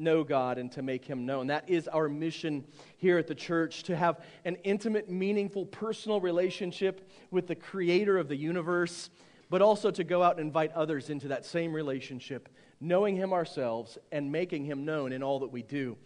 know 0.00 0.24
God 0.24 0.58
and 0.58 0.72
to 0.72 0.82
make 0.82 1.04
Him 1.04 1.26
known. 1.26 1.48
That 1.48 1.68
is 1.68 1.86
our 1.88 2.08
mission 2.08 2.64
here 2.96 3.18
at 3.18 3.26
the 3.26 3.34
church 3.34 3.84
to 3.84 3.96
have 3.96 4.24
an 4.44 4.56
intimate, 4.64 5.08
meaningful, 5.08 5.66
personal 5.66 6.20
relationship 6.20 7.08
with 7.30 7.46
the 7.46 7.54
Creator 7.54 8.18
of 8.18 8.28
the 8.28 8.36
universe, 8.36 9.10
but 9.50 9.62
also 9.62 9.90
to 9.90 10.02
go 10.02 10.22
out 10.22 10.38
and 10.38 10.46
invite 10.46 10.72
others 10.72 11.10
into 11.10 11.28
that 11.28 11.44
same 11.44 11.72
relationship, 11.72 12.48
knowing 12.80 13.16
Him 13.16 13.32
ourselves 13.32 13.98
and 14.10 14.32
making 14.32 14.64
Him 14.64 14.84
known 14.84 15.12
in 15.12 15.22
all 15.22 15.40
that 15.40 15.52
we 15.52 15.62
do. 15.62 15.96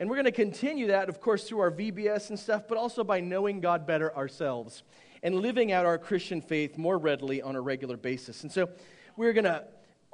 And 0.00 0.10
we're 0.10 0.16
going 0.16 0.24
to 0.24 0.32
continue 0.32 0.88
that, 0.88 1.08
of 1.08 1.20
course, 1.20 1.44
through 1.44 1.60
our 1.60 1.70
VBS 1.70 2.30
and 2.30 2.38
stuff, 2.38 2.64
but 2.68 2.76
also 2.76 3.04
by 3.04 3.20
knowing 3.20 3.60
God 3.60 3.86
better 3.86 4.14
ourselves 4.16 4.82
and 5.22 5.36
living 5.36 5.72
out 5.72 5.86
our 5.86 5.98
Christian 5.98 6.40
faith 6.40 6.76
more 6.76 6.98
readily 6.98 7.40
on 7.40 7.56
a 7.56 7.60
regular 7.60 7.96
basis. 7.96 8.42
And 8.42 8.52
so 8.52 8.68
we're 9.16 9.32
going 9.32 9.44
to 9.44 9.64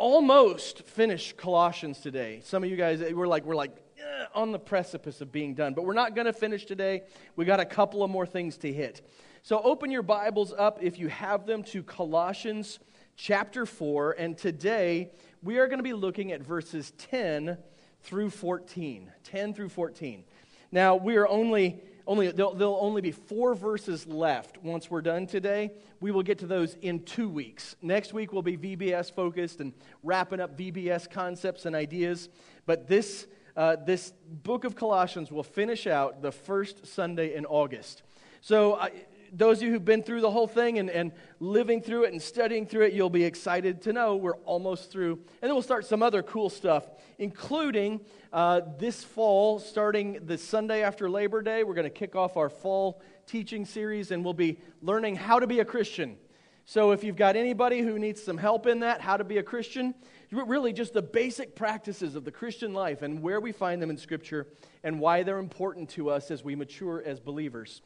almost 0.01 0.83
finished 0.87 1.37
Colossians 1.37 2.01
today. 2.01 2.41
Some 2.43 2.65
of 2.65 2.71
you 2.71 2.77
guys, 2.77 3.03
we're 3.13 3.27
like, 3.27 3.45
we're 3.45 3.55
like 3.55 3.77
eh, 3.99 4.25
on 4.35 4.51
the 4.51 4.59
precipice 4.59 5.21
of 5.21 5.31
being 5.31 5.53
done, 5.53 5.75
but 5.75 5.85
we're 5.85 5.93
not 5.93 6.15
going 6.15 6.25
to 6.25 6.33
finish 6.33 6.65
today. 6.65 7.03
We 7.37 7.45
got 7.45 7.61
a 7.61 7.67
couple 7.67 8.03
of 8.03 8.11
more 8.11 8.25
things 8.25 8.57
to 8.59 8.73
hit. 8.73 9.07
So 9.43 9.61
open 9.61 9.91
your 9.91 10.03
Bibles 10.03 10.55
up 10.57 10.79
if 10.81 10.99
you 10.99 11.09
have 11.09 11.45
them 11.45 11.63
to 11.65 11.83
Colossians 11.83 12.79
chapter 13.15 13.67
4. 13.67 14.13
And 14.13 14.39
today 14.39 15.11
we 15.43 15.59
are 15.59 15.67
going 15.67 15.81
to 15.81 15.85
be 15.85 15.93
looking 15.93 16.33
at 16.33 16.43
verses 16.43 16.95
10 16.97 17.59
through 18.01 18.31
14. 18.31 19.13
10 19.25 19.53
through 19.53 19.69
14. 19.69 20.25
Now, 20.73 20.97
we 20.97 21.17
are 21.17 21.29
only 21.29 21.83
only 22.11 22.33
there'll, 22.33 22.55
there'll, 22.55 22.79
only 22.81 23.01
be 23.01 23.13
four 23.13 23.55
verses 23.55 24.05
left 24.05 24.61
once 24.65 24.91
we're 24.91 25.01
done 25.01 25.29
today. 25.29 25.71
We 26.01 26.11
will 26.11 26.25
get 26.25 26.41
to 26.41 26.47
those 26.47 26.75
in 26.83 27.05
two 27.05 27.29
weeks. 27.29 27.77
Next 27.83 28.13
week 28.13 28.33
will 28.33 28.43
be 28.43 28.57
VBS 28.57 29.15
focused 29.15 29.61
and 29.61 29.73
wrapping 30.03 30.41
up 30.41 30.59
VBS 30.59 31.09
concepts 31.09 31.67
and 31.67 31.77
ideas. 31.77 32.29
But 32.67 32.89
this, 32.89 33.29
uh, 33.57 33.77
this 33.77 34.13
book 34.43 34.65
of 34.65 34.75
Colossians 34.75 35.31
will 35.31 35.45
finish 35.45 35.87
out 35.87 36.21
the 36.21 36.33
first 36.33 36.85
Sunday 36.85 37.37
in 37.37 37.47
August. 37.47 38.03
So, 38.41 38.73
uh, 38.73 38.89
those 39.33 39.59
of 39.59 39.65
you 39.65 39.71
who've 39.71 39.85
been 39.85 40.03
through 40.03 40.21
the 40.21 40.31
whole 40.31 40.47
thing 40.47 40.79
and, 40.79 40.91
and 40.91 41.13
living 41.39 41.81
through 41.81 42.05
it 42.05 42.13
and 42.13 42.21
studying 42.21 42.67
through 42.67 42.87
it, 42.87 42.93
you'll 42.93 43.11
be 43.11 43.25
excited 43.25 43.83
to 43.83 43.93
know 43.93 44.17
we're 44.17 44.37
almost 44.39 44.91
through. 44.91 45.13
And 45.13 45.49
then 45.49 45.53
we'll 45.53 45.63
start 45.63 45.87
some 45.87 46.03
other 46.03 46.23
cool 46.23 46.51
stuff, 46.51 46.89
including 47.19 48.01
uh, 48.33 48.63
this 48.79 49.05
fall, 49.05 49.59
starting 49.59 50.21
the 50.27 50.39
Sunday 50.39 50.83
after 50.83 51.09
Labor 51.09 51.43
Day. 51.43 51.65
We're 51.65 51.75
going 51.75 51.85
to 51.85 51.91
kick 51.91 52.17
off 52.17 52.37
our 52.37 52.49
fall 52.49 53.03
teaching 53.27 53.65
series 53.65 54.11
and 54.11 54.25
we'll 54.25 54.35
be 54.35 54.59
learning 54.83 55.17
how 55.17 55.39
to 55.39 55.47
be 55.47 55.61
a 55.61 55.65
Christian. 55.65 56.17
So 56.65 56.93
if 56.93 57.03
you've 57.03 57.17
got 57.17 57.37
anybody 57.37 57.81
who 57.81 57.99
needs 57.99 58.23
some 58.23 58.39
help 58.39 58.67
in 58.67 58.81
that, 58.81 59.01
how 59.01 59.17
to 59.17 59.25
be 59.25 59.39
a 59.39 59.43
Christian, 59.43 59.95
really 60.31 60.73
just 60.73 60.93
the 60.93 61.03
basic 61.03 61.57
practices 61.57 62.15
of 62.15 62.25
the 62.25 62.31
Christian 62.31 62.73
life 62.73 63.03
and 63.03 63.23
where 63.23 63.41
we 63.41 63.51
find 63.51 63.83
them 63.83 63.91
in 63.91 63.97
Scripture 63.97 64.47
and 64.85 65.01
why 65.01 65.23
they're 65.25 65.39
important 65.39 65.89
to 65.91 66.11
us 66.11 66.31
as 66.31 66.45
we 66.45 66.55
mature 66.55 67.03
as 67.05 67.19
believers 67.19 67.83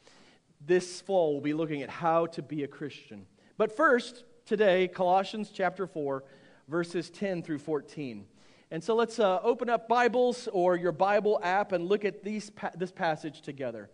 this 0.65 1.01
fall 1.01 1.33
we'll 1.33 1.41
be 1.41 1.53
looking 1.53 1.81
at 1.81 1.89
how 1.89 2.25
to 2.27 2.41
be 2.41 2.63
a 2.63 2.67
Christian. 2.67 3.25
But 3.57 3.75
first, 3.75 4.23
today, 4.45 4.87
Colossians 4.87 5.51
chapter 5.53 5.87
4, 5.87 6.23
verses 6.67 7.09
10 7.09 7.43
through 7.43 7.59
14. 7.59 8.25
And 8.71 8.83
so 8.83 8.95
let's 8.95 9.19
uh, 9.19 9.39
open 9.43 9.69
up 9.69 9.87
Bibles 9.87 10.49
or 10.51 10.75
your 10.75 10.91
Bible 10.91 11.39
app 11.43 11.71
and 11.71 11.87
look 11.87 12.03
at 12.03 12.23
these, 12.23 12.51
this 12.75 12.91
passage 12.91 13.41
together. 13.41 13.89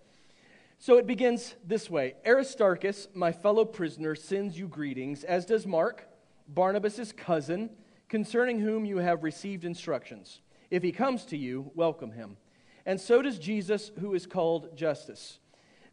So 0.79 0.97
it 0.97 1.06
begins 1.06 1.56
this 1.63 1.90
way 1.90 2.16
Aristarchus, 2.25 3.07
my 3.13 3.31
fellow 3.31 3.66
prisoner, 3.66 4.16
sends 4.16 4.57
you 4.57 4.68
greetings, 4.68 5.24
as 5.24 5.45
does 5.45 5.68
Mark, 5.68 6.07
Barnabas' 6.47 7.12
cousin, 7.12 7.69
concerning 8.09 8.59
whom 8.59 8.85
you 8.85 8.97
have 8.97 9.24
received 9.24 9.66
instructions. 9.66 10.41
If 10.72 10.84
he 10.84 10.91
comes 10.91 11.25
to 11.25 11.38
you, 11.38 11.72
welcome 11.75 12.13
him. 12.13 12.38
And 12.85 13.00
so 13.00 13.22
does 13.22 13.38
Jesus, 13.38 13.91
who 14.00 14.16
is 14.16 14.25
called 14.25 14.75
Justus. 14.75 15.38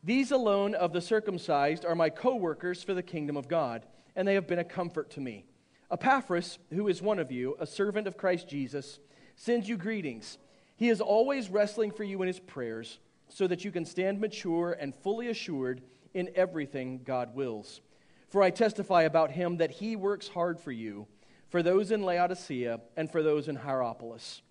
These 0.04 0.31
alone 0.31 0.75
of 0.75 0.92
the 0.92 1.00
circumcised 1.00 1.84
are 1.84 1.94
my 1.94 2.10
co 2.10 2.36
workers 2.36 2.82
for 2.82 2.94
the 2.94 3.03
kingdom 3.03 3.36
of 3.36 3.48
God, 3.48 3.84
and 4.14 4.26
they 4.26 4.34
have 4.34 4.47
been 4.47 4.59
a 4.59 4.64
comfort 4.64 5.10
to 5.10 5.20
me. 5.20 5.44
Epaphras, 5.91 6.59
who 6.72 6.88
is 6.88 7.03
one 7.03 7.19
of 7.19 7.32
you, 7.32 7.56
a 7.59 7.66
servant 7.66 8.06
of 8.06 8.16
Christ 8.16 8.48
Jesus, 8.48 9.00
sends 9.37 9.69
you 9.69 9.76
greetings. 9.76 10.38
He 10.76 10.88
is 10.88 11.00
always 11.00 11.50
wrestling 11.50 11.91
for 11.91 12.04
you 12.04 12.22
in 12.22 12.28
his 12.28 12.38
prayers, 12.38 12.98
so 13.28 13.47
that 13.47 13.64
you 13.64 13.72
can 13.72 13.84
stand 13.84 14.20
mature 14.20 14.76
and 14.78 14.94
fully 14.94 15.28
assured 15.28 15.82
in 16.14 16.31
everything 16.34 17.00
God 17.04 17.34
wills. 17.34 17.81
For 18.28 18.42
I 18.42 18.50
testify 18.50 19.03
about 19.03 19.32
him 19.32 19.56
that 19.56 19.70
he 19.70 19.97
works 19.97 20.28
hard 20.28 20.60
for 20.60 20.72
you, 20.72 21.06
for 21.48 21.62
those 21.62 21.91
in 21.91 22.03
Laodicea 22.03 22.81
and 22.97 23.10
for 23.10 23.22
those 23.22 23.48
in 23.48 23.56
Hierapolis. 23.56 24.42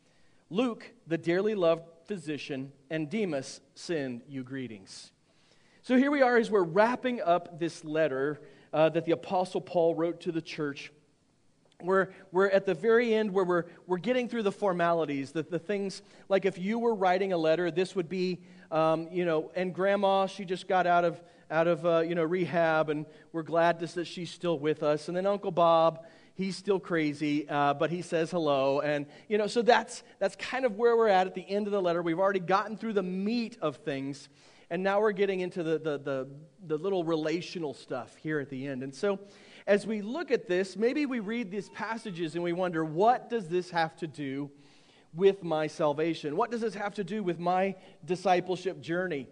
Luke, 0.50 0.94
the 1.06 1.18
dearly 1.18 1.56
loved 1.56 1.84
physician, 2.06 2.72
and 2.90 3.09
Demas 3.09 3.62
send 3.75 4.24
you 4.28 4.44
greetings. 4.44 5.12
So 5.88 5.96
here 5.96 6.12
we 6.12 6.22
are 6.22 6.36
as 6.36 6.52
we're 6.52 6.64
wrapping 6.64 7.22
up 7.22 7.62
this 7.62 7.86
letter 7.86 8.42
uh, 8.74 8.90
that 8.90 9.06
the 9.06 9.14
Apostle 9.14 9.62
Paul 9.62 9.96
wrote 9.96 10.20
to 10.20 10.34
the 10.34 10.42
church. 10.42 10.92
We're, 11.81 12.09
we're 12.34 12.50
at 12.50 12.66
the 12.66 12.74
very 12.74 13.14
end 13.14 13.31
where 13.31 13.46
we're, 13.46 13.64
we're 13.86 13.98
getting 13.98 14.28
through 14.28 14.44
the 14.44 14.52
formalities, 14.52 15.31
the, 15.31 15.44
the 15.44 15.59
things 15.59 16.02
like 16.28 16.44
if 16.44 16.58
you 16.58 16.78
were 16.78 16.94
writing 16.94 17.31
a 17.31 17.38
letter, 17.38 17.72
this 17.72 17.96
would 17.96 18.09
be, 18.09 18.42
um, 18.70 19.08
you 19.14 19.24
know, 19.24 19.50
and 19.56 19.74
grandma, 19.74 20.28
she 20.28 20.44
just 20.44 20.68
got 20.68 20.88
out 20.88 21.06
of, 21.06 21.24
out 21.50 21.68
of 21.68 21.86
uh, 21.86 22.00
you 22.00 22.16
know, 22.16 22.24
rehab, 22.25 22.90
and 22.90 23.06
we're 23.31 23.42
glad 23.42 23.80
to, 23.80 23.88
that 23.96 24.08
she's 24.08 24.30
still 24.30 24.59
with 24.59 24.84
us. 24.84 25.08
And 25.08 25.16
then 25.16 25.25
Uncle 25.25 25.52
Bob, 25.52 26.06
he's 26.36 26.58
still 26.58 26.81
crazy, 26.81 27.48
uh, 27.48 27.75
but 27.75 27.92
he 27.92 28.02
says 28.02 28.30
hello. 28.30 28.81
And, 28.81 29.06
you 29.30 29.38
know, 29.38 29.48
so 29.48 29.62
that's, 29.62 30.04
that's 30.19 30.36
kind 30.36 30.66
of 30.66 30.75
where 30.75 30.98
we're 30.98 31.08
at 31.08 31.28
at 31.28 31.34
the 31.34 31.50
end 31.50 31.66
of 31.66 31.72
the 31.72 31.81
letter. 31.81 32.02
We've 32.02 32.19
already 32.19 32.42
gotten 32.42 32.75
through 32.75 32.92
the 32.92 33.04
meat 33.04 33.58
of 33.62 33.78
things. 33.78 34.28
And 34.69 34.83
now 34.83 35.00
we're 35.00 35.13
getting 35.13 35.39
into 35.39 35.63
the, 35.63 35.79
the, 35.79 35.97
the, 35.97 36.28
the, 36.66 36.78
little 36.78 37.05
relational 37.05 37.73
stuff 37.73 38.16
here 38.17 38.39
at 38.39 38.50
the 38.50 38.67
end. 38.67 38.83
And 38.83 38.94
so, 38.94 39.19
as 39.66 39.88
we 39.88 40.01
look 40.01 40.29
at 40.29 40.47
this, 40.47 40.75
maybe 40.75 41.05
we 41.05 41.19
read 41.19 41.51
these 41.51 41.69
passages 41.69 42.35
and 42.35 42.44
we 42.44 42.53
wonder, 42.53 42.83
what 42.83 43.29
does 43.29 43.47
this 43.47 43.69
have 43.69 43.95
to 43.97 44.07
do 44.07 44.51
with 45.13 45.44
my 45.44 45.67
salvation? 45.67 46.35
What 46.35 46.51
does 46.51 46.61
this 46.61 46.73
have 46.73 46.94
to 46.95 47.03
do 47.03 47.23
with 47.23 47.39
my 47.39 47.75
discipleship 48.06 48.81
journey? 48.81 49.27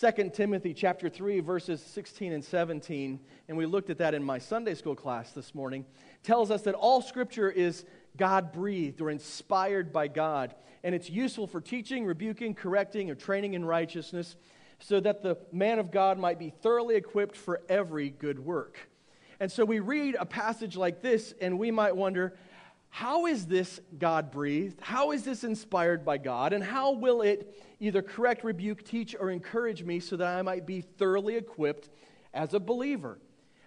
2 0.00 0.30
Timothy 0.30 0.74
chapter 0.74 1.08
3 1.08 1.38
verses 1.40 1.80
16 1.80 2.32
and 2.32 2.44
17 2.44 3.20
and 3.46 3.56
we 3.56 3.66
looked 3.66 3.88
at 3.88 3.98
that 3.98 4.14
in 4.14 4.22
my 4.22 4.36
Sunday 4.36 4.74
school 4.74 4.96
class 4.96 5.30
this 5.30 5.54
morning 5.54 5.86
tells 6.24 6.50
us 6.50 6.62
that 6.62 6.74
all 6.74 7.00
scripture 7.00 7.48
is 7.48 7.84
God 8.16 8.52
breathed 8.52 9.00
or 9.00 9.10
inspired 9.10 9.92
by 9.92 10.08
God 10.08 10.56
and 10.82 10.92
it's 10.92 11.08
useful 11.08 11.46
for 11.46 11.60
teaching, 11.60 12.04
rebuking, 12.04 12.52
correcting 12.52 13.10
or 13.10 13.14
training 13.14 13.54
in 13.54 13.64
righteousness 13.64 14.34
so 14.78 15.00
that 15.00 15.22
the 15.22 15.38
man 15.52 15.78
of 15.78 15.90
God 15.90 16.18
might 16.18 16.38
be 16.38 16.50
thoroughly 16.50 16.96
equipped 16.96 17.36
for 17.36 17.62
every 17.68 18.10
good 18.10 18.38
work. 18.38 18.78
And 19.40 19.50
so 19.50 19.64
we 19.64 19.80
read 19.80 20.16
a 20.18 20.26
passage 20.26 20.76
like 20.76 21.02
this, 21.02 21.34
and 21.40 21.58
we 21.58 21.70
might 21.70 21.94
wonder, 21.94 22.36
how 22.88 23.26
is 23.26 23.46
this 23.46 23.80
God 23.98 24.30
breathed? 24.30 24.80
How 24.80 25.12
is 25.12 25.22
this 25.22 25.44
inspired 25.44 26.04
by 26.04 26.18
God? 26.18 26.52
And 26.52 26.64
how 26.64 26.92
will 26.92 27.20
it 27.20 27.62
either 27.78 28.00
correct, 28.00 28.44
rebuke, 28.44 28.84
teach, 28.84 29.14
or 29.18 29.30
encourage 29.30 29.82
me 29.82 30.00
so 30.00 30.16
that 30.16 30.38
I 30.38 30.42
might 30.42 30.66
be 30.66 30.80
thoroughly 30.80 31.36
equipped 31.36 31.90
as 32.32 32.54
a 32.54 32.60
believer? 32.60 33.18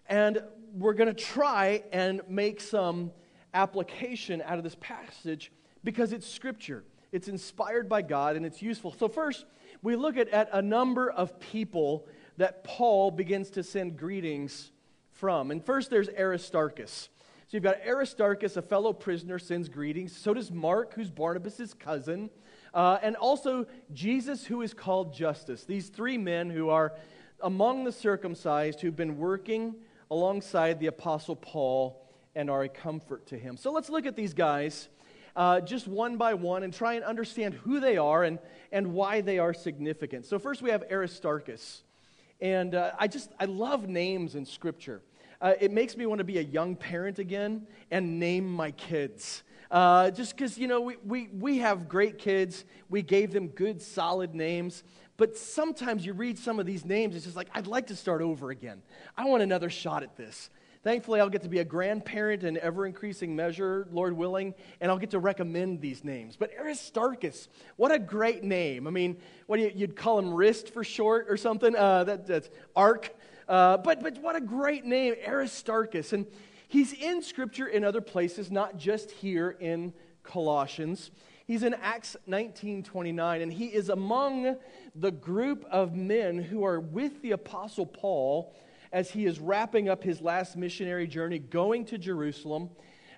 And 0.07 0.41
we're 0.73 0.93
going 0.93 1.13
to 1.13 1.23
try 1.23 1.83
and 1.91 2.21
make 2.27 2.59
some 2.59 3.11
application 3.53 4.41
out 4.43 4.57
of 4.57 4.63
this 4.63 4.77
passage 4.79 5.51
because 5.83 6.11
it's 6.11 6.27
scripture. 6.27 6.83
It's 7.11 7.27
inspired 7.27 7.87
by 7.89 8.01
God 8.01 8.35
and 8.35 8.45
it's 8.45 8.61
useful. 8.61 8.95
So, 8.97 9.07
first, 9.07 9.45
we 9.81 9.95
look 9.95 10.17
at, 10.17 10.29
at 10.29 10.49
a 10.51 10.61
number 10.61 11.09
of 11.09 11.39
people 11.39 12.07
that 12.37 12.63
Paul 12.63 13.11
begins 13.11 13.49
to 13.51 13.63
send 13.63 13.97
greetings 13.97 14.71
from. 15.11 15.51
And 15.51 15.63
first, 15.63 15.89
there's 15.89 16.09
Aristarchus. 16.09 17.09
So 17.47 17.57
you've 17.57 17.63
got 17.63 17.77
Aristarchus, 17.85 18.57
a 18.57 18.61
fellow 18.61 18.93
prisoner, 18.93 19.39
sends 19.39 19.69
greetings. 19.69 20.15
So 20.15 20.33
does 20.33 20.51
Mark, 20.51 20.93
who's 20.93 21.09
Barnabas' 21.09 21.73
cousin. 21.73 22.29
Uh, 22.73 22.99
and 23.01 23.15
also 23.15 23.65
Jesus, 23.91 24.45
who 24.45 24.61
is 24.61 24.73
called 24.73 25.13
Justus. 25.13 25.63
These 25.63 25.89
three 25.89 26.17
men 26.17 26.49
who 26.49 26.69
are 26.69 26.93
among 27.41 27.85
the 27.85 27.91
circumcised 27.91 28.81
who've 28.81 28.95
been 28.95 29.17
working 29.17 29.75
alongside 30.11 30.79
the 30.79 30.87
Apostle 30.87 31.35
Paul 31.35 32.05
and 32.35 32.49
are 32.49 32.63
a 32.63 32.69
comfort 32.69 33.25
to 33.27 33.37
him. 33.37 33.57
So 33.57 33.71
let's 33.71 33.89
look 33.89 34.05
at 34.05 34.15
these 34.15 34.33
guys 34.33 34.89
uh, 35.39 35.61
just 35.61 35.87
one 35.87 36.17
by 36.17 36.33
one 36.33 36.63
and 36.63 36.73
try 36.73 36.95
and 36.95 37.05
understand 37.05 37.53
who 37.53 37.79
they 37.79 37.95
are 37.95 38.25
and, 38.25 38.39
and 38.73 38.93
why 38.93 39.21
they 39.21 39.39
are 39.39 39.53
significant. 39.53 40.25
So, 40.25 40.37
first 40.37 40.61
we 40.61 40.69
have 40.69 40.83
Aristarchus. 40.91 41.81
And 42.41 42.75
uh, 42.75 42.91
I 42.99 43.07
just, 43.07 43.31
I 43.39 43.45
love 43.45 43.87
names 43.87 44.35
in 44.35 44.45
Scripture. 44.45 45.01
Uh, 45.39 45.53
it 45.61 45.71
makes 45.71 45.95
me 45.95 46.05
want 46.05 46.19
to 46.19 46.25
be 46.25 46.39
a 46.39 46.43
young 46.43 46.75
parent 46.75 47.19
again 47.19 47.67
and 47.89 48.19
name 48.19 48.51
my 48.51 48.71
kids. 48.71 49.43
Uh, 49.71 50.11
just 50.11 50.35
because, 50.35 50.57
you 50.57 50.67
know, 50.67 50.81
we, 50.81 50.97
we, 51.05 51.29
we 51.31 51.57
have 51.59 51.87
great 51.87 52.17
kids. 52.17 52.65
We 52.89 53.01
gave 53.01 53.31
them 53.31 53.47
good, 53.47 53.81
solid 53.81 54.35
names. 54.35 54.83
But 55.15 55.37
sometimes 55.37 56.05
you 56.05 56.11
read 56.11 56.37
some 56.37 56.59
of 56.59 56.65
these 56.65 56.83
names, 56.83 57.15
it's 57.15 57.25
just 57.25 57.37
like, 57.37 57.49
I'd 57.53 57.67
like 57.67 57.87
to 57.87 57.95
start 57.95 58.21
over 58.21 58.51
again. 58.51 58.81
I 59.17 59.23
want 59.25 59.41
another 59.41 59.69
shot 59.69 60.03
at 60.03 60.17
this. 60.17 60.49
Thankfully, 60.81 61.19
I'll 61.19 61.29
get 61.29 61.41
to 61.41 61.49
be 61.49 61.59
a 61.59 61.65
grandparent 61.65 62.45
in 62.45 62.57
ever 62.57 62.85
increasing 62.85 63.35
measure, 63.35 63.85
Lord 63.91 64.13
willing, 64.13 64.53
and 64.79 64.89
I'll 64.89 64.97
get 64.97 65.11
to 65.11 65.19
recommend 65.19 65.81
these 65.81 66.05
names. 66.05 66.37
But 66.37 66.51
Aristarchus, 66.57 67.49
what 67.75 67.91
a 67.91 67.99
great 67.99 68.45
name. 68.45 68.87
I 68.87 68.89
mean, 68.89 69.17
what 69.47 69.57
do 69.57 69.63
you, 69.63 69.71
you'd 69.75 69.97
call 69.97 70.17
him 70.17 70.33
wrist 70.33 70.73
for 70.73 70.85
short 70.85 71.25
or 71.27 71.35
something? 71.35 71.75
Uh, 71.75 72.05
that, 72.05 72.25
that's 72.25 72.49
Ark. 72.77 73.13
Uh, 73.49 73.75
but, 73.75 74.01
but 74.01 74.19
what 74.19 74.37
a 74.37 74.41
great 74.41 74.85
name, 74.85 75.15
Aristarchus. 75.27 76.13
And 76.13 76.25
he's 76.69 76.93
in 76.93 77.21
Scripture 77.23 77.67
in 77.67 77.83
other 77.83 78.01
places, 78.01 78.49
not 78.49 78.77
just 78.77 79.11
here 79.11 79.57
in 79.59 79.91
Colossians. 80.23 81.11
He's 81.45 81.63
in 81.63 81.73
Acts 81.73 82.15
19 82.25 82.83
29, 82.83 83.41
and 83.41 83.51
he 83.51 83.65
is 83.65 83.89
among 83.89 84.55
the 84.95 85.11
group 85.11 85.65
of 85.69 85.93
men 85.93 86.37
who 86.37 86.63
are 86.63 86.79
with 86.79 87.21
the 87.21 87.31
Apostle 87.31 87.85
Paul 87.85 88.55
as 88.91 89.11
he 89.11 89.25
is 89.25 89.39
wrapping 89.39 89.89
up 89.89 90.03
his 90.03 90.21
last 90.21 90.55
missionary 90.55 91.07
journey, 91.07 91.39
going 91.39 91.85
to 91.85 91.97
Jerusalem. 91.97 92.69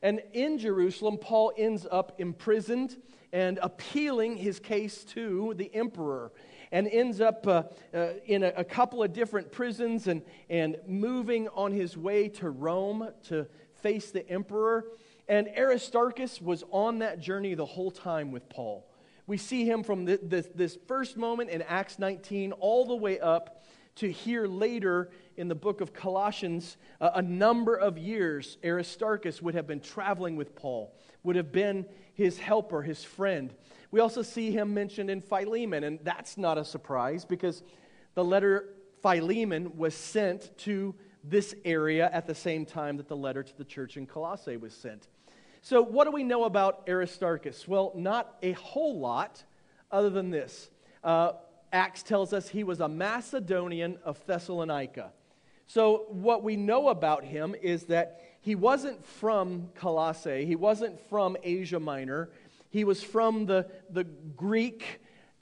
And 0.01 0.21
in 0.33 0.57
Jerusalem, 0.57 1.17
Paul 1.17 1.53
ends 1.57 1.87
up 1.89 2.15
imprisoned 2.19 2.97
and 3.31 3.59
appealing 3.61 4.37
his 4.37 4.59
case 4.59 5.03
to 5.05 5.53
the 5.55 5.73
emperor 5.73 6.31
and 6.71 6.87
ends 6.87 7.21
up 7.21 7.45
uh, 7.47 7.63
uh, 7.93 8.13
in 8.25 8.43
a, 8.43 8.53
a, 8.57 8.63
couple 8.63 9.03
of 9.03 9.13
different 9.13 9.51
prisons 9.51 10.07
and, 10.07 10.21
and 10.49 10.77
moving 10.87 11.47
on 11.49 11.71
his 11.71 11.97
way 11.97 12.29
to 12.29 12.49
Rome 12.49 13.09
to 13.27 13.45
face 13.81 14.11
the 14.11 14.27
emperor. 14.29 14.85
And 15.27 15.49
Aristarchus 15.57 16.41
was 16.41 16.63
on 16.71 16.99
that 16.99 17.19
journey 17.19 17.55
the 17.55 17.65
whole 17.65 17.91
time 17.91 18.31
with 18.31 18.47
Paul. 18.49 18.87
We 19.27 19.37
see 19.37 19.65
him 19.65 19.83
from 19.83 20.05
the, 20.05 20.19
this, 20.21 20.49
this 20.53 20.77
first 20.87 21.17
moment 21.17 21.49
in 21.49 21.61
Acts 21.61 21.99
19 21.99 22.53
all 22.53 22.85
the 22.85 22.95
way 22.95 23.19
up 23.19 23.63
to 23.95 24.11
here 24.11 24.47
later 24.47 25.09
in 25.41 25.47
the 25.47 25.55
book 25.55 25.81
of 25.81 25.91
Colossians, 25.91 26.77
uh, 27.01 27.09
a 27.15 27.21
number 27.21 27.75
of 27.75 27.97
years, 27.97 28.59
Aristarchus 28.63 29.41
would 29.41 29.55
have 29.55 29.65
been 29.65 29.79
traveling 29.79 30.35
with 30.35 30.55
Paul, 30.55 30.95
would 31.23 31.35
have 31.35 31.51
been 31.51 31.87
his 32.13 32.37
helper, 32.37 32.83
his 32.83 33.03
friend. 33.03 33.51
We 33.89 34.01
also 34.01 34.21
see 34.21 34.51
him 34.51 34.71
mentioned 34.75 35.09
in 35.09 35.19
Philemon, 35.19 35.83
and 35.83 35.97
that's 36.03 36.37
not 36.37 36.59
a 36.59 36.63
surprise 36.63 37.25
because 37.25 37.63
the 38.13 38.23
letter 38.23 38.69
Philemon 39.01 39.75
was 39.77 39.95
sent 39.95 40.55
to 40.59 40.93
this 41.23 41.55
area 41.65 42.07
at 42.13 42.27
the 42.27 42.35
same 42.35 42.63
time 42.63 42.97
that 42.97 43.07
the 43.07 43.17
letter 43.17 43.41
to 43.41 43.57
the 43.57 43.65
church 43.65 43.97
in 43.97 44.05
Colossae 44.05 44.57
was 44.57 44.75
sent. 44.75 45.07
So, 45.63 45.81
what 45.81 46.05
do 46.05 46.11
we 46.11 46.23
know 46.23 46.43
about 46.43 46.83
Aristarchus? 46.87 47.67
Well, 47.67 47.93
not 47.95 48.37
a 48.43 48.51
whole 48.51 48.99
lot 48.99 49.43
other 49.89 50.11
than 50.11 50.29
this. 50.29 50.69
Uh, 51.03 51.33
Acts 51.73 52.03
tells 52.03 52.31
us 52.31 52.49
he 52.49 52.63
was 52.63 52.79
a 52.79 52.87
Macedonian 52.87 53.97
of 54.03 54.23
Thessalonica. 54.27 55.13
So, 55.73 56.03
what 56.09 56.43
we 56.43 56.57
know 56.57 56.89
about 56.89 57.23
him 57.23 57.55
is 57.61 57.85
that 57.85 58.19
he 58.41 58.55
wasn't 58.55 59.05
from 59.05 59.69
Colossae, 59.73 60.43
he 60.45 60.57
wasn't 60.57 60.99
from 61.07 61.37
Asia 61.43 61.79
Minor, 61.79 62.29
he 62.69 62.83
was 62.83 63.01
from 63.01 63.45
the, 63.45 63.65
the 63.89 64.03
Greek 64.03 64.99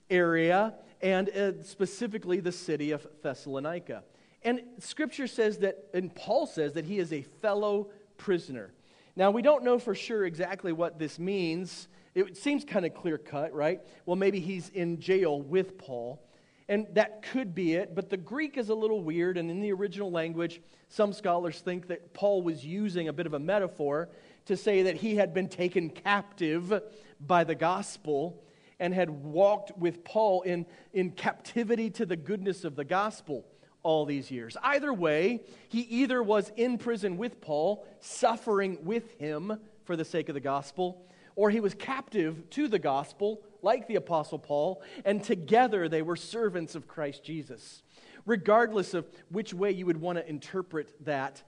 area 0.07 0.75
and 1.01 1.29
uh, 1.29 1.63
specifically 1.63 2.41
the 2.41 2.51
city 2.51 2.91
of 2.91 3.07
Thessalonica. 3.23 4.03
And 4.43 4.61
scripture 4.77 5.25
says 5.25 5.57
that, 5.59 5.85
and 5.95 6.13
Paul 6.13 6.45
says 6.45 6.73
that 6.73 6.85
he 6.85 6.99
is 6.99 7.11
a 7.11 7.23
fellow 7.23 7.89
prisoner. 8.17 8.71
Now, 9.15 9.31
we 9.31 9.41
don't 9.41 9.63
know 9.63 9.79
for 9.79 9.95
sure 9.95 10.27
exactly 10.27 10.73
what 10.73 10.99
this 10.99 11.17
means. 11.17 11.87
It 12.13 12.37
seems 12.37 12.63
kind 12.63 12.85
of 12.85 12.93
clear 12.93 13.17
cut, 13.17 13.51
right? 13.51 13.81
Well, 14.05 14.15
maybe 14.15 14.39
he's 14.39 14.69
in 14.69 14.99
jail 14.99 15.41
with 15.41 15.79
Paul. 15.79 16.21
And 16.69 16.85
that 16.93 17.23
could 17.23 17.55
be 17.55 17.73
it, 17.73 17.95
but 17.95 18.11
the 18.11 18.15
Greek 18.15 18.55
is 18.55 18.69
a 18.69 18.75
little 18.75 19.01
weird, 19.01 19.37
and 19.37 19.49
in 19.49 19.59
the 19.59 19.73
original 19.73 20.11
language, 20.11 20.61
some 20.87 21.13
scholars 21.13 21.59
think 21.59 21.87
that 21.87 22.13
Paul 22.13 22.43
was 22.43 22.63
using 22.63 23.07
a 23.07 23.13
bit 23.13 23.25
of 23.25 23.33
a 23.33 23.39
metaphor 23.39 24.07
to 24.45 24.55
say 24.55 24.83
that 24.83 24.97
he 24.97 25.15
had 25.15 25.33
been 25.33 25.49
taken 25.49 25.89
captive 25.89 26.81
by 27.19 27.43
the 27.43 27.55
gospel 27.55 28.43
and 28.79 28.93
had 28.93 29.09
walked 29.09 29.75
with 29.79 30.03
Paul 30.03 30.43
in, 30.43 30.67
in 30.93 31.09
captivity 31.09 31.89
to 31.89 32.05
the 32.05 32.15
goodness 32.15 32.63
of 32.63 32.75
the 32.75 32.85
gospel 32.85 33.47
all 33.81 34.05
these 34.05 34.29
years. 34.29 34.55
Either 34.61 34.93
way, 34.93 35.41
he 35.69 35.81
either 35.81 36.21
was 36.21 36.51
in 36.55 36.77
prison 36.77 37.17
with 37.17 37.41
Paul, 37.41 37.83
suffering 37.99 38.77
with 38.83 39.19
him 39.19 39.59
for 39.85 39.95
the 39.95 40.05
sake 40.05 40.29
of 40.29 40.35
the 40.35 40.39
gospel, 40.39 41.03
or 41.39 41.49
he 41.49 41.61
was 41.61 41.73
captive 41.73 42.49
to 42.49 42.67
the 42.67 42.77
gospel, 42.77 43.41
like 43.61 43.87
the 43.87 43.95
Apostle 43.95 44.37
Paul, 44.37 44.83
and 45.05 45.23
together 45.23 45.87
they 45.87 46.01
were 46.01 46.17
servants 46.17 46.75
of 46.75 46.85
Christ 46.85 47.23
Jesus. 47.23 47.81
Regardless 48.25 48.93
of 48.93 49.07
which 49.29 49.53
way 49.53 49.71
you 49.71 49.85
would 49.85 50.01
want 50.01 50.17
to 50.17 50.29
interpret 50.29 50.93
that, 51.05 51.41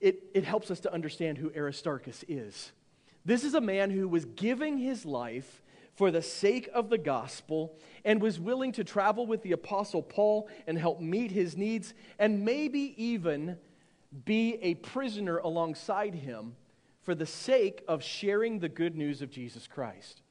it, 0.00 0.22
it 0.32 0.44
helps 0.44 0.70
us 0.70 0.80
to 0.80 0.92
understand 0.92 1.36
who 1.36 1.52
Aristarchus 1.54 2.24
is. 2.26 2.72
This 3.26 3.44
is 3.44 3.52
a 3.52 3.60
man 3.60 3.90
who 3.90 4.08
was 4.08 4.24
giving 4.24 4.78
his 4.78 5.04
life 5.04 5.60
for 5.96 6.10
the 6.10 6.22
sake 6.22 6.70
of 6.72 6.88
the 6.88 6.96
gospel 6.96 7.78
and 8.06 8.22
was 8.22 8.40
willing 8.40 8.72
to 8.72 8.84
travel 8.84 9.26
with 9.26 9.42
the 9.42 9.52
Apostle 9.52 10.02
Paul 10.02 10.48
and 10.66 10.78
help 10.78 11.02
meet 11.02 11.30
his 11.30 11.58
needs 11.58 11.92
and 12.18 12.42
maybe 12.42 12.94
even 12.96 13.58
be 14.24 14.54
a 14.62 14.76
prisoner 14.76 15.36
alongside 15.36 16.14
him 16.14 16.56
for 17.06 17.14
the 17.14 17.24
sake 17.24 17.84
of 17.86 18.02
sharing 18.02 18.58
the 18.58 18.68
good 18.68 18.96
news 18.96 19.22
of 19.22 19.30
Jesus 19.30 19.68
Christ. 19.68 20.22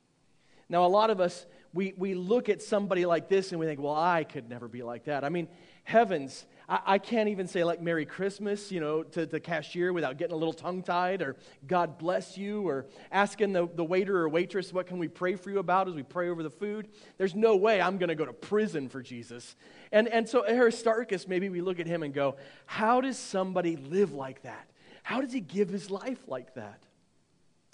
Now, 0.67 0.85
a 0.85 0.87
lot 0.87 1.09
of 1.09 1.21
us, 1.21 1.45
we, 1.73 1.93
we 1.95 2.15
look 2.15 2.49
at 2.49 2.61
somebody 2.61 3.05
like 3.05 3.29
this 3.29 3.51
and 3.51 3.61
we 3.61 3.65
think, 3.65 3.79
well, 3.79 3.95
I 3.95 4.25
could 4.25 4.49
never 4.49 4.67
be 4.67 4.83
like 4.83 5.05
that. 5.05 5.23
I 5.23 5.29
mean, 5.29 5.47
heavens, 5.85 6.45
I, 6.67 6.79
I 6.85 6.97
can't 6.97 7.29
even 7.29 7.47
say 7.47 7.63
like 7.63 7.81
Merry 7.81 8.05
Christmas, 8.05 8.73
you 8.73 8.81
know, 8.81 9.03
to 9.03 9.25
the 9.25 9.39
cashier 9.39 9.93
without 9.93 10.17
getting 10.17 10.33
a 10.33 10.37
little 10.37 10.53
tongue 10.53 10.83
tied 10.83 11.21
or 11.21 11.37
God 11.65 11.97
bless 11.97 12.37
you 12.37 12.67
or 12.67 12.87
asking 13.09 13.53
the, 13.53 13.69
the 13.73 13.85
waiter 13.85 14.17
or 14.17 14.27
waitress, 14.27 14.73
what 14.73 14.85
can 14.85 14.97
we 14.97 15.07
pray 15.07 15.37
for 15.37 15.51
you 15.51 15.59
about 15.59 15.87
as 15.87 15.93
we 15.93 16.03
pray 16.03 16.27
over 16.27 16.43
the 16.43 16.49
food? 16.49 16.89
There's 17.17 17.35
no 17.35 17.55
way 17.55 17.79
I'm 17.79 17.97
going 17.97 18.09
to 18.09 18.15
go 18.15 18.25
to 18.25 18.33
prison 18.33 18.89
for 18.89 19.01
Jesus. 19.01 19.55
And, 19.93 20.09
and 20.09 20.27
so 20.27 20.45
Aristarchus, 20.45 21.25
maybe 21.25 21.47
we 21.47 21.61
look 21.61 21.79
at 21.79 21.87
him 21.87 22.03
and 22.03 22.13
go, 22.13 22.35
how 22.65 22.99
does 22.99 23.17
somebody 23.17 23.77
live 23.77 24.11
like 24.11 24.41
that? 24.41 24.67
How 25.05 25.21
does 25.21 25.31
he 25.31 25.39
give 25.39 25.69
his 25.69 25.91
life 25.91 26.17
like 26.27 26.55
that? 26.55 26.81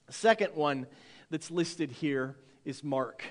The 0.07 0.11
second 0.11 0.53
one 0.53 0.85
that's 1.29 1.49
listed 1.49 1.89
here 1.89 2.35
is 2.65 2.83
Mark. 2.83 3.23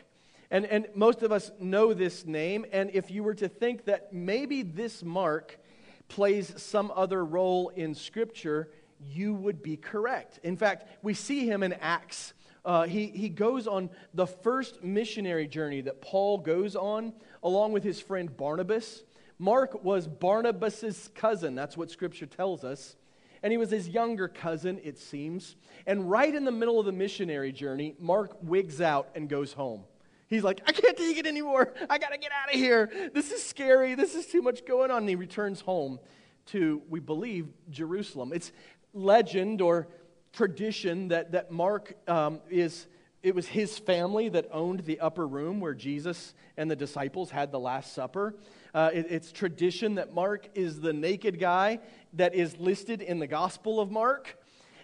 And, 0.51 0.65
and 0.65 0.87
most 0.95 1.23
of 1.23 1.33
us 1.33 1.51
know 1.61 1.93
this 1.93 2.25
name, 2.25 2.65
and 2.73 2.91
if 2.95 3.11
you 3.11 3.23
were 3.23 3.35
to 3.35 3.47
think 3.47 3.85
that 3.85 4.11
maybe 4.11 4.63
this 4.63 5.03
Mark 5.03 5.59
plays 6.09 6.51
some 6.57 6.91
other 6.97 7.23
role 7.23 7.69
in 7.77 7.95
Scripture, 7.95 8.71
you 9.07 9.35
would 9.35 9.63
be 9.63 9.77
correct. 9.77 10.41
In 10.43 10.57
fact, 10.57 10.89
we 11.03 11.13
see 11.13 11.47
him 11.47 11.63
in 11.63 11.75
Acts. 11.75 12.33
Uh, 12.65 12.85
he, 12.85 13.09
he 13.09 13.29
goes 13.29 13.67
on 13.67 13.91
the 14.15 14.27
first 14.27 14.83
missionary 14.83 15.47
journey 15.47 15.83
that 15.83 16.01
Paul 16.01 16.39
goes 16.39 16.75
on, 16.75 17.13
along 17.43 17.73
with 17.73 17.85
his 17.85 18.01
friend 18.01 18.35
Barnabas. 18.35 19.03
Mark 19.39 19.85
was 19.85 20.09
Barnabas's 20.09 21.11
cousin, 21.15 21.55
that's 21.55 21.77
what 21.77 21.91
Scripture 21.91 22.25
tells 22.25 22.65
us. 22.65 22.97
And 23.43 23.53
he 23.53 23.57
was 23.57 23.71
his 23.71 23.89
younger 23.89 24.29
cousin, 24.29 24.81
it 24.85 24.99
seems. 24.99 25.57
And 25.87 26.11
right 26.11 26.35
in 26.35 26.45
the 26.45 26.53
middle 26.53 26.79
of 26.79 26.87
the 26.87 26.93
missionary 26.93 27.53
journey, 27.53 27.95
Mark 27.99 28.37
wigs 28.43 28.81
out 28.81 29.09
and 29.15 29.29
goes 29.29 29.53
home. 29.53 29.85
He's 30.29 30.45
like, 30.45 30.61
I 30.67 30.73
can't 30.73 30.97
take 30.97 31.17
it 31.19 31.27
anymore. 31.27 31.75
I 31.89 31.99
got 31.99 32.13
to 32.13 32.19
get 32.19 32.31
out 32.31 32.55
of 32.55 32.61
here. 32.61 33.11
This 33.13 33.33
is 33.33 33.43
scary. 33.43 33.95
This 33.95 34.15
is 34.15 34.27
too 34.27 34.43
much 34.43 34.65
going 34.65 34.91
on. 34.91 34.99
And 34.99 35.09
he 35.09 35.17
returns 35.17 35.61
home 35.61 35.99
to, 36.47 36.83
we 36.89 37.01
believe, 37.01 37.49
Jerusalem. 37.71 38.33
It's 38.33 38.53
legend 38.93 39.61
or 39.61 39.89
tradition 40.33 41.09
that, 41.09 41.33
that 41.33 41.51
Mark 41.51 41.95
um, 42.09 42.41
is, 42.49 42.87
it 43.23 43.35
was 43.35 43.47
his 43.49 43.79
family 43.79 44.29
that 44.29 44.49
owned 44.53 44.81
the 44.81 45.01
upper 45.01 45.27
room 45.27 45.61
where 45.61 45.75
Jesus 45.75 46.35
and 46.57 46.71
the 46.71 46.77
disciples 46.77 47.31
had 47.31 47.51
the 47.51 47.59
Last 47.59 47.93
Supper. 47.93 48.37
Uh, 48.75 48.91
it, 48.93 49.07
it's 49.11 49.33
tradition 49.33 49.97
that 49.97 50.13
Mark 50.13 50.49
is 50.55 50.81
the 50.81 50.93
naked 50.93 51.39
guy 51.39 51.81
that 52.15 52.35
is 52.35 52.57
listed 52.59 53.03
in 53.03 53.19
the 53.19 53.27
Gospel 53.27 53.81
of 53.81 53.91
Mark, 53.91 54.37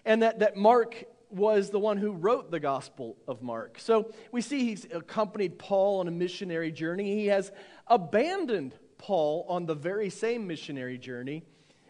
and 0.05 0.21
that, 0.21 0.39
that 0.39 0.55
Mark 0.55 1.05
was 1.29 1.69
the 1.69 1.79
one 1.79 1.97
who 1.97 2.11
wrote 2.11 2.51
the 2.51 2.59
Gospel 2.59 3.17
of 3.27 3.41
Mark. 3.41 3.79
So 3.79 4.11
we 4.31 4.41
see 4.41 4.63
he's 4.63 4.85
accompanied 4.93 5.59
Paul 5.59 5.99
on 5.99 6.07
a 6.07 6.11
missionary 6.11 6.71
journey. 6.71 7.15
He 7.15 7.27
has 7.27 7.51
abandoned 7.87 8.75
Paul 8.97 9.45
on 9.49 9.65
the 9.65 9.75
very 9.75 10.09
same 10.09 10.47
missionary 10.47 10.97
journey, 10.97 11.43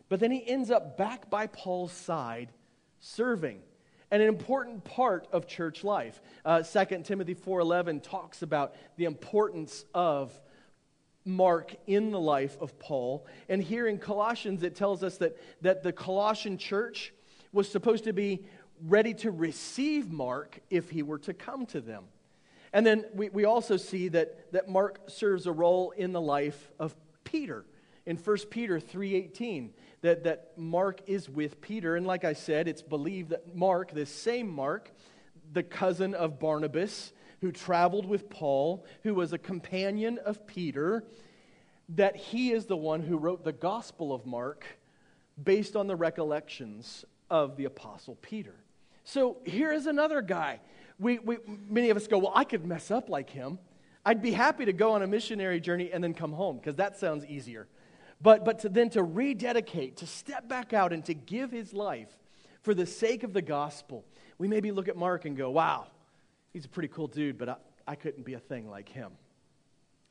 but 0.09 0.19
then 0.19 0.31
he 0.31 0.47
ends 0.47 0.71
up 0.71 0.97
back 0.97 1.29
by 1.29 1.47
Paul's 1.47 1.91
side 1.91 2.51
serving. 2.99 3.61
and 4.09 4.21
an 4.21 4.29
important 4.29 4.85
part 4.85 5.27
of 5.33 5.47
church 5.47 5.83
life. 5.83 6.21
Uh, 6.45 6.61
2 6.61 7.03
Timothy 7.03 7.35
4.11 7.35 8.01
talks 8.01 8.41
about 8.41 8.73
the 8.95 9.03
importance 9.03 9.83
of 9.93 10.39
Mark 11.27 11.75
in 11.85 12.11
the 12.11 12.19
life 12.19 12.57
of 12.59 12.79
Paul. 12.79 13.27
And 13.49 13.61
here 13.61 13.85
in 13.87 13.99
Colossians, 13.99 14.63
it 14.63 14.75
tells 14.75 15.03
us 15.03 15.17
that, 15.17 15.37
that 15.61 15.83
the 15.83 15.91
Colossian 15.91 16.57
church 16.57 17.13
was 17.51 17.69
supposed 17.69 18.05
to 18.05 18.13
be 18.13 18.45
ready 18.85 19.13
to 19.15 19.31
receive 19.31 20.11
Mark 20.11 20.59
if 20.69 20.89
he 20.89 21.03
were 21.03 21.19
to 21.19 21.33
come 21.33 21.65
to 21.67 21.81
them. 21.81 22.05
And 22.73 22.85
then 22.85 23.05
we, 23.13 23.29
we 23.29 23.45
also 23.45 23.77
see 23.77 24.07
that, 24.09 24.51
that 24.53 24.69
Mark 24.69 25.01
serves 25.07 25.47
a 25.47 25.51
role 25.51 25.91
in 25.91 26.11
the 26.11 26.21
life 26.21 26.71
of 26.79 26.95
Peter. 27.23 27.65
In 28.05 28.17
1 28.17 28.37
Peter 28.49 28.79
3.18, 28.79 29.71
that, 30.01 30.23
that 30.23 30.51
Mark 30.57 31.01
is 31.07 31.29
with 31.29 31.59
Peter. 31.59 31.95
And 31.95 32.05
like 32.05 32.23
I 32.23 32.33
said, 32.33 32.67
it's 32.67 32.81
believed 32.81 33.29
that 33.29 33.55
Mark, 33.55 33.91
this 33.91 34.09
same 34.09 34.49
Mark, 34.49 34.91
the 35.51 35.63
cousin 35.63 36.13
of 36.13 36.39
Barnabas, 36.39 37.11
who 37.41 37.51
traveled 37.51 38.05
with 38.05 38.29
Paul, 38.29 38.85
who 39.03 39.13
was 39.13 39.33
a 39.33 39.37
companion 39.37 40.19
of 40.25 40.47
Peter, 40.47 41.03
that 41.89 42.15
he 42.15 42.51
is 42.51 42.65
the 42.65 42.77
one 42.77 43.01
who 43.01 43.17
wrote 43.17 43.43
the 43.43 43.53
Gospel 43.53 44.13
of 44.13 44.25
Mark 44.25 44.65
based 45.41 45.75
on 45.75 45.87
the 45.87 45.95
recollections 45.95 47.05
of 47.29 47.55
the 47.57 47.65
Apostle 47.65 48.17
Peter. 48.21 48.55
So 49.03 49.37
here 49.45 49.71
is 49.71 49.85
another 49.85 50.21
guy. 50.21 50.59
We, 50.99 51.19
we, 51.19 51.37
many 51.69 51.89
of 51.89 51.97
us 51.97 52.07
go, 52.07 52.17
Well, 52.17 52.33
I 52.35 52.43
could 52.43 52.65
mess 52.65 52.91
up 52.91 53.09
like 53.09 53.29
him. 53.29 53.59
I'd 54.05 54.21
be 54.21 54.31
happy 54.31 54.65
to 54.65 54.73
go 54.73 54.93
on 54.93 55.01
a 55.01 55.07
missionary 55.07 55.59
journey 55.59 55.91
and 55.91 56.03
then 56.03 56.13
come 56.13 56.31
home 56.31 56.57
because 56.57 56.75
that 56.75 56.97
sounds 56.97 57.25
easier. 57.25 57.67
But, 58.21 58.45
but 58.45 58.59
to 58.59 58.69
then 58.69 58.89
to 58.91 59.03
rededicate, 59.03 59.97
to 59.97 60.07
step 60.07 60.49
back 60.49 60.73
out 60.73 60.91
and 60.91 61.05
to 61.05 61.13
give 61.13 61.51
his 61.51 61.73
life 61.73 62.09
for 62.63 62.73
the 62.73 62.85
sake 62.85 63.23
of 63.23 63.33
the 63.33 63.41
gospel, 63.41 64.05
we 64.37 64.47
maybe 64.47 64.71
look 64.71 64.87
at 64.87 64.95
Mark 64.97 65.25
and 65.25 65.37
go, 65.37 65.51
wow, 65.51 65.87
he's 66.57 66.65
a 66.65 66.69
pretty 66.69 66.87
cool 66.87 67.05
dude, 67.05 67.37
but 67.37 67.49
I, 67.49 67.55
I 67.85 67.93
couldn't 67.93 68.25
be 68.25 68.33
a 68.33 68.39
thing 68.39 68.67
like 68.67 68.89
him. 68.89 69.11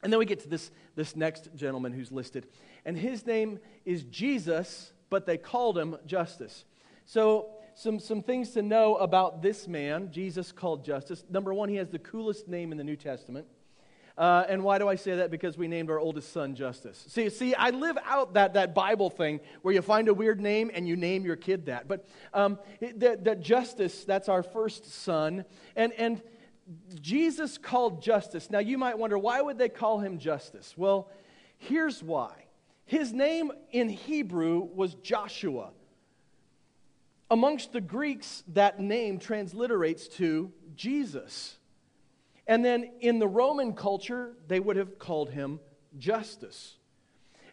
And 0.04 0.12
then 0.12 0.20
we 0.20 0.26
get 0.26 0.38
to 0.44 0.48
this, 0.48 0.70
this 0.94 1.16
next 1.16 1.48
gentleman 1.56 1.92
who's 1.92 2.12
listed. 2.12 2.46
And 2.84 2.96
his 2.96 3.26
name 3.26 3.58
is 3.84 4.04
Jesus, 4.04 4.92
but 5.10 5.26
they 5.26 5.38
called 5.38 5.76
him 5.76 5.96
Justus. 6.06 6.64
So, 7.04 7.48
some, 7.74 7.98
some 7.98 8.22
things 8.22 8.52
to 8.52 8.62
know 8.62 8.94
about 8.94 9.42
this 9.42 9.66
man, 9.66 10.12
Jesus 10.12 10.52
called 10.52 10.84
Justus. 10.84 11.24
Number 11.28 11.52
one, 11.52 11.68
he 11.68 11.74
has 11.76 11.90
the 11.90 11.98
coolest 11.98 12.46
name 12.46 12.70
in 12.70 12.78
the 12.78 12.84
New 12.84 12.94
Testament. 12.94 13.48
Uh, 14.16 14.44
and 14.48 14.62
why 14.62 14.78
do 14.78 14.88
I 14.88 14.94
say 14.94 15.16
that? 15.16 15.32
Because 15.32 15.58
we 15.58 15.66
named 15.66 15.90
our 15.90 15.98
oldest 15.98 16.32
son 16.32 16.54
Justus. 16.54 17.04
See, 17.08 17.28
see, 17.28 17.54
I 17.56 17.70
live 17.70 17.98
out 18.04 18.34
that, 18.34 18.54
that 18.54 18.72
Bible 18.72 19.10
thing 19.10 19.40
where 19.62 19.74
you 19.74 19.82
find 19.82 20.06
a 20.06 20.14
weird 20.14 20.40
name 20.40 20.70
and 20.72 20.86
you 20.86 20.94
name 20.94 21.26
your 21.26 21.36
kid 21.36 21.66
that. 21.66 21.88
But 21.88 22.06
um, 22.32 22.58
that, 22.80 23.24
that 23.24 23.40
Justus, 23.40 24.04
that's 24.04 24.28
our 24.28 24.44
first 24.44 24.90
son. 24.90 25.44
And, 25.74 25.92
and 25.94 26.22
Jesus 27.00 27.58
called 27.58 28.02
Justus. 28.02 28.50
Now, 28.50 28.58
you 28.58 28.78
might 28.78 28.98
wonder, 28.98 29.18
why 29.18 29.40
would 29.40 29.58
they 29.58 29.68
call 29.68 30.00
him 30.00 30.18
Justus? 30.18 30.74
Well, 30.76 31.10
here's 31.58 32.02
why. 32.02 32.32
His 32.84 33.12
name 33.12 33.52
in 33.72 33.88
Hebrew 33.88 34.68
was 34.74 34.94
Joshua. 34.94 35.70
Amongst 37.30 37.72
the 37.72 37.80
Greeks, 37.80 38.44
that 38.48 38.80
name 38.80 39.18
transliterates 39.18 40.08
to 40.16 40.52
Jesus. 40.76 41.56
And 42.46 42.64
then 42.64 42.92
in 43.00 43.18
the 43.18 43.26
Roman 43.26 43.72
culture, 43.72 44.34
they 44.46 44.60
would 44.60 44.76
have 44.76 44.98
called 44.98 45.30
him 45.30 45.58
Justus. 45.98 46.76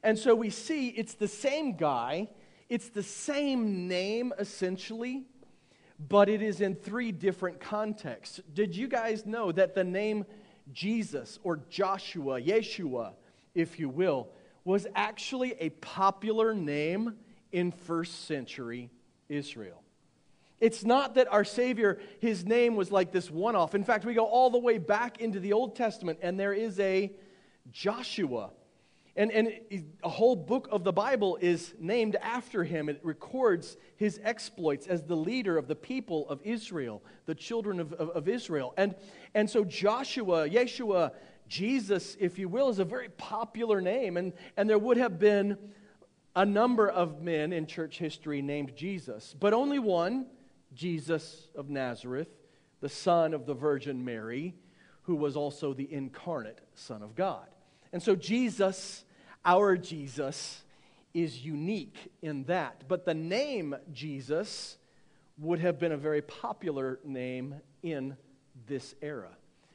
And 0.03 0.19
so 0.19 0.35
we 0.35 0.49
see 0.49 0.89
it's 0.89 1.15
the 1.15 1.27
same 1.27 1.75
guy, 1.75 2.29
it's 2.69 2.89
the 2.89 3.03
same 3.03 3.87
name 3.87 4.33
essentially, 4.37 5.23
but 6.09 6.29
it 6.29 6.41
is 6.41 6.61
in 6.61 6.75
three 6.75 7.11
different 7.11 7.59
contexts. 7.59 8.41
Did 8.53 8.75
you 8.75 8.87
guys 8.87 9.25
know 9.25 9.51
that 9.51 9.75
the 9.75 9.83
name 9.83 10.25
Jesus 10.71 11.39
or 11.43 11.57
Joshua, 11.69 12.41
Yeshua, 12.41 13.13
if 13.53 13.79
you 13.79 13.89
will, 13.89 14.29
was 14.65 14.87
actually 14.95 15.53
a 15.59 15.69
popular 15.69 16.53
name 16.53 17.15
in 17.51 17.71
first 17.71 18.25
century 18.25 18.89
Israel? 19.29 19.81
It's 20.59 20.85
not 20.85 21.15
that 21.15 21.31
our 21.31 21.43
Savior, 21.43 21.99
his 22.19 22.45
name 22.45 22.75
was 22.75 22.91
like 22.91 23.11
this 23.11 23.29
one 23.29 23.55
off. 23.55 23.75
In 23.75 23.83
fact, 23.83 24.05
we 24.05 24.13
go 24.13 24.25
all 24.25 24.49
the 24.49 24.59
way 24.59 24.77
back 24.77 25.19
into 25.19 25.39
the 25.39 25.53
Old 25.53 25.75
Testament, 25.75 26.19
and 26.21 26.39
there 26.39 26.53
is 26.53 26.79
a 26.79 27.11
Joshua. 27.71 28.51
And, 29.15 29.31
and 29.31 29.53
a 30.03 30.09
whole 30.09 30.35
book 30.35 30.67
of 30.71 30.83
the 30.83 30.91
Bible 30.91 31.37
is 31.39 31.75
named 31.79 32.15
after 32.15 32.63
him. 32.63 32.89
It 32.89 32.99
records 33.03 33.77
his 33.95 34.19
exploits 34.23 34.87
as 34.87 35.03
the 35.03 35.15
leader 35.15 35.57
of 35.57 35.67
the 35.67 35.75
people 35.75 36.27
of 36.29 36.41
Israel, 36.43 37.03
the 37.27 37.35
children 37.35 37.79
of, 37.79 37.93
of, 37.93 38.09
of 38.09 38.27
Israel. 38.27 38.73
And, 38.75 38.95
and 39.35 39.47
so 39.47 39.63
Joshua, 39.63 40.49
Yeshua, 40.49 41.11
Jesus, 41.47 42.17
if 42.19 42.39
you 42.39 42.49
will, 42.49 42.69
is 42.69 42.79
a 42.79 42.85
very 42.85 43.09
popular 43.09 43.81
name. 43.81 44.17
And, 44.17 44.33
and 44.57 44.67
there 44.67 44.79
would 44.79 44.97
have 44.97 45.19
been 45.19 45.57
a 46.35 46.45
number 46.45 46.89
of 46.89 47.21
men 47.21 47.53
in 47.53 47.67
church 47.67 47.99
history 47.99 48.41
named 48.41 48.75
Jesus, 48.75 49.35
but 49.39 49.53
only 49.53 49.77
one 49.77 50.25
Jesus 50.73 51.49
of 51.55 51.69
Nazareth, 51.69 52.29
the 52.81 52.89
son 52.89 53.35
of 53.35 53.45
the 53.45 53.53
Virgin 53.53 54.03
Mary, 54.03 54.55
who 55.03 55.15
was 55.15 55.35
also 55.35 55.73
the 55.73 55.91
incarnate 55.93 56.61
Son 56.73 57.03
of 57.03 57.13
God. 57.13 57.47
And 57.93 58.03
so 58.03 58.15
Jesus, 58.15 59.05
our 59.45 59.77
Jesus, 59.77 60.63
is 61.13 61.45
unique 61.45 62.11
in 62.21 62.43
that. 62.45 62.83
But 62.89 63.05
the 63.05 63.13
name 63.13 63.75
Jesus 63.93 64.77
would 65.37 65.59
have 65.59 65.79
been 65.79 65.93
a 65.93 65.97
very 65.97 66.21
popular 66.21 66.99
name 67.05 67.55
in 67.81 68.17
this 68.67 68.95
era. 69.01 69.29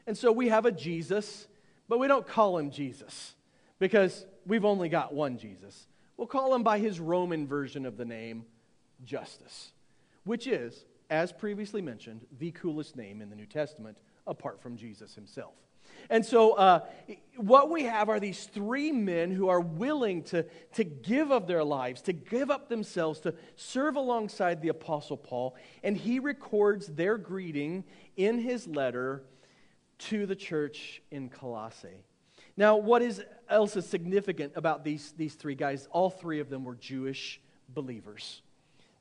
And 0.06 0.18
so 0.18 0.30
we 0.30 0.48
have 0.48 0.66
a 0.66 0.72
Jesus, 0.72 1.46
but 1.88 1.98
we 1.98 2.08
don't 2.08 2.26
call 2.26 2.58
him 2.58 2.70
Jesus 2.70 3.34
because 3.78 4.26
we've 4.46 4.66
only 4.66 4.90
got 4.90 5.14
one 5.14 5.38
Jesus. 5.38 5.86
We'll 6.18 6.26
call 6.26 6.54
him 6.54 6.62
by 6.62 6.78
his 6.78 7.00
Roman 7.00 7.46
version 7.46 7.86
of 7.86 7.96
the 7.96 8.04
name, 8.04 8.44
Justus 9.04 9.72
which 10.28 10.46
is, 10.46 10.84
as 11.08 11.32
previously 11.32 11.80
mentioned, 11.80 12.26
the 12.38 12.50
coolest 12.50 12.96
name 12.96 13.22
in 13.22 13.30
the 13.30 13.34
New 13.34 13.46
Testament 13.46 13.96
apart 14.26 14.60
from 14.60 14.76
Jesus 14.76 15.14
himself. 15.14 15.54
And 16.10 16.24
so, 16.24 16.52
uh, 16.52 16.80
what 17.38 17.70
we 17.70 17.84
have 17.84 18.08
are 18.08 18.20
these 18.20 18.44
three 18.46 18.92
men 18.92 19.30
who 19.30 19.48
are 19.48 19.60
willing 19.60 20.22
to, 20.24 20.44
to 20.74 20.84
give 20.84 21.30
of 21.30 21.46
their 21.46 21.64
lives, 21.64 22.02
to 22.02 22.12
give 22.12 22.50
up 22.50 22.68
themselves, 22.68 23.20
to 23.20 23.34
serve 23.56 23.96
alongside 23.96 24.60
the 24.60 24.68
Apostle 24.68 25.16
Paul. 25.16 25.56
And 25.82 25.96
he 25.96 26.18
records 26.18 26.88
their 26.88 27.16
greeting 27.16 27.84
in 28.16 28.38
his 28.38 28.66
letter 28.66 29.22
to 29.98 30.26
the 30.26 30.36
church 30.36 31.00
in 31.10 31.28
Colossae. 31.28 32.04
Now, 32.56 32.76
what 32.76 33.02
is 33.02 33.22
else 33.48 33.76
is 33.76 33.86
significant 33.86 34.52
about 34.56 34.84
these, 34.84 35.14
these 35.16 35.34
three 35.34 35.54
guys? 35.54 35.88
All 35.92 36.10
three 36.10 36.40
of 36.40 36.50
them 36.50 36.64
were 36.64 36.74
Jewish 36.74 37.40
believers. 37.68 38.42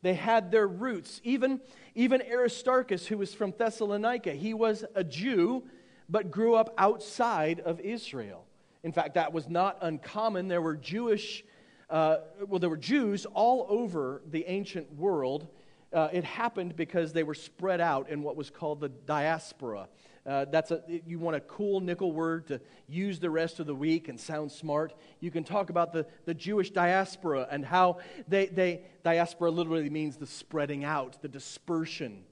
They 0.04 0.14
had 0.14 0.52
their 0.52 0.68
roots. 0.68 1.20
Even, 1.24 1.60
even 1.96 2.22
Aristarchus, 2.22 3.08
who 3.08 3.18
was 3.18 3.34
from 3.34 3.54
Thessalonica, 3.58 4.32
he 4.34 4.54
was 4.54 4.86
a 4.94 5.04
Jew, 5.04 5.64
but 6.10 6.32
grew 6.32 6.56
up 6.56 6.74
outside 6.78 7.60
of 7.60 7.80
Israel. 7.80 8.46
In 8.84 8.92
fact, 8.92 9.16
that 9.16 9.34
was 9.34 9.50
not 9.50 9.78
uncommon. 9.82 10.48
There 10.48 10.62
were 10.62 10.76
Jewish, 10.76 11.44
uh, 11.90 12.18
well, 12.48 12.60
there 12.60 12.70
were 12.70 12.78
Jews 12.78 13.26
all 13.34 13.66
over 13.70 14.22
the 14.30 14.46
ancient 14.48 14.94
world. 14.96 15.48
Uh, 15.92 16.10
it 16.12 16.24
happened 16.24 16.76
because 16.76 17.14
they 17.14 17.24
were 17.24 17.34
spread 17.34 17.82
out 17.82 18.10
in 18.10 18.22
what 18.22 18.36
was 18.36 18.50
called 18.50 18.80
the 18.80 18.90
diaspora. 18.90 19.88
Uh, 20.26 20.44
that's 20.52 20.72
a, 20.72 20.84
you 21.06 21.20
want 21.20 21.38
a 21.38 21.40
cool 21.40 21.80
nickel 21.80 22.12
word 22.12 22.48
to 22.48 22.60
use 22.88 23.18
the 23.18 23.30
rest 23.30 23.62
of 23.62 23.66
the 23.66 23.74
week 23.74 24.10
and 24.10 24.20
sound 24.20 24.52
smart. 24.52 24.94
You 25.22 25.32
can 25.32 25.46
talk 25.46 25.70
about 25.70 25.94
the, 25.94 26.06
the 26.26 26.34
Jewish 26.34 26.72
diaspora 26.72 27.48
and 27.50 27.66
how 27.66 28.00
they, 28.28 28.48
they, 28.48 28.82
diaspora 29.04 29.50
literally 29.52 29.90
means 29.90 30.18
the 30.18 30.28
spreading 30.28 30.84
out, 30.84 31.22
the 31.22 31.30
dispersion. 31.30 32.26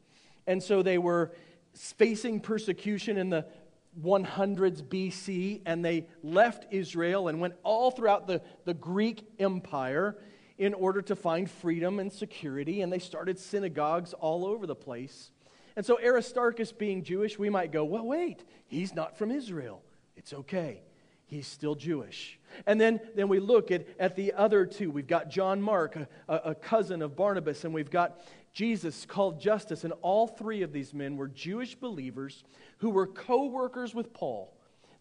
And 0.46 0.62
so 0.62 0.84
they 0.84 0.98
were 0.98 1.32
facing 1.74 2.42
persecution 2.42 3.18
in 3.18 3.30
the 3.30 3.46
100s 4.02 4.82
BC, 4.84 5.62
and 5.66 5.84
they 5.84 6.08
left 6.24 6.66
Israel 6.72 7.28
and 7.28 7.40
went 7.40 7.56
all 7.64 7.92
throughout 7.92 8.28
the, 8.28 8.42
the 8.66 8.74
Greek 8.74 9.28
Empire 9.40 10.18
in 10.58 10.74
order 10.74 11.02
to 11.02 11.16
find 11.16 11.50
freedom 11.50 12.00
and 12.00 12.12
security, 12.12 12.82
and 12.82 12.92
they 12.92 13.00
started 13.00 13.38
synagogues 13.38 14.14
all 14.14 14.46
over 14.46 14.66
the 14.66 14.76
place. 14.76 15.32
And 15.76 15.86
so, 15.86 16.00
Aristarchus 16.02 16.72
being 16.72 17.04
Jewish, 17.04 17.38
we 17.38 17.50
might 17.50 17.72
go, 17.72 17.84
well, 17.84 18.06
wait, 18.06 18.46
he's 18.68 18.96
not 18.96 19.18
from 19.18 19.32
Israel. 19.32 19.82
It's 20.16 20.32
okay. 20.32 20.82
He's 21.26 21.48
still 21.48 21.76
Jewish. 21.76 22.40
And 22.66 22.80
then, 22.80 23.02
then 23.16 23.28
we 23.28 23.40
look 23.40 23.72
at, 23.72 23.88
at 24.00 24.16
the 24.16 24.34
other 24.34 24.66
two. 24.66 24.92
We've 24.92 25.08
got 25.08 25.30
John 25.30 25.62
Mark, 25.62 25.98
a, 25.98 26.08
a 26.28 26.56
cousin 26.56 27.02
of 27.02 27.16
Barnabas, 27.16 27.66
and 27.66 27.74
we've 27.74 27.90
got 27.90 28.22
Jesus 28.56 29.06
called 29.06 29.40
Justus. 29.40 29.84
And 29.84 29.94
all 30.02 30.28
three 30.28 30.64
of 30.64 30.72
these 30.72 30.94
men 30.94 31.18
were 31.18 31.28
Jewish 31.28 31.76
believers 31.76 32.44
who 32.78 32.90
were 32.90 33.06
co 33.06 33.46
workers 33.46 33.94
with 33.94 34.14
Paul. 34.14 34.52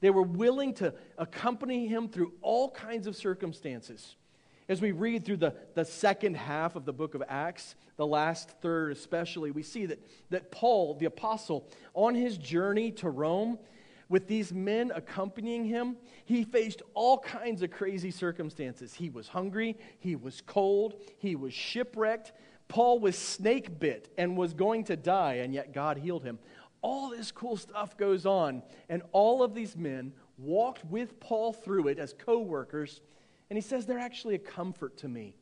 They 0.00 0.10
were 0.10 0.22
willing 0.22 0.74
to 0.74 0.92
accompany 1.16 1.86
him 1.86 2.08
through 2.08 2.34
all 2.42 2.70
kinds 2.70 3.06
of 3.06 3.16
circumstances. 3.16 4.16
As 4.68 4.80
we 4.80 4.92
read 4.92 5.24
through 5.24 5.36
the, 5.36 5.54
the 5.74 5.84
second 5.84 6.36
half 6.36 6.74
of 6.74 6.84
the 6.84 6.92
book 6.92 7.14
of 7.14 7.22
Acts, 7.28 7.76
the 7.96 8.06
last 8.06 8.50
third 8.60 8.92
especially, 8.92 9.50
we 9.50 9.62
see 9.62 9.86
that, 9.86 10.00
that 10.30 10.50
Paul, 10.50 10.94
the 10.94 11.06
apostle, 11.06 11.68
on 11.94 12.14
his 12.14 12.36
journey 12.36 12.90
to 12.92 13.08
Rome, 13.08 13.58
with 14.08 14.26
these 14.26 14.52
men 14.52 14.92
accompanying 14.94 15.64
him, 15.64 15.96
he 16.24 16.44
faced 16.44 16.82
all 16.94 17.18
kinds 17.18 17.62
of 17.62 17.70
crazy 17.70 18.10
circumstances. 18.10 18.94
He 18.94 19.10
was 19.10 19.28
hungry, 19.28 19.76
he 20.00 20.16
was 20.16 20.42
cold, 20.44 20.94
he 21.18 21.36
was 21.36 21.54
shipwrecked. 21.54 22.32
Paul 22.68 22.98
was 22.98 23.16
snake 23.16 23.78
bit 23.78 24.12
and 24.16 24.36
was 24.36 24.54
going 24.54 24.84
to 24.84 24.96
die, 24.96 25.34
and 25.34 25.54
yet 25.54 25.72
God 25.72 25.98
healed 25.98 26.24
him. 26.24 26.38
All 26.82 27.10
this 27.10 27.32
cool 27.32 27.56
stuff 27.56 27.96
goes 27.96 28.26
on, 28.26 28.62
and 28.88 29.02
all 29.12 29.42
of 29.42 29.54
these 29.54 29.76
men 29.76 30.12
walked 30.36 30.84
with 30.86 31.18
Paul 31.20 31.52
through 31.52 31.88
it 31.88 31.98
as 31.98 32.12
co 32.12 32.40
workers, 32.40 33.00
and 33.50 33.56
he 33.56 33.60
says 33.60 33.86
they're 33.86 33.98
actually 33.98 34.34
a 34.34 34.38
comfort 34.38 34.96
to 34.98 35.08
me. 35.08 35.36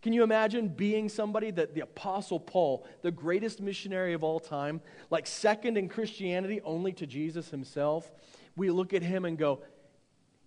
Can 0.00 0.12
you 0.12 0.22
imagine 0.22 0.68
being 0.68 1.08
somebody 1.08 1.50
that 1.50 1.74
the 1.74 1.80
Apostle 1.80 2.38
Paul, 2.38 2.86
the 3.02 3.10
greatest 3.10 3.60
missionary 3.60 4.12
of 4.12 4.22
all 4.22 4.38
time, 4.38 4.80
like 5.10 5.26
second 5.26 5.76
in 5.76 5.88
Christianity 5.88 6.60
only 6.62 6.92
to 6.94 7.06
Jesus 7.06 7.50
himself? 7.50 8.10
We 8.56 8.70
look 8.70 8.94
at 8.94 9.02
him 9.02 9.24
and 9.24 9.36
go, 9.36 9.60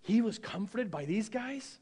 he 0.00 0.20
was 0.20 0.38
comforted 0.38 0.90
by 0.90 1.04
these 1.04 1.28
guys? 1.28 1.78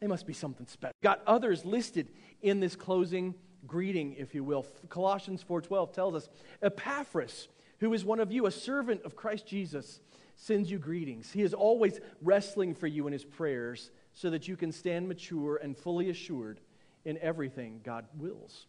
They 0.00 0.08
must 0.08 0.26
be 0.26 0.32
something 0.32 0.66
special. 0.66 0.94
Got 1.02 1.22
others 1.26 1.64
listed 1.64 2.08
in 2.42 2.58
this 2.60 2.74
closing 2.74 3.34
greeting, 3.66 4.14
if 4.18 4.34
you 4.34 4.44
will. 4.44 4.66
Colossians 4.88 5.42
4:12 5.42 5.92
tells 5.92 6.14
us, 6.14 6.28
Epaphras, 6.62 7.48
who 7.78 7.92
is 7.94 8.04
one 8.04 8.20
of 8.20 8.32
you, 8.32 8.46
a 8.46 8.50
servant 8.50 9.02
of 9.02 9.16
Christ 9.16 9.46
Jesus, 9.46 10.00
sends 10.36 10.70
you 10.70 10.78
greetings. 10.78 11.32
He 11.32 11.42
is 11.42 11.54
always 11.54 12.00
wrestling 12.20 12.74
for 12.74 12.86
you 12.86 13.06
in 13.06 13.12
his 13.12 13.24
prayers 13.24 13.90
so 14.12 14.30
that 14.30 14.48
you 14.48 14.56
can 14.56 14.72
stand 14.72 15.08
mature 15.08 15.56
and 15.56 15.76
fully 15.76 16.10
assured 16.10 16.60
in 17.04 17.18
everything 17.18 17.80
God 17.84 18.06
wills. 18.16 18.66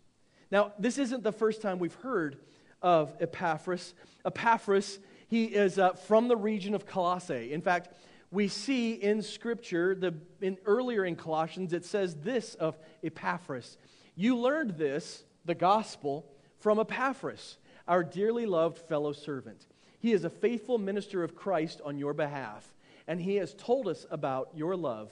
Now, 0.52 0.74
this 0.78 0.98
isn't 0.98 1.24
the 1.24 1.32
first 1.32 1.62
time 1.62 1.80
we've 1.80 1.96
heard 1.96 2.38
of 2.82 3.16
Epaphras. 3.20 3.94
Epaphras, 4.26 5.00
he 5.28 5.46
is 5.46 5.80
uh, 5.80 5.94
from 5.94 6.28
the 6.28 6.36
region 6.36 6.76
of 6.76 6.86
Colossae. 6.86 7.54
In 7.54 7.62
fact, 7.62 7.90
we 8.32 8.48
see 8.48 8.94
in 8.94 9.22
Scripture, 9.22 9.96
the, 9.96 10.14
in, 10.42 10.58
earlier 10.66 11.06
in 11.06 11.16
Colossians, 11.16 11.74
it 11.74 11.86
says 11.86 12.16
this 12.16 12.56
of 12.56 12.78
Epaphras 13.04 13.78
You 14.16 14.38
learned 14.38 14.72
this, 14.72 15.24
the 15.46 15.56
gospel, 15.56 16.26
from 16.60 16.80
Epaphras, 16.80 17.58
our 17.88 18.04
dearly 18.04 18.46
loved 18.46 18.78
fellow 18.78 19.14
servant. 19.14 19.66
He 20.00 20.12
is 20.12 20.24
a 20.24 20.30
faithful 20.30 20.78
minister 20.78 21.24
of 21.24 21.36
Christ 21.36 21.82
on 21.84 21.98
your 21.98 22.14
behalf, 22.14 22.74
and 23.08 23.20
he 23.20 23.36
has 23.36 23.54
told 23.54 23.88
us 23.88 24.06
about 24.12 24.50
your 24.56 24.76
love 24.76 25.12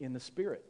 in 0.00 0.12
the 0.12 0.20
Spirit. 0.20 0.64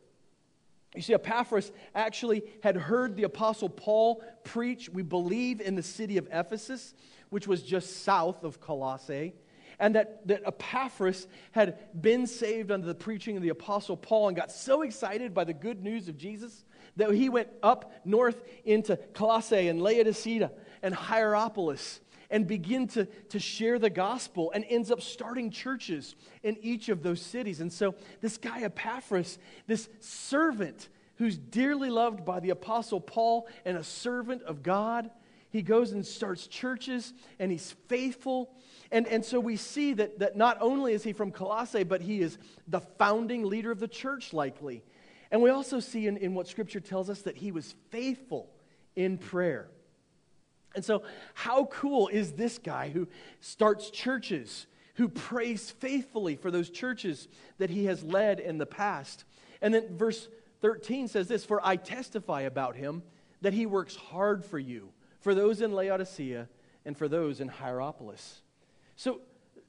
You 0.94 1.02
see, 1.02 1.14
Epaphras 1.14 1.70
actually 1.94 2.42
had 2.62 2.76
heard 2.76 3.16
the 3.16 3.24
Apostle 3.24 3.68
Paul 3.68 4.22
preach, 4.44 4.88
we 4.88 5.02
believe, 5.02 5.60
in 5.60 5.74
the 5.74 5.82
city 5.82 6.16
of 6.16 6.28
Ephesus, 6.32 6.94
which 7.28 7.46
was 7.46 7.62
just 7.62 8.02
south 8.02 8.42
of 8.42 8.60
Colossae. 8.60 9.34
And 9.78 9.94
that, 9.94 10.26
that 10.26 10.42
Epaphras 10.44 11.28
had 11.52 11.78
been 12.00 12.26
saved 12.26 12.70
under 12.70 12.86
the 12.86 12.94
preaching 12.94 13.36
of 13.36 13.42
the 13.42 13.50
Apostle 13.50 13.96
Paul 13.96 14.28
and 14.28 14.36
got 14.36 14.50
so 14.50 14.82
excited 14.82 15.32
by 15.32 15.44
the 15.44 15.54
good 15.54 15.82
news 15.82 16.08
of 16.08 16.16
Jesus 16.16 16.64
that 16.96 17.12
he 17.12 17.28
went 17.28 17.48
up 17.62 17.92
north 18.04 18.42
into 18.64 18.96
Colossae 19.14 19.68
and 19.68 19.80
Laodicea 19.80 20.50
and 20.82 20.94
Hierapolis 20.94 22.00
and 22.30 22.46
begin 22.46 22.86
to, 22.88 23.06
to 23.30 23.38
share 23.38 23.78
the 23.78 23.90
gospel 23.90 24.50
and 24.54 24.64
ends 24.68 24.90
up 24.90 25.00
starting 25.00 25.50
churches 25.50 26.14
in 26.42 26.58
each 26.60 26.88
of 26.88 27.02
those 27.02 27.22
cities. 27.22 27.60
And 27.60 27.72
so, 27.72 27.94
this 28.20 28.36
guy 28.36 28.62
Epaphras, 28.62 29.38
this 29.66 29.88
servant 30.00 30.88
who's 31.16 31.38
dearly 31.38 31.90
loved 31.90 32.24
by 32.24 32.40
the 32.40 32.50
Apostle 32.50 33.00
Paul 33.00 33.48
and 33.64 33.76
a 33.76 33.84
servant 33.84 34.42
of 34.42 34.62
God, 34.62 35.10
he 35.50 35.62
goes 35.62 35.92
and 35.92 36.06
starts 36.06 36.46
churches 36.46 37.14
and 37.38 37.50
he's 37.50 37.74
faithful. 37.88 38.54
And, 38.90 39.06
and 39.06 39.24
so 39.24 39.38
we 39.38 39.56
see 39.56 39.92
that, 39.94 40.18
that 40.18 40.36
not 40.36 40.58
only 40.60 40.94
is 40.94 41.02
he 41.02 41.12
from 41.12 41.30
Colossae, 41.30 41.84
but 41.84 42.00
he 42.00 42.20
is 42.20 42.38
the 42.66 42.80
founding 42.80 43.44
leader 43.44 43.70
of 43.70 43.80
the 43.80 43.88
church, 43.88 44.32
likely. 44.32 44.82
And 45.30 45.42
we 45.42 45.50
also 45.50 45.80
see 45.80 46.06
in, 46.06 46.16
in 46.16 46.34
what 46.34 46.48
Scripture 46.48 46.80
tells 46.80 47.10
us 47.10 47.22
that 47.22 47.36
he 47.36 47.52
was 47.52 47.74
faithful 47.90 48.50
in 48.96 49.18
prayer. 49.18 49.68
And 50.74 50.84
so, 50.84 51.02
how 51.34 51.66
cool 51.66 52.08
is 52.08 52.32
this 52.32 52.58
guy 52.58 52.88
who 52.90 53.08
starts 53.40 53.90
churches, 53.90 54.66
who 54.94 55.08
prays 55.08 55.70
faithfully 55.70 56.36
for 56.36 56.50
those 56.50 56.70
churches 56.70 57.28
that 57.58 57.70
he 57.70 57.86
has 57.86 58.02
led 58.02 58.40
in 58.40 58.58
the 58.58 58.66
past? 58.66 59.24
And 59.60 59.74
then 59.74 59.96
verse 59.96 60.28
13 60.60 61.08
says 61.08 61.28
this 61.28 61.44
For 61.44 61.60
I 61.64 61.76
testify 61.76 62.42
about 62.42 62.76
him 62.76 63.02
that 63.40 63.52
he 63.52 63.66
works 63.66 63.96
hard 63.96 64.44
for 64.44 64.58
you, 64.58 64.90
for 65.20 65.34
those 65.34 65.62
in 65.62 65.72
Laodicea 65.72 66.48
and 66.84 66.96
for 66.96 67.08
those 67.08 67.40
in 67.40 67.48
Hierapolis. 67.48 68.42
So, 68.98 69.20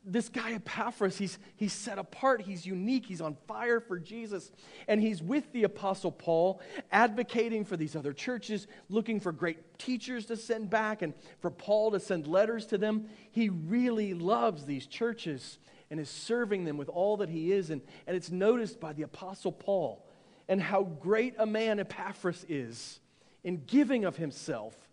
this 0.03 0.27
guy 0.27 0.53
Epaphras, 0.53 1.19
he's, 1.19 1.37
he's 1.55 1.71
set 1.71 1.99
apart, 1.99 2.41
he's 2.41 2.65
unique, 2.65 3.05
he's 3.05 3.21
on 3.21 3.37
fire 3.47 3.79
for 3.79 3.99
Jesus. 3.99 4.51
And 4.87 4.99
he's 4.99 5.21
with 5.21 5.51
the 5.53 5.65
Apostle 5.65 6.11
Paul, 6.11 6.61
advocating 6.91 7.63
for 7.63 7.77
these 7.77 7.95
other 7.95 8.11
churches, 8.11 8.65
looking 8.89 9.19
for 9.19 9.31
great 9.31 9.77
teachers 9.77 10.25
to 10.27 10.37
send 10.37 10.71
back 10.71 11.03
and 11.03 11.13
for 11.41 11.51
Paul 11.51 11.91
to 11.91 11.99
send 11.99 12.25
letters 12.25 12.65
to 12.67 12.79
them. 12.79 13.07
He 13.29 13.49
really 13.49 14.15
loves 14.15 14.65
these 14.65 14.87
churches 14.87 15.59
and 15.91 15.99
is 15.99 16.09
serving 16.09 16.63
them 16.63 16.77
with 16.77 16.89
all 16.89 17.17
that 17.17 17.29
he 17.29 17.51
is. 17.51 17.69
And, 17.69 17.81
and 18.07 18.17
it's 18.17 18.31
noticed 18.31 18.79
by 18.79 18.93
the 18.93 19.03
Apostle 19.03 19.51
Paul 19.51 20.07
and 20.47 20.59
how 20.59 20.81
great 20.81 21.35
a 21.37 21.45
man 21.45 21.79
Epaphras 21.79 22.47
is 22.49 22.99
in 23.43 23.63
giving 23.67 24.05
of 24.05 24.15
himself 24.17 24.88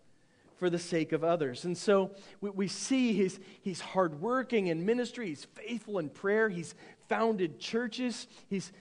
for 0.57 0.71
the 0.71 0.79
sake 0.79 1.13
of 1.13 1.23
others. 1.23 1.65
And 1.65 1.77
so 1.77 2.13
we, 2.41 2.51
we 2.51 2.69
see 2.69 3.13
he's, 3.13 3.39
he's 3.63 3.81
hardworking 3.81 4.69
in 4.69 4.85
ministry, 4.85 5.29
he's 5.29 5.45
faithful 5.45 5.99
in 5.99 6.09
prayer, 6.09 6.49
he's 6.49 6.75
founded 7.09 7.59
churches, 7.59 8.27
he's 8.49 8.73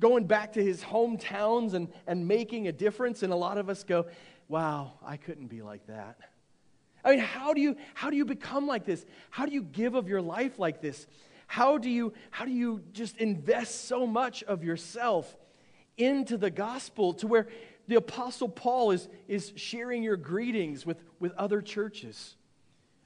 going 0.00 0.24
back 0.24 0.52
to 0.54 0.62
his 0.62 0.82
hometowns 0.82 1.74
and, 1.74 1.88
and 2.06 2.26
making 2.26 2.68
a 2.68 2.72
difference. 2.72 3.22
And 3.22 3.32
a 3.32 3.36
lot 3.36 3.58
of 3.58 3.68
us 3.68 3.84
go, 3.84 4.06
wow, 4.48 4.92
I 5.04 5.16
couldn't 5.16 5.46
be 5.46 5.62
like 5.62 5.86
that. 5.86 6.18
I 7.04 7.10
mean, 7.10 7.20
how 7.20 7.52
do 7.54 7.60
you, 7.60 7.76
how 7.94 8.10
do 8.10 8.16
you 8.16 8.24
become 8.24 8.66
like 8.66 8.84
this? 8.84 9.04
How 9.30 9.46
do 9.46 9.52
you 9.52 9.62
give 9.62 9.94
of 9.94 10.08
your 10.08 10.22
life 10.22 10.58
like 10.58 10.80
this? 10.80 11.06
How 11.46 11.78
do 11.78 11.90
you, 11.90 12.12
how 12.30 12.44
do 12.44 12.52
you 12.52 12.82
just 12.92 13.16
invest 13.16 13.86
so 13.86 14.06
much 14.06 14.42
of 14.44 14.64
yourself 14.64 15.36
into 15.96 16.36
the 16.36 16.50
gospel 16.50 17.12
to 17.14 17.26
where 17.26 17.48
the 17.92 17.98
Apostle 17.98 18.48
Paul 18.48 18.92
is, 18.92 19.06
is 19.28 19.52
sharing 19.54 20.02
your 20.02 20.16
greetings 20.16 20.86
with, 20.86 21.04
with 21.20 21.32
other 21.32 21.60
churches. 21.60 22.36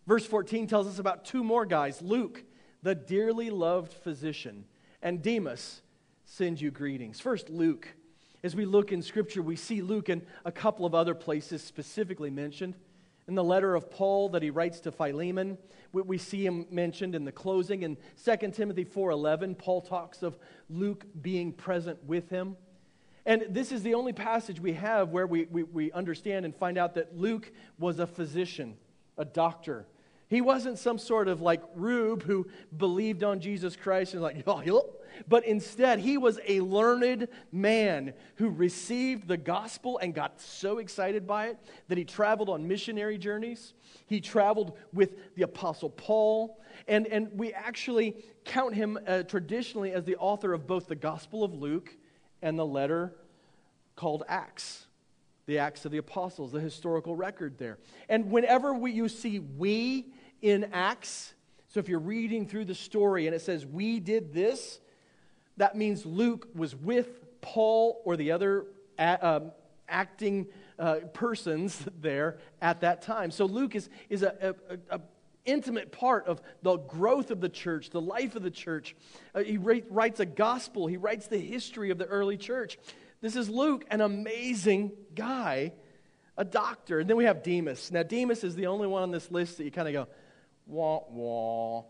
Verse 0.07 0.25
14 0.25 0.68
tells 0.68 0.87
us 0.87 1.01
about 1.01 1.25
two 1.25 1.42
more 1.42 1.66
guys 1.66 2.01
Luke, 2.01 2.44
the 2.85 2.94
dearly 2.94 3.51
loved 3.51 3.92
physician, 3.92 4.64
and 5.03 5.22
Demas 5.22 5.83
send 6.25 6.61
you 6.61 6.70
greetings. 6.70 7.18
First, 7.18 7.51
Luke. 7.51 7.88
As 8.44 8.55
we 8.55 8.64
look 8.64 8.92
in 8.92 9.03
Scripture, 9.03 9.42
we 9.42 9.57
see 9.57 9.83
Luke 9.83 10.09
in 10.09 10.22
a 10.44 10.53
couple 10.53 10.87
of 10.87 10.94
other 10.94 11.16
places 11.16 11.64
specifically 11.64 12.31
mentioned. 12.31 12.77
In 13.27 13.35
the 13.35 13.42
letter 13.42 13.75
of 13.75 13.90
Paul 13.90 14.29
that 14.29 14.42
he 14.42 14.51
writes 14.51 14.79
to 14.81 14.92
Philemon, 14.92 15.59
we 15.92 16.16
see 16.16 16.46
him 16.46 16.64
mentioned 16.70 17.16
in 17.16 17.25
the 17.25 17.33
closing. 17.33 17.83
In 17.83 17.96
2 18.25 18.51
Timothy 18.53 18.85
4.11, 18.85 19.59
Paul 19.59 19.81
talks 19.81 20.22
of 20.22 20.38
Luke 20.70 21.07
being 21.20 21.53
present 21.53 22.05
with 22.05 22.29
him. 22.31 22.57
And 23.27 23.47
this 23.51 23.73
is 23.73 23.83
the 23.83 23.95
only 23.95 24.12
passage 24.12 24.61
we 24.61 24.75
have 24.75 25.11
where 25.11 25.27
we, 25.27 25.47
we, 25.47 25.65
we, 25.65 25.91
understand 25.91 26.45
and 26.45 26.55
find 26.55 26.79
out 26.79 26.95
that 26.95 27.19
Luke 27.19 27.51
was 27.77 27.99
a 27.99 28.07
physician, 28.07 28.77
a 29.19 29.25
doctor. 29.25 29.85
He 30.29 30.41
wasn't 30.41 30.79
some 30.79 30.97
sort 30.97 31.27
of 31.27 31.41
like 31.41 31.61
rube 31.75 32.23
who 32.23 32.47
believed 32.77 33.25
on 33.25 33.41
Jesus 33.41 33.75
Christ 33.75 34.15
and 34.15 34.23
like, 34.23 34.43
oh, 34.47 34.91
but 35.29 35.45
instead 35.45 35.99
he 35.99 36.19
was 36.19 36.39
a 36.47 36.61
learned 36.61 37.27
man 37.51 38.12
who 38.37 38.49
received 38.49 39.27
the 39.27 39.37
gospel 39.37 39.99
and 39.99 40.15
got 40.15 40.41
so 40.41 40.79
excited 40.79 41.27
by 41.27 41.49
it 41.49 41.59
that 41.89 41.99
he 41.99 42.05
traveled 42.05 42.49
on 42.49 42.69
missionary 42.69 43.19
journeys. 43.19 43.75
He 44.07 44.21
traveled 44.21 44.77
with 44.93 45.35
the 45.35 45.43
Apostle 45.43 45.91
Paul. 45.91 46.61
And, 46.87 47.09
and 47.09 47.37
we 47.37 47.53
actually 47.53 48.25
count 48.45 48.75
him 48.75 48.99
uh, 49.05 49.25
traditionally 49.25 49.93
as 49.93 50.05
the 50.05 50.17
author 50.17 50.53
of 50.53 50.69
both 50.69 50.87
the 50.87 50.95
Gospel 50.95 51.43
of 51.43 51.53
Luke 51.53 51.97
and 52.42 52.59
the 52.59 52.66
letter 52.66 53.12
called 53.94 54.22
Acts, 54.29 54.87
the 55.46 55.59
Acts 55.59 55.85
of 55.85 55.92
the 55.92 55.99
Apostles, 55.99 56.53
the 56.53 56.61
historical 56.61 57.16
record 57.16 57.59
there. 57.59 57.79
And 58.09 58.31
whenever 58.31 58.75
we, 58.75 58.92
you 58.92 59.09
see 59.09 59.38
we 59.38 60.07
in 60.42 60.68
Acts, 60.72 61.35
so 61.68 61.81
if 61.81 61.88
you're 61.88 61.99
reading 61.99 62.46
through 62.46 62.66
the 62.66 62.75
story 62.75 63.27
and 63.27 63.35
it 63.35 63.40
says 63.40 63.66
we 63.66 64.01
did 64.01 64.33
this, 64.33 64.81
that 65.57 65.77
means 65.77 66.05
Luke 66.05 66.49
was 66.55 66.75
with 66.75 67.40
Paul 67.40 68.03
or 68.05 68.16
the 68.16 68.33
other 68.33 68.66
um, 68.99 69.53
acting 69.88 70.46
uh, 70.79 70.96
persons 71.12 71.87
there 72.01 72.38
at 72.61 72.81
that 72.81 73.03
time. 73.03 73.31
So 73.31 73.46
Luke 73.46 73.75
is, 73.75 73.88
is 74.09 74.22
a, 74.22 74.55
a, 74.90 74.96
a 74.96 75.01
intimate 75.46 75.92
part 75.92 76.26
of 76.26 76.42
the 76.62 76.76
growth 76.76 77.30
of 77.30 77.40
the 77.40 77.48
church, 77.48 77.90
the 77.90 78.00
life 78.00 78.37
of 78.37 78.42
the 78.42 78.50
church. 78.50 78.94
Uh, 79.35 79.42
he 79.42 79.56
writes 79.56 80.20
a 80.20 80.26
gospel, 80.26 80.87
he 80.87 80.96
writes 80.96 81.28
the 81.28 81.38
history 81.38 81.90
of 81.90 81.98
the 81.98 82.06
early 82.06 82.37
church. 82.37 82.78
This 83.20 83.37
is 83.37 83.48
Luke, 83.48 83.85
an 83.90 84.00
amazing 84.02 84.92
guy, 85.14 85.72
a 86.37 86.44
doctor. 86.44 87.00
And 87.00 87.09
then 87.09 87.16
we 87.16 87.24
have 87.24 87.42
Demas. 87.42 87.90
Now, 87.90 88.02
Demas 88.02 88.44
is 88.44 88.54
the 88.54 88.66
only 88.66 88.87
one 88.87 89.02
on 89.02 89.11
this 89.11 89.30
list 89.30 89.56
that 89.59 89.64
you 89.64 89.70
kind 89.70 89.88
of 89.88 89.94
go, 89.94 90.09
wah, 90.66 91.00
wah. 91.09 91.82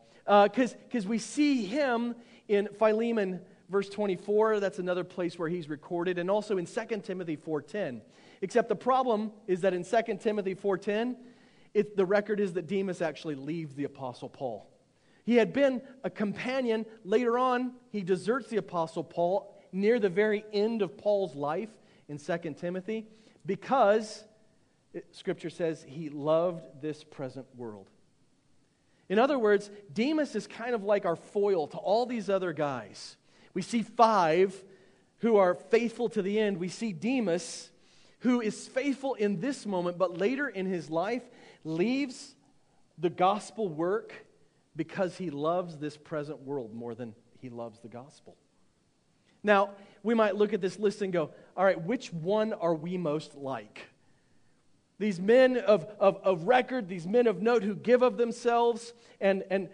Because 0.44 0.74
uh, 1.04 1.08
we 1.08 1.18
see 1.18 1.64
him 1.66 2.14
in 2.48 2.68
Philemon, 2.78 3.40
verse 3.68 3.88
24. 3.88 4.60
That's 4.60 4.78
another 4.78 5.04
place 5.04 5.38
where 5.38 5.48
he's 5.48 5.68
recorded. 5.68 6.18
And 6.18 6.30
also 6.30 6.58
in 6.58 6.66
2 6.66 7.00
Timothy 7.02 7.36
4.10. 7.36 8.00
Except 8.40 8.68
the 8.68 8.76
problem 8.76 9.32
is 9.46 9.62
that 9.62 9.74
in 9.74 9.84
2 9.84 10.18
Timothy 10.20 10.54
4.10, 10.54 11.16
it, 11.76 11.94
the 11.94 12.06
record 12.06 12.40
is 12.40 12.54
that 12.54 12.66
Demas 12.66 13.02
actually 13.02 13.34
leaves 13.34 13.74
the 13.74 13.84
Apostle 13.84 14.30
Paul. 14.30 14.66
He 15.26 15.36
had 15.36 15.52
been 15.52 15.82
a 16.02 16.08
companion. 16.08 16.86
Later 17.04 17.36
on, 17.36 17.72
he 17.90 18.00
deserts 18.00 18.48
the 18.48 18.56
Apostle 18.56 19.04
Paul 19.04 19.54
near 19.72 20.00
the 20.00 20.08
very 20.08 20.42
end 20.54 20.80
of 20.80 20.96
Paul's 20.96 21.34
life 21.34 21.68
in 22.08 22.16
2 22.16 22.54
Timothy 22.58 23.06
because, 23.44 24.24
Scripture 25.10 25.50
says, 25.50 25.84
he 25.86 26.08
loved 26.08 26.64
this 26.80 27.04
present 27.04 27.46
world. 27.54 27.90
In 29.10 29.18
other 29.18 29.38
words, 29.38 29.70
Demas 29.92 30.34
is 30.34 30.46
kind 30.46 30.74
of 30.74 30.82
like 30.82 31.04
our 31.04 31.16
foil 31.16 31.66
to 31.68 31.76
all 31.76 32.06
these 32.06 32.30
other 32.30 32.54
guys. 32.54 33.18
We 33.52 33.60
see 33.60 33.82
five 33.82 34.64
who 35.18 35.36
are 35.36 35.54
faithful 35.54 36.08
to 36.10 36.22
the 36.22 36.40
end. 36.40 36.56
We 36.56 36.68
see 36.68 36.94
Demas, 36.94 37.68
who 38.20 38.40
is 38.40 38.66
faithful 38.66 39.12
in 39.14 39.40
this 39.40 39.66
moment, 39.66 39.98
but 39.98 40.16
later 40.16 40.48
in 40.48 40.64
his 40.64 40.88
life 40.88 41.22
leaves 41.66 42.34
the 42.98 43.10
gospel 43.10 43.68
work 43.68 44.14
because 44.76 45.16
he 45.16 45.30
loves 45.30 45.76
this 45.78 45.96
present 45.96 46.40
world 46.42 46.74
more 46.74 46.94
than 46.94 47.14
he 47.40 47.48
loves 47.48 47.80
the 47.80 47.88
gospel. 47.88 48.36
Now, 49.42 49.70
we 50.02 50.14
might 50.14 50.36
look 50.36 50.52
at 50.52 50.60
this 50.60 50.78
list 50.78 51.02
and 51.02 51.12
go, 51.12 51.30
all 51.56 51.64
right, 51.64 51.80
which 51.80 52.12
one 52.12 52.52
are 52.52 52.74
we 52.74 52.96
most 52.96 53.34
like? 53.34 53.88
These 54.98 55.20
men 55.20 55.56
of, 55.58 55.86
of, 56.00 56.18
of 56.22 56.44
record, 56.44 56.88
these 56.88 57.06
men 57.06 57.26
of 57.26 57.42
note 57.42 57.62
who 57.62 57.74
give 57.74 58.02
of 58.02 58.16
themselves, 58.16 58.94
and, 59.20 59.44
and 59.50 59.68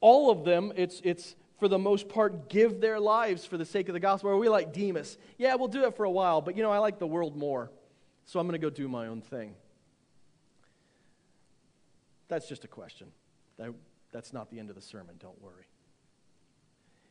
all 0.00 0.30
of 0.30 0.44
them, 0.44 0.72
it's, 0.76 1.00
it's 1.04 1.36
for 1.58 1.68
the 1.68 1.78
most 1.78 2.08
part, 2.08 2.48
give 2.48 2.80
their 2.80 3.00
lives 3.00 3.44
for 3.44 3.56
the 3.56 3.64
sake 3.64 3.88
of 3.88 3.94
the 3.94 4.00
gospel. 4.00 4.30
Are 4.30 4.36
we 4.36 4.48
like 4.48 4.72
Demas? 4.72 5.16
Yeah, 5.38 5.54
we'll 5.54 5.68
do 5.68 5.84
it 5.84 5.96
for 5.96 6.04
a 6.04 6.10
while, 6.10 6.40
but 6.40 6.56
you 6.56 6.62
know, 6.62 6.70
I 6.70 6.78
like 6.78 6.98
the 6.98 7.06
world 7.06 7.36
more, 7.36 7.70
so 8.26 8.38
I'm 8.38 8.46
going 8.46 8.60
to 8.60 8.64
go 8.64 8.70
do 8.70 8.88
my 8.88 9.06
own 9.06 9.22
thing. 9.22 9.54
That's 12.28 12.48
just 12.48 12.64
a 12.64 12.68
question. 12.68 13.08
That, 13.58 13.74
that's 14.12 14.32
not 14.32 14.50
the 14.50 14.58
end 14.58 14.70
of 14.70 14.76
the 14.76 14.82
sermon, 14.82 15.16
don't 15.18 15.40
worry. 15.42 15.66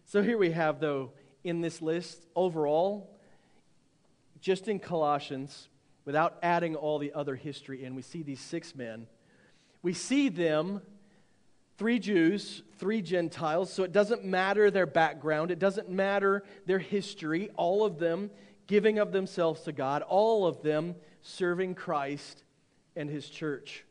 So 0.05 0.23
here 0.23 0.37
we 0.37 0.51
have, 0.51 0.79
though, 0.79 1.11
in 1.43 1.61
this 1.61 1.81
list 1.81 2.25
overall, 2.35 3.09
just 4.39 4.67
in 4.67 4.79
Colossians, 4.79 5.67
without 6.05 6.37
adding 6.41 6.75
all 6.75 6.99
the 6.99 7.11
other 7.13 7.35
history 7.35 7.83
in, 7.83 7.95
we 7.95 8.01
see 8.01 8.23
these 8.23 8.39
six 8.39 8.75
men. 8.75 9.07
We 9.81 9.93
see 9.93 10.29
them, 10.29 10.81
three 11.77 11.99
Jews, 11.99 12.61
three 12.77 13.01
Gentiles, 13.01 13.73
so 13.73 13.83
it 13.83 13.91
doesn't 13.91 14.23
matter 14.23 14.71
their 14.71 14.85
background, 14.85 15.51
it 15.51 15.59
doesn't 15.59 15.89
matter 15.89 16.43
their 16.65 16.79
history, 16.79 17.49
all 17.55 17.83
of 17.83 17.99
them 17.99 18.29
giving 18.67 18.99
of 18.99 19.11
themselves 19.11 19.61
to 19.61 19.71
God, 19.71 20.03
all 20.03 20.45
of 20.45 20.61
them 20.61 20.95
serving 21.21 21.75
Christ 21.75 22.43
and 22.95 23.09
his 23.09 23.29
church 23.29 23.83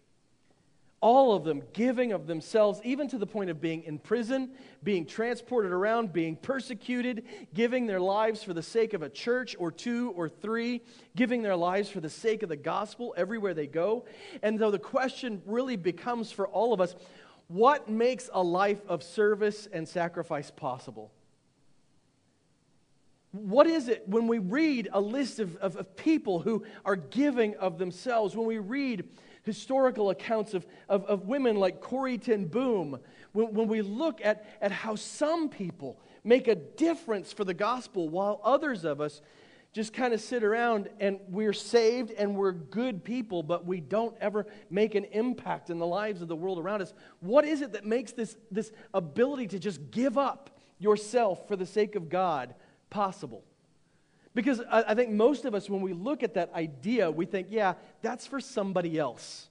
all 1.01 1.35
of 1.35 1.45
them 1.45 1.63
giving 1.73 2.13
of 2.13 2.27
themselves, 2.27 2.81
even 2.83 3.07
to 3.09 3.19
the 3.19 3.27
point 3.27 3.51
of 3.51 3.61
being 3.61 3.83
in 3.85 3.99
prison, 3.99 4.51
being 4.83 5.05
transported 5.05 5.71
around, 5.71 6.13
being 6.13 6.37
persecuted, 6.37 7.25
giving 7.53 7.87
their 7.87 8.01
lives 8.01 8.43
for 8.43 8.55
the 8.55 8.63
sake 8.63 8.95
of 8.95 9.03
a 9.03 9.09
church 9.09 9.55
or 9.59 9.71
two 9.71 10.13
or 10.17 10.29
three, 10.29 10.81
giving 11.15 11.43
their 11.43 11.57
lives 11.57 11.91
for 11.91 12.01
the 12.01 12.09
sake 12.09 12.43
of 12.43 12.49
the 12.49 12.57
gospel 12.57 13.15
everywhere 13.17 13.53
they 13.53 13.67
go. 13.67 14.07
And 14.43 14.59
so 14.59 14.71
the 14.71 14.79
question 14.79 15.43
really 15.45 15.77
becomes 15.77 16.33
for 16.33 16.49
all 16.49 16.73
of 16.73 16.81
us 16.81 16.95
what 17.49 17.89
makes 17.89 18.29
a 18.33 18.43
life 18.43 18.81
of 18.89 19.03
service 19.03 19.69
and 19.73 19.87
sacrifice 19.89 20.51
possible? 20.51 21.13
What 23.31 23.67
is 23.67 23.89
it 23.89 24.09
when 24.09 24.29
we 24.29 24.39
read 24.39 24.89
a 24.93 25.01
list 25.01 25.39
of, 25.39 25.57
of, 25.57 25.77
of 25.77 25.95
people 25.97 26.41
who 26.41 26.65
are 26.85 26.97
giving 26.97 27.55
of 27.57 27.79
themselves, 27.79 28.35
when 28.35 28.47
we 28.47 28.59
read 28.59 29.05
historical 29.47 30.11
accounts 30.11 30.53
of, 30.53 30.67
of, 30.89 31.05
of 31.07 31.27
women 31.27 31.57
like 31.57 31.81
Corrie 31.81 32.19
ten 32.19 32.45
Boom, 32.45 32.99
when, 33.33 33.55
when 33.55 33.69
we 33.69 33.81
look 33.81 34.21
at, 34.23 34.45
at 34.61 34.73
how 34.73 34.97
some 34.97 35.49
people 35.49 35.99
make 36.25 36.49
a 36.49 36.57
difference 36.57 37.33
for 37.33 37.45
the 37.45 37.55
gospel 37.55 38.09
while 38.09 38.41
others 38.45 38.85
of 38.85 39.01
us 39.01 39.23
just 39.73 39.93
kind 39.93 40.13
of 40.13 40.21
sit 40.21 40.43
around 40.43 40.89
and 41.01 41.21
we're 41.29 41.53
saved 41.53 42.11
and 42.11 42.35
we're 42.35 42.53
good 42.53 43.05
people, 43.05 43.43
but 43.43 43.65
we 43.65 43.79
don't 43.81 44.17
ever 44.21 44.47
make 44.69 44.95
an 44.95 45.05
impact 45.13 45.71
in 45.71 45.79
the 45.79 45.87
lives 45.87 46.23
of 46.23 46.29
the 46.29 46.35
world 46.35 46.59
around 46.59 46.83
us. 46.83 46.93
What 47.21 47.45
is 47.45 47.61
it 47.61 47.73
that 47.73 47.85
makes 47.85 48.13
this, 48.13 48.37
this 48.51 48.73
ability 48.93 49.49
to 49.49 49.59
just 49.59 49.91
give 49.91 50.19
up 50.19 50.59
yourself 50.79 51.47
for 51.47 51.57
the 51.57 51.67
sake 51.67 51.95
of 51.95 52.09
God 52.09 52.55
possible? 52.91 53.45
Because 54.37 54.61
I, 54.71 54.95
think 54.95 55.13
most 55.13 55.47
of 55.47 55.55
us, 55.55 55.71
when 55.71 55.81
we 55.81 55.95
look 55.95 56.23
at 56.23 56.35
that 56.35 56.53
idea, 56.53 57.11
we 57.11 57.25
think, 57.25 57.47
yeah, 57.49 57.73
that's 58.03 58.27
for 58.27 58.39
somebody 58.39 58.99
else. 58.99 59.49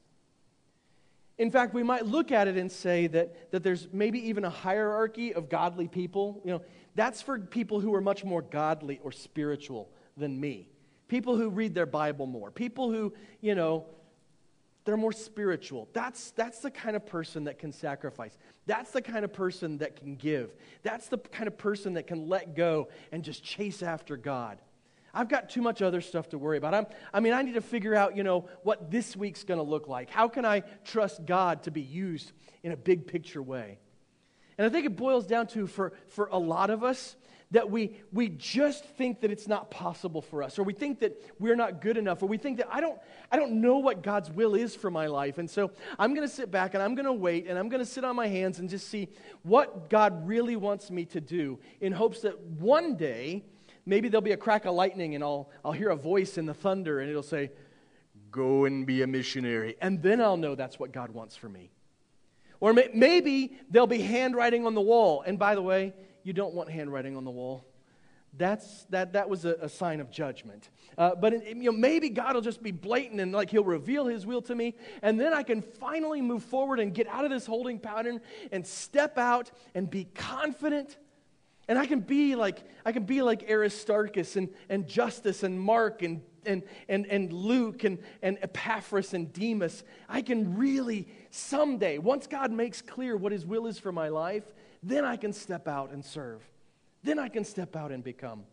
In 1.39 1.49
fact, 1.49 1.73
we 1.73 1.81
might 1.81 2.05
look 2.05 2.31
at 2.31 2.47
it 2.47 2.55
and 2.55 2.71
say 2.71 3.07
that, 3.07 3.49
that 3.51 3.63
there's 3.63 3.87
maybe 3.91 4.29
even 4.29 4.45
a 4.45 4.49
hierarchy 4.51 5.33
of 5.33 5.49
godly 5.49 5.87
people. 5.87 6.39
You 6.45 6.51
know, 6.51 6.61
that's 6.93 7.19
for 7.19 7.39
people 7.39 7.79
who 7.79 7.95
are 7.95 7.99
much 7.99 8.23
more 8.23 8.43
godly 8.43 8.99
or 9.03 9.11
spiritual 9.11 9.89
than 10.17 10.39
me. 10.39 10.69
People 11.07 11.35
who 11.35 11.49
read 11.49 11.73
their 11.73 11.87
Bible 11.87 12.27
more. 12.27 12.51
People 12.51 12.91
who, 12.91 13.11
you 13.41 13.55
know, 13.55 13.87
they're 14.85 14.97
more 14.97 15.11
spiritual. 15.11 15.89
That's, 15.93 16.29
that's 16.29 16.59
the 16.59 16.69
kind 16.69 16.95
of 16.95 17.07
person 17.07 17.45
that 17.45 17.57
can 17.57 17.71
sacrifice. 17.71 18.37
That's 18.67 18.91
the 18.91 19.01
kind 19.01 19.25
of 19.25 19.33
person 19.33 19.79
that 19.79 19.95
can 19.95 20.15
give. 20.15 20.53
That's 20.83 21.07
the 21.07 21.17
kind 21.17 21.47
of 21.47 21.57
person 21.57 21.95
that 21.95 22.05
can 22.05 22.29
let 22.29 22.55
go 22.55 22.89
and 23.11 23.23
just 23.23 23.43
chase 23.43 23.81
after 23.81 24.15
God. 24.15 24.59
I've 25.15 25.29
got 25.29 25.49
too 25.49 25.61
much 25.61 25.81
other 25.81 26.01
stuff 26.01 26.29
to 26.29 26.37
worry 26.37 26.57
about. 26.57 26.73
I'm, 26.73 26.85
I 27.13 27.21
mean, 27.21 27.33
I 27.33 27.41
need 27.41 27.53
to 27.53 27.61
figure 27.61 27.95
out, 27.95 28.17
you 28.17 28.23
know, 28.23 28.49
what 28.63 28.91
this 28.91 29.15
week's 29.15 29.43
going 29.43 29.59
to 29.59 29.63
look 29.63 29.87
like. 29.87 30.09
How 30.09 30.27
can 30.27 30.45
I 30.45 30.61
trust 30.83 31.25
God 31.25 31.63
to 31.63 31.71
be 31.71 31.81
used 31.81 32.33
in 32.63 32.73
a 32.73 32.77
big 32.77 33.07
picture 33.07 33.41
way? 33.41 33.79
And 34.57 34.67
I 34.67 34.69
think 34.69 34.85
it 34.85 34.95
boils 34.95 35.25
down 35.25 35.47
to, 35.47 35.67
for, 35.67 35.93
for 36.07 36.27
a 36.31 36.37
lot 36.37 36.69
of 36.69 36.83
us, 36.83 37.15
that 37.51 37.69
we, 37.69 37.95
we 38.11 38.27
just 38.27 38.83
think 38.83 39.21
that 39.21 39.31
it's 39.31 39.47
not 39.47 39.71
possible 39.71 40.21
for 40.21 40.43
us, 40.43 40.57
or 40.59 40.63
we 40.63 40.73
think 40.73 40.99
that 40.99 41.23
we're 41.39 41.55
not 41.55 41.79
good 41.79 41.95
enough, 41.95 42.21
or 42.21 42.25
we 42.25 42.37
think 42.37 42.57
that 42.57 42.67
I 42.69 42.81
don't, 42.81 42.99
I 43.31 43.37
don't 43.37 43.61
know 43.61 43.77
what 43.77 44.01
God's 44.01 44.29
will 44.31 44.55
is 44.55 44.75
for 44.75 44.89
my 44.91 45.07
life. 45.07 45.37
And 45.37 45.49
so 45.49 45.71
I'm 45.97 46.13
going 46.13 46.27
to 46.27 46.33
sit 46.33 46.51
back 46.51 46.73
and 46.73 46.83
I'm 46.83 46.95
going 46.95 47.05
to 47.05 47.13
wait 47.13 47.47
and 47.47 47.57
I'm 47.57 47.69
going 47.69 47.83
to 47.83 47.89
sit 47.89 48.03
on 48.03 48.15
my 48.15 48.27
hands 48.27 48.59
and 48.59 48.69
just 48.69 48.89
see 48.89 49.09
what 49.43 49.89
God 49.89 50.27
really 50.27 50.55
wants 50.55 50.89
me 50.89 51.05
to 51.05 51.21
do 51.21 51.59
in 51.79 51.93
hopes 51.93 52.21
that 52.21 52.39
one 52.41 52.95
day 52.95 53.45
maybe 53.85 54.09
there'll 54.09 54.21
be 54.21 54.31
a 54.31 54.37
crack 54.37 54.65
of 54.65 54.75
lightning 54.75 55.15
and 55.15 55.23
I'll, 55.23 55.49
I'll 55.63 55.71
hear 55.71 55.89
a 55.89 55.95
voice 55.95 56.37
in 56.37 56.45
the 56.45 56.53
thunder 56.53 56.99
and 56.99 57.09
it'll 57.09 57.23
say, 57.23 57.51
Go 58.31 58.65
and 58.65 58.85
be 58.85 59.01
a 59.01 59.07
missionary. 59.07 59.77
And 59.79 60.01
then 60.03 60.19
I'll 60.19 60.35
know 60.35 60.55
that's 60.55 60.77
what 60.77 60.91
God 60.91 61.11
wants 61.11 61.37
for 61.37 61.47
me. 61.47 61.71
Or 62.59 62.73
may, 62.73 62.89
maybe 62.93 63.57
there'll 63.69 63.87
be 63.87 64.01
handwriting 64.01 64.65
on 64.65 64.73
the 64.73 64.81
wall. 64.81 65.23
And 65.25 65.39
by 65.39 65.55
the 65.55 65.61
way, 65.61 65.93
you 66.23 66.33
don't 66.33 66.53
want 66.53 66.69
handwriting 66.69 67.15
on 67.15 67.23
the 67.23 67.31
wall. 67.31 67.65
That's, 68.37 68.83
that, 68.89 69.13
that 69.13 69.29
was 69.29 69.45
a, 69.45 69.55
a 69.61 69.69
sign 69.69 70.01
of 70.01 70.11
judgment. 70.11 70.69
Uh, 70.97 71.15
but 71.15 71.33
it, 71.33 71.47
you 71.47 71.63
know, 71.63 71.71
maybe 71.71 72.09
God 72.09 72.35
will 72.35 72.41
just 72.41 72.61
be 72.61 72.71
blatant 72.71 73.21
and 73.21 73.31
like 73.31 73.49
he'll 73.49 73.63
reveal 73.63 74.05
his 74.07 74.25
will 74.25 74.41
to 74.43 74.55
me. 74.55 74.75
And 75.01 75.17
then 75.19 75.33
I 75.33 75.43
can 75.43 75.61
finally 75.61 76.21
move 76.21 76.43
forward 76.43 76.81
and 76.81 76.93
get 76.93 77.07
out 77.07 77.23
of 77.23 77.31
this 77.31 77.45
holding 77.45 77.79
pattern 77.79 78.19
and 78.51 78.67
step 78.67 79.17
out 79.17 79.51
and 79.73 79.89
be 79.89 80.05
confident 80.13 80.97
and 81.67 81.79
I 81.79 81.85
can 81.85 81.99
be 81.99 82.35
like, 82.35 82.63
I 82.85 82.91
can 82.91 83.03
be 83.03 83.21
like 83.21 83.49
Aristarchus 83.49 84.35
and, 84.35 84.49
and 84.69 84.87
Justus 84.87 85.43
and 85.43 85.59
Mark 85.59 86.03
and, 86.03 86.21
and, 86.45 86.63
and, 86.87 87.05
and 87.07 87.33
Luke 87.33 87.83
and, 87.83 87.97
and 88.21 88.37
Epaphras 88.41 89.13
and 89.13 89.33
Demas. 89.33 89.83
I 90.07 90.21
can 90.21 90.57
really 90.57 91.07
someday, 91.31 91.97
once 91.97 92.27
God 92.27 92.51
makes 92.51 92.81
clear 92.81 93.17
what 93.17 93.31
his 93.31 93.45
will 93.45 93.65
is 93.65 93.79
for 93.79 93.91
my 93.91 94.09
life, 94.09 94.43
then 94.83 95.03
I 95.03 95.17
can 95.17 95.33
step 95.33 95.67
out 95.67 95.91
and 95.91 96.05
serve. 96.05 96.41
Then 97.03 97.17
I 97.17 97.29
can 97.29 97.43
step 97.43 97.75
out 97.75 97.91
and 97.91 98.03
become. 98.03 98.43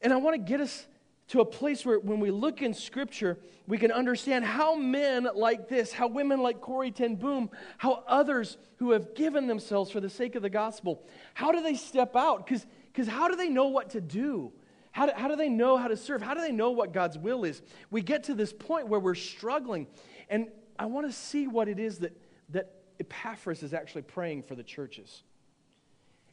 And 0.00 0.12
I 0.12 0.16
want 0.16 0.34
to 0.34 0.42
get 0.42 0.60
us 0.60 0.86
to 1.32 1.40
a 1.40 1.46
place 1.46 1.86
where 1.86 1.98
when 1.98 2.20
we 2.20 2.30
look 2.30 2.60
in 2.60 2.74
Scripture, 2.74 3.38
we 3.66 3.78
can 3.78 3.90
understand 3.90 4.44
how 4.44 4.74
men 4.74 5.26
like 5.34 5.66
this, 5.66 5.90
how 5.90 6.06
women 6.06 6.42
like 6.42 6.60
Corrie 6.60 6.90
ten 6.90 7.16
Boom, 7.16 7.48
how 7.78 8.04
others 8.06 8.58
who 8.76 8.90
have 8.90 9.14
given 9.14 9.46
themselves 9.46 9.90
for 9.90 9.98
the 9.98 10.10
sake 10.10 10.34
of 10.34 10.42
the 10.42 10.50
gospel, 10.50 11.02
how 11.32 11.50
do 11.50 11.62
they 11.62 11.74
step 11.74 12.14
out? 12.16 12.46
Because 12.46 13.08
how 13.08 13.28
do 13.28 13.36
they 13.36 13.48
know 13.48 13.68
what 13.68 13.88
to 13.90 14.00
do? 14.02 14.52
How 14.90 15.06
do, 15.06 15.12
how 15.16 15.26
do 15.26 15.36
they 15.36 15.48
know 15.48 15.78
how 15.78 15.88
to 15.88 15.96
serve? 15.96 16.20
How 16.20 16.34
do 16.34 16.42
they 16.42 16.52
know 16.52 16.70
what 16.70 16.92
God's 16.92 17.16
will 17.16 17.44
is? 17.44 17.62
We 17.90 18.02
get 18.02 18.24
to 18.24 18.34
this 18.34 18.52
point 18.52 18.88
where 18.88 19.00
we're 19.00 19.14
struggling. 19.14 19.86
And 20.28 20.48
I 20.78 20.84
want 20.84 21.06
to 21.06 21.12
see 21.14 21.46
what 21.46 21.66
it 21.66 21.78
is 21.78 22.00
that, 22.00 22.14
that 22.50 22.74
Epaphras 23.00 23.62
is 23.62 23.72
actually 23.72 24.02
praying 24.02 24.42
for 24.42 24.54
the 24.54 24.62
churches. 24.62 25.22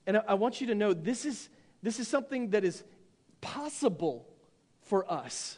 And 0.05 0.17
I, 0.17 0.23
I 0.27 0.33
want 0.33 0.59
you 0.59 0.67
to 0.67 0.75
know 0.75 0.91
this 0.91 1.23
is, 1.23 1.47
this 1.81 2.01
is 2.01 2.09
something 2.09 2.49
that 2.49 2.65
is 2.65 2.83
possible 3.39 4.25
for 4.89 5.09
us. 5.11 5.57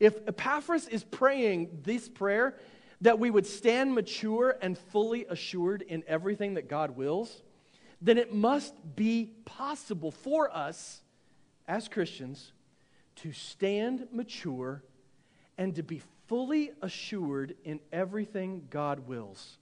If 0.00 0.16
Epaphras 0.26 0.88
is 0.88 1.04
praying 1.04 1.80
this 1.84 2.08
prayer, 2.08 2.56
that 3.00 3.18
we 3.18 3.30
would 3.30 3.46
stand 3.46 3.94
mature 3.94 4.56
and 4.60 4.76
fully 4.76 5.26
assured 5.28 5.82
in 5.82 6.02
everything 6.06 6.54
that 6.54 6.68
God 6.68 6.96
wills, 6.96 7.42
then 8.02 8.18
it 8.18 8.32
must 8.32 8.74
be 8.96 9.30
possible 9.44 10.10
for 10.10 10.54
us 10.54 11.00
as 11.66 11.88
Christians 11.88 12.52
to 13.16 13.32
stand 13.32 14.08
mature 14.12 14.82
and 15.56 15.74
to 15.76 15.82
be 15.82 16.02
fully 16.26 16.72
assured 16.82 17.54
in 17.64 17.80
everything 17.92 18.66
God 18.70 19.06
wills. 19.06 19.58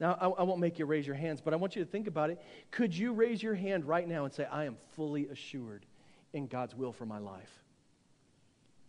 Now, 0.00 0.16
I, 0.20 0.28
I, 0.28 0.42
won't 0.44 0.60
make 0.60 0.78
you 0.78 0.86
raise 0.86 1.06
your 1.06 1.16
hands, 1.16 1.40
but 1.40 1.52
I 1.52 1.56
want 1.56 1.74
you 1.74 1.84
to 1.84 1.90
think 1.90 2.06
about 2.06 2.30
it. 2.30 2.40
Could 2.70 2.96
you 2.96 3.12
raise 3.12 3.42
your 3.42 3.54
hand 3.54 3.84
right 3.84 4.06
now 4.06 4.24
and 4.24 4.32
say, 4.32 4.44
I 4.44 4.64
am 4.64 4.76
fully 4.92 5.26
assured 5.26 5.84
in 6.32 6.46
God's 6.46 6.74
will 6.74 6.92
for 6.92 7.04
my 7.04 7.18
life? 7.18 7.50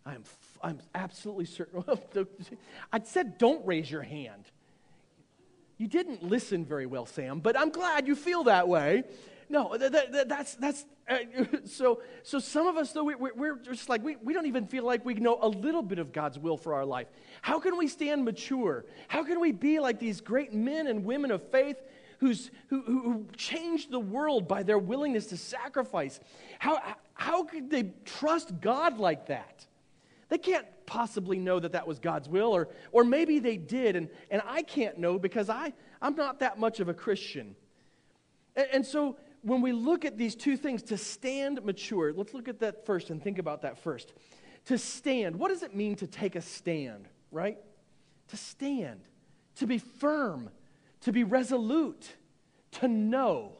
I 0.10 0.16
am, 0.16 0.24
f- 0.26 0.60
I'm 0.64 0.80
absolutely 0.96 1.46
certain. 1.46 1.84
I 2.92 3.00
said, 3.04 3.38
don't 3.38 3.64
raise 3.66 3.92
your 3.92 4.02
hand. 4.02 4.44
You 5.78 5.88
didn't 5.88 6.24
listen 6.24 6.66
very 6.66 6.88
well, 6.88 7.06
Sam, 7.06 7.40
but 7.40 7.58
I'm 7.58 7.70
glad 7.70 8.08
you 8.08 8.16
feel 8.16 8.46
that 8.46 8.68
way. 8.68 9.04
No, 9.50 9.78
that, 9.78 9.92
that, 9.92 10.28
that's, 10.28 10.56
that's 10.56 10.86
uh, 11.08 11.18
so, 11.66 12.02
so 12.24 12.40
some 12.40 12.66
of 12.66 12.76
us, 12.76 12.92
though, 12.92 13.04
we, 13.04 13.16
we're 13.16 13.58
just 13.58 13.88
like, 13.88 14.04
we, 14.04 14.16
we 14.16 14.34
don't 14.34 14.48
even 14.48 14.66
feel 14.66 14.84
like 14.84 15.06
we 15.06 15.14
know 15.14 15.38
a 15.42 15.48
little 15.48 15.84
bit 15.84 16.00
of 16.00 16.12
God's 16.12 16.40
will 16.40 16.58
for 16.58 16.74
our 16.74 16.86
life. 16.86 17.08
How 17.44 17.60
can 17.60 17.78
we 17.78 17.88
stand 17.88 18.26
mature? 18.26 18.86
How 19.10 19.24
can 19.24 19.40
we 19.40 19.52
be 19.52 19.80
like 19.80 20.00
these 20.00 20.22
great 20.22 20.54
men 20.54 20.88
and 20.88 21.06
women 21.06 21.30
of 21.30 21.44
faith 21.52 21.78
who's, 22.20 22.50
who, 22.70 22.82
who 22.82 23.26
changed 23.38 23.92
the 23.92 24.00
world 24.00 24.48
by 24.48 24.64
their 24.64 24.80
willingness 24.80 25.28
to 25.28 25.38
sacrifice? 25.38 26.20
How, 26.58 26.96
how 27.14 27.44
could 27.44 27.70
they 27.70 27.92
trust 28.06 28.60
God 28.60 28.98
like 28.98 29.28
that? 29.28 29.68
They 30.30 30.38
can't 30.38 30.66
possibly 30.86 31.38
know 31.38 31.60
that 31.60 31.74
that 31.74 31.88
was 31.88 32.00
God's 32.00 32.30
will, 32.30 32.56
or, 32.56 32.70
or 32.92 33.04
maybe 33.04 33.40
they 33.40 33.58
did, 33.58 33.96
and, 33.96 34.10
and 34.32 34.42
I 34.46 34.62
can't 34.62 34.98
know 34.98 35.20
because 35.20 35.50
I, 35.50 35.74
I'm 36.02 36.16
not 36.16 36.40
that 36.40 36.60
much 36.60 36.80
of 36.80 36.88
a 36.88 36.94
Christian. 36.94 37.56
And, 38.56 38.68
and 38.74 38.86
so 38.86 39.18
when 39.42 39.62
we 39.62 39.72
look 39.72 40.06
at 40.06 40.18
these 40.18 40.36
two 40.36 40.58
things, 40.58 40.84
to 40.84 40.98
stand 40.98 41.64
mature, 41.64 42.14
let's 42.14 42.34
look 42.34 42.48
at 42.48 42.60
that 42.60 42.86
first 42.86 43.10
and 43.10 43.22
think 43.22 43.40
about 43.40 43.64
that 43.64 43.80
first. 43.80 44.14
To 44.66 44.78
stand, 44.78 45.38
what 45.38 45.50
does 45.50 45.64
it 45.64 45.76
mean 45.76 45.96
to 45.98 46.08
take 46.08 46.36
a 46.36 46.42
stand, 46.42 47.08
right? 47.32 47.58
To 48.30 48.38
stand, 48.38 49.02
to 49.56 49.68
be 49.68 49.78
firm, 49.78 50.50
to 51.02 51.12
be 51.12 51.24
resolute, 51.24 52.08
to 52.74 52.88
know. 52.88 53.54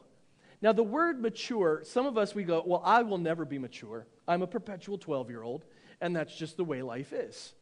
Now, 0.62 0.72
the 0.72 0.82
word 0.82 1.20
mature, 1.20 1.82
some 1.84 2.06
of 2.06 2.18
us 2.18 2.34
we 2.34 2.44
go, 2.44 2.62
well, 2.64 2.82
I 2.84 3.02
will 3.02 3.18
never 3.18 3.44
be 3.44 3.58
mature. 3.58 4.06
I'm 4.28 4.42
a 4.42 4.46
perpetual 4.46 4.98
12 4.98 5.30
year 5.30 5.42
old, 5.42 5.64
and 6.00 6.14
that's 6.14 6.34
just 6.34 6.56
the 6.56 6.64
way 6.64 6.82
life 6.82 7.12
is. 7.12 7.54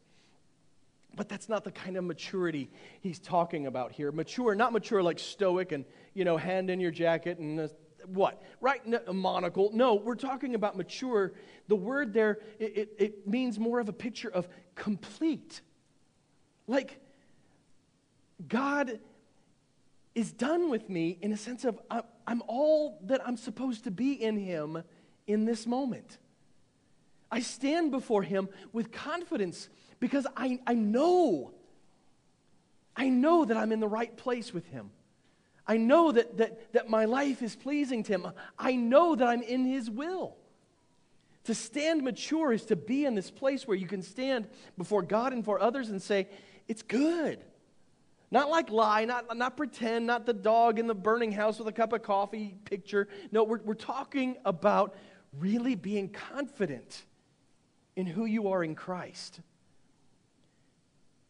But 1.17 1.29
that's 1.29 1.49
not 1.49 1.65
the 1.65 1.73
kind 1.73 1.97
of 1.97 2.05
maturity 2.05 2.71
he's 3.01 3.19
talking 3.19 3.67
about 3.67 3.93
here. 3.93 4.13
Mature, 4.13 4.55
not 4.55 4.73
mature 4.73 5.03
like 5.03 5.19
stoic 5.19 5.73
and, 5.73 5.85
you 6.15 6.25
know, 6.25 6.37
hand 6.37 6.71
in 6.71 6.81
your 6.81 6.91
jacket 6.91 7.39
and 7.39 7.59
uh, 7.59 7.69
what? 8.07 8.43
Right? 8.61 8.81
A 9.07 9.13
monocle. 9.13 9.71
No, 9.73 9.95
we're 9.95 10.15
talking 10.15 10.55
about 10.55 10.77
mature. 10.77 11.33
The 11.67 11.77
word 11.77 12.13
there, 12.13 12.39
it, 12.59 12.77
it, 12.77 12.95
it 12.99 13.29
means 13.29 13.59
more 13.59 13.81
of 13.81 13.89
a 13.89 13.93
picture 13.93 14.31
of 14.31 14.49
complete. 14.75 15.61
Like, 16.67 17.01
God 18.47 19.01
is 20.15 20.33
done 20.33 20.71
with 20.71 20.89
me 20.89 21.19
in 21.21 21.33
a 21.33 21.37
sense 21.37 21.65
of 21.65 21.81
I'm 22.27 22.43
all 22.47 23.01
that 23.05 23.27
I'm 23.27 23.37
supposed 23.37 23.85
to 23.85 23.91
be 23.91 24.13
in 24.13 24.37
Him 24.37 24.83
in 25.27 25.45
this 25.45 25.67
moment. 25.67 26.19
I 27.31 27.41
stand 27.41 27.91
before 27.91 28.23
Him 28.23 28.49
with 28.73 28.93
confidence 28.93 29.69
because 30.01 30.27
I, 30.37 30.61
I 30.67 30.75
know, 30.75 31.53
I 32.97 33.09
know 33.09 33.45
that 33.45 33.57
I'm 33.57 33.73
in 33.73 33.81
the 33.81 33.89
right 33.89 34.17
place 34.17 34.53
with 34.53 34.67
Him. 34.67 34.91
I 35.67 35.77
know 35.77 36.13
that, 36.13 36.39
that, 36.39 36.73
that 36.73 36.89
my 36.89 37.05
life 37.05 37.43
is 37.43 37.55
pleasing 37.55 38.03
to 38.05 38.13
Him. 38.13 38.27
I 38.59 38.77
know 38.77 39.15
that 39.15 39.29
I'm 39.29 39.43
in 39.43 39.67
His 39.67 39.91
will. 39.91 40.37
To 41.45 41.55
stand 41.55 42.03
mature 42.03 42.53
is 42.53 42.65
to 42.67 42.77
be 42.77 43.05
in 43.05 43.15
this 43.15 43.31
place 43.31 43.67
where 43.67 43.77
you 43.77 43.87
can 43.87 44.03
stand 44.03 44.49
before 44.77 45.03
God 45.03 45.33
and 45.33 45.45
for 45.45 45.61
others 45.61 45.91
and 45.91 46.01
say, 46.01 46.29
It's 46.67 46.83
good. 46.83 47.45
Not 48.31 48.51
like 48.51 48.71
lie, 48.71 49.07
not, 49.07 49.35
not 49.37 49.57
pretend, 49.57 50.07
not 50.07 50.27
the 50.27 50.35
dog 50.35 50.79
in 50.79 50.87
the 50.87 50.95
burning 50.95 51.33
house 51.33 51.59
with 51.59 51.67
a 51.69 51.73
cup 51.73 51.95
of 51.95 52.03
coffee 52.03 52.55
picture. 52.65 53.09
No, 53.33 53.45
we're, 53.45 53.61
we're 53.63 53.73
talking 53.73 54.37
about 54.45 54.95
really 55.39 55.75
being 55.75 56.11
confident 56.11 57.05
in 57.99 58.07
who 58.07 58.27
you 58.27 58.51
are 58.51 58.63
in 58.63 58.77
Christ. 58.77 59.41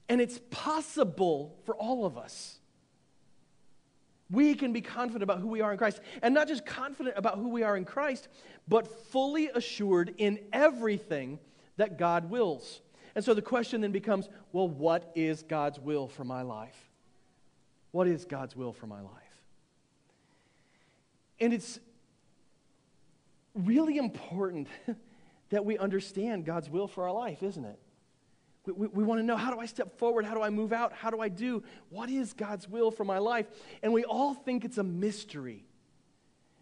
And 0.07 0.21
it's 0.21 0.39
possible 0.51 1.57
for 1.65 1.75
all 1.75 2.05
of 2.05 2.19
us. 2.19 2.59
We 4.31 4.55
can 4.55 4.75
be 4.75 4.83
confident 4.83 5.23
about 5.23 5.41
who 5.41 5.49
we 5.49 5.63
are 5.63 5.73
in 5.73 5.79
Christ. 5.79 6.01
And 6.21 6.35
not 6.35 6.47
just 6.47 6.67
confident 6.67 7.17
about 7.17 7.39
who 7.39 7.49
we 7.49 7.63
are 7.63 7.75
in 7.75 7.87
Christ, 7.87 8.29
but 8.69 8.87
fully 9.07 9.49
assured 9.49 10.15
in 10.19 10.41
everything 10.53 11.39
that 11.79 11.97
God 11.97 12.29
wills. 12.29 12.83
And 13.15 13.25
so 13.25 13.33
the 13.33 13.41
question 13.41 13.81
then 13.81 13.91
becomes 13.91 14.29
well, 14.53 14.69
what 14.69 15.11
is 15.15 15.43
God's 15.45 15.79
will 15.81 16.07
for 16.07 16.25
my 16.25 16.43
life? 16.43 16.77
What 17.93 18.07
is 18.07 18.27
God's 18.27 18.55
will 18.55 18.75
for 18.75 18.87
my 18.87 19.01
life? 19.01 19.43
And 21.41 21.55
it's 21.55 21.81
really 23.55 23.97
important 23.97 24.69
that 25.51 25.65
we 25.65 25.79
understand 25.79 26.45
God's 26.45 26.69
will 26.69 26.89
for 26.89 27.05
our 27.05 27.13
life, 27.13 27.43
isn't 27.43 27.65
it? 27.65 27.79
We, 28.67 28.73
we, 28.73 28.87
we 28.89 29.05
want 29.05 29.21
to 29.21 29.25
know 29.25 29.37
how 29.37 29.53
do 29.53 29.61
I 29.61 29.67
step 29.67 29.99
forward? 29.99 30.25
How 30.25 30.35
do 30.35 30.43
I 30.43 30.51
move 30.51 30.73
out? 30.73 30.93
How 30.93 31.11
do 31.11 31.21
I 31.21 31.29
do? 31.29 31.63
What 31.91 32.11
is 32.11 32.33
God's 32.33 32.69
will 32.69 32.91
for 32.91 33.05
my 33.05 33.19
life? 33.19 33.47
And 33.83 33.93
we 33.93 34.05
all 34.05 34.35
think 34.35 34.65
it's 34.65 34.79
a 34.79 34.83
mystery. 34.83 35.65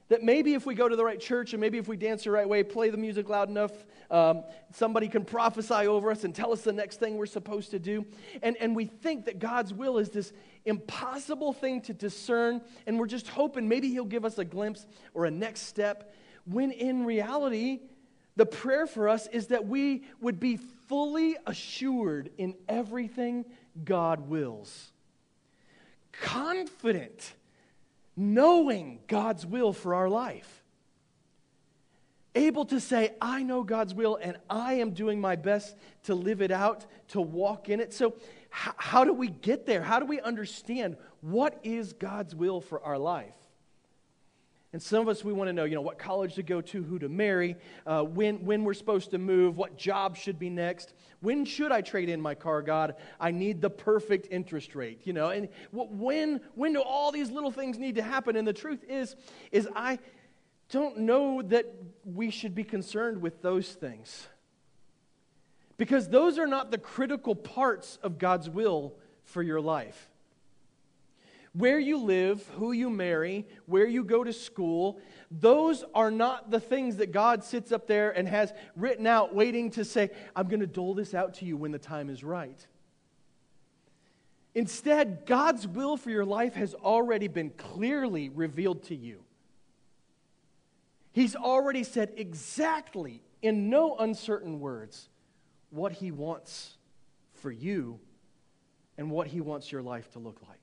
That 0.09 0.23
maybe 0.23 0.55
if 0.55 0.67
we 0.67 0.77
go 0.77 0.89
to 0.89 0.95
the 0.95 1.05
right 1.05 1.19
church 1.19 1.53
and 1.53 1.61
maybe 1.61 1.79
if 1.79 1.89
we 1.89 1.97
dance 1.97 2.25
the 2.25 2.31
right 2.31 2.49
way, 2.49 2.63
play 2.63 2.91
the 2.91 2.97
music 2.97 3.29
loud 3.29 3.49
enough, 3.49 3.73
um, 4.09 4.45
somebody 4.73 5.09
can 5.09 5.25
prophesy 5.25 5.89
over 5.89 6.13
us 6.13 6.23
and 6.23 6.33
tell 6.33 6.53
us 6.53 6.63
the 6.63 6.73
next 6.73 7.01
thing 7.01 7.17
we're 7.17 7.27
supposed 7.27 7.73
to 7.73 7.81
do. 7.81 8.07
And, 8.41 8.57
and 8.59 8.77
we 8.77 8.85
think 8.85 9.25
that 9.25 9.41
God's 9.41 9.75
will 9.75 9.99
is 9.99 10.11
this 10.11 10.33
impossible 10.65 11.53
thing 11.53 11.81
to 11.83 11.93
discern, 11.93 12.61
and 12.87 13.01
we're 13.01 13.09
just 13.09 13.27
hoping 13.27 13.69
maybe 13.69 13.89
He'll 13.89 14.05
give 14.05 14.25
us 14.25 14.39
a 14.39 14.45
glimpse 14.45 14.87
or 15.13 15.25
a 15.27 15.31
next 15.31 15.63
step, 15.63 16.15
when 16.45 16.71
in 16.71 17.05
reality, 17.05 17.81
the 18.37 18.47
prayer 18.47 18.87
for 18.87 19.09
us 19.09 19.27
is 19.29 19.49
that 19.49 19.67
we 19.67 20.05
would 20.21 20.39
be 20.39 20.59
fully 20.89 21.37
assured 21.47 22.31
in 22.37 22.55
everything 22.69 23.47
God 23.85 24.29
wills. 24.29 24.93
Confident, 26.13 27.35
knowing 28.15 29.01
God's 29.07 29.45
will 29.47 29.73
for 29.73 29.95
our 29.95 30.09
life. 30.09 30.63
Able 32.35 32.67
to 32.67 32.81
say, 32.81 33.15
I 33.21 33.43
know 33.43 33.63
God's 33.63 33.95
will 33.95 34.19
and 34.21 34.37
I 34.51 34.75
am 34.75 34.91
doing 34.91 35.19
my 35.19 35.37
best 35.37 35.75
to 36.05 36.15
live 36.15 36.43
it 36.43 36.51
out, 36.51 36.85
to 37.09 37.21
walk 37.21 37.71
in 37.71 37.81
it. 37.81 37.95
So, 37.95 38.15
how, 38.51 38.75
how 38.77 39.05
do 39.05 39.15
we 39.15 39.29
get 39.29 39.65
there? 39.65 39.83
How 39.83 39.99
do 39.99 40.05
we 40.05 40.21
understand 40.21 40.99
what 41.23 41.59
is 41.63 41.95
God's 41.95 42.35
will 42.35 42.61
for 42.61 42.83
our 42.83 42.99
life? 42.99 43.35
And 44.73 44.83
some 44.83 45.01
of 45.01 45.09
us, 45.09 45.25
we 45.25 45.33
want 45.33 45.49
to 45.49 45.53
know, 45.53 45.65
you 45.65 45.75
know, 45.75 45.81
what 45.81 45.99
college 45.99 46.35
to 46.35 46.43
go 46.43 46.61
to, 46.61 46.83
who 46.83 46.99
to 46.99 47.09
marry, 47.09 47.57
uh, 47.87 48.03
when, 48.03 48.45
when 48.45 48.65
we're 48.65 48.75
supposed 48.75 49.11
to 49.13 49.19
move, 49.19 49.57
what 49.57 49.79
job 49.79 50.17
should 50.17 50.39
be 50.39 50.51
next. 50.51 50.93
When 51.21 51.45
should 51.45 51.73
I 51.73 51.81
trade 51.81 52.09
in 52.09 52.21
my 52.21 52.35
car, 52.35 52.63
God? 52.63 52.97
I 53.21 53.31
need 53.31 53.61
the 53.61 53.71
perfect 53.71 54.29
interest 54.31 54.75
rate, 54.75 55.03
you 55.05 55.13
know. 55.13 55.31
And 55.31 55.49
when, 55.73 56.41
when 56.55 56.73
do 56.73 56.83
all 56.83 57.13
these 57.13 57.31
little 57.31 57.53
things 57.53 57.79
need 57.79 57.95
to 57.95 58.03
happen? 58.03 58.37
And 58.37 58.47
the 58.47 58.53
truth 58.53 58.85
is, 58.89 59.17
is 59.53 59.69
I 59.75 59.99
don't 60.71 60.99
know 60.99 61.43
that 61.43 61.73
we 62.05 62.31
should 62.31 62.55
be 62.55 62.65
concerned 62.65 63.23
with 63.23 63.41
those 63.43 63.69
things. 63.69 64.27
Because 65.79 66.09
those 66.09 66.39
are 66.39 66.47
not 66.47 66.71
the 66.71 66.79
critical 66.79 67.35
parts 67.35 67.99
of 68.03 68.19
God's 68.19 68.51
will 68.51 68.95
for 69.25 69.43
your 69.43 69.61
life 69.61 70.11
where 71.57 71.79
you 71.79 71.99
live, 71.99 72.47
who 72.57 72.73
you 72.73 72.91
marry, 72.91 73.47
where 73.65 73.87
you 73.87 74.05
go 74.05 74.23
to 74.23 74.33
school, 74.33 75.01
those 75.31 75.85
are 75.95 76.11
not 76.11 76.51
the 76.51 76.61
things 76.61 76.97
that 76.97 77.13
God 77.13 77.43
sits 77.43 77.73
up 77.73 77.87
there 77.87 78.11
and 78.11 78.29
has 78.29 78.53
written 78.77 79.07
out, 79.07 79.35
waiting 79.35 79.71
to 79.73 79.85
say, 79.85 80.11
I'm 80.35 80.49
going 80.49 80.61
to 80.61 80.67
dole 80.67 80.93
this 80.93 81.15
out 81.15 81.35
to 81.35 81.47
you 81.47 81.57
when 81.57 81.73
the 81.73 81.79
time 81.79 82.11
is 82.11 82.23
right. 82.23 82.67
Instead, 84.55 85.25
God's 85.25 85.67
will 85.67 85.97
for 85.97 86.11
your 86.11 86.27
life 86.27 86.55
has 86.55 86.75
already 86.75 87.29
been 87.29 87.51
clearly 87.51 88.29
revealed 88.29 88.83
to 88.85 88.95
you. 88.95 89.23
He's 91.13 91.37
already 91.37 91.85
said 91.85 92.13
exactly, 92.17 93.23
in 93.41 93.71
no 93.71 93.97
uncertain 93.97 94.61
words, 94.61 95.09
what 95.71 95.93
He 95.93 96.11
wants 96.11 96.77
for 97.33 97.51
you 97.51 97.99
and 98.99 99.11
what 99.11 99.27
He 99.27 99.41
wants 99.41 99.73
your 99.73 99.83
life 99.83 100.11
to 100.13 100.19
look 100.19 100.41
like. 100.47 100.56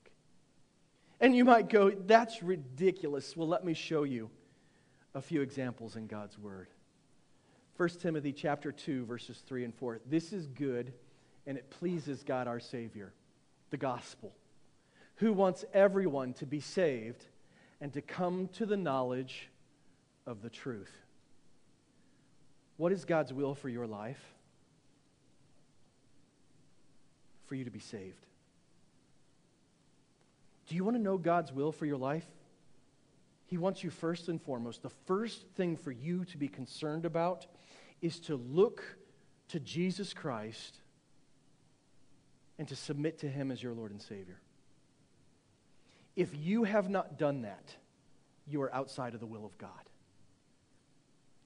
And 1.24 1.34
you 1.34 1.46
might 1.46 1.70
go, 1.70 1.88
that's 1.88 2.42
ridiculous. 2.42 3.34
Well, 3.34 3.48
let 3.48 3.64
me 3.64 3.72
show 3.72 4.02
you 4.02 4.28
a 5.14 5.22
few 5.22 5.40
examples 5.40 5.96
in 5.96 6.06
God's 6.06 6.38
Word. 6.38 6.68
1 7.78 7.88
Timothy 7.98 8.30
chapter 8.30 8.70
2 8.70 9.06
verses 9.06 9.38
3 9.46 9.64
and 9.64 9.74
4. 9.74 10.00
This 10.04 10.34
is 10.34 10.46
good 10.48 10.92
and 11.46 11.56
it 11.56 11.70
pleases 11.70 12.22
God 12.24 12.46
our 12.46 12.60
savior, 12.60 13.14
the 13.70 13.78
gospel, 13.78 14.34
who 15.14 15.32
wants 15.32 15.64
everyone 15.72 16.34
to 16.34 16.44
be 16.44 16.60
saved 16.60 17.24
and 17.80 17.90
to 17.94 18.02
come 18.02 18.48
to 18.58 18.66
the 18.66 18.76
knowledge 18.76 19.48
of 20.26 20.42
the 20.42 20.50
truth. 20.50 20.92
What 22.76 22.92
is 22.92 23.06
God's 23.06 23.32
will 23.32 23.54
for 23.54 23.70
your 23.70 23.86
life? 23.86 24.22
For 27.46 27.54
you 27.54 27.64
to 27.64 27.70
be 27.70 27.80
saved. 27.80 28.26
Do 30.66 30.74
you 30.74 30.84
want 30.84 30.96
to 30.96 31.02
know 31.02 31.18
God's 31.18 31.52
will 31.52 31.72
for 31.72 31.86
your 31.86 31.96
life? 31.96 32.26
He 33.46 33.58
wants 33.58 33.84
you 33.84 33.90
first 33.90 34.28
and 34.28 34.40
foremost. 34.40 34.82
The 34.82 34.90
first 34.90 35.46
thing 35.56 35.76
for 35.76 35.92
you 35.92 36.24
to 36.26 36.38
be 36.38 36.48
concerned 36.48 37.04
about 37.04 37.46
is 38.00 38.18
to 38.20 38.36
look 38.36 38.82
to 39.48 39.60
Jesus 39.60 40.14
Christ 40.14 40.78
and 42.58 42.66
to 42.68 42.76
submit 42.76 43.18
to 43.18 43.28
Him 43.28 43.50
as 43.50 43.62
your 43.62 43.74
Lord 43.74 43.90
and 43.90 44.00
Savior. 44.00 44.40
If 46.16 46.30
you 46.34 46.64
have 46.64 46.88
not 46.88 47.18
done 47.18 47.42
that, 47.42 47.74
you 48.46 48.62
are 48.62 48.74
outside 48.74 49.14
of 49.14 49.20
the 49.20 49.26
will 49.26 49.44
of 49.44 49.58
God. 49.58 49.70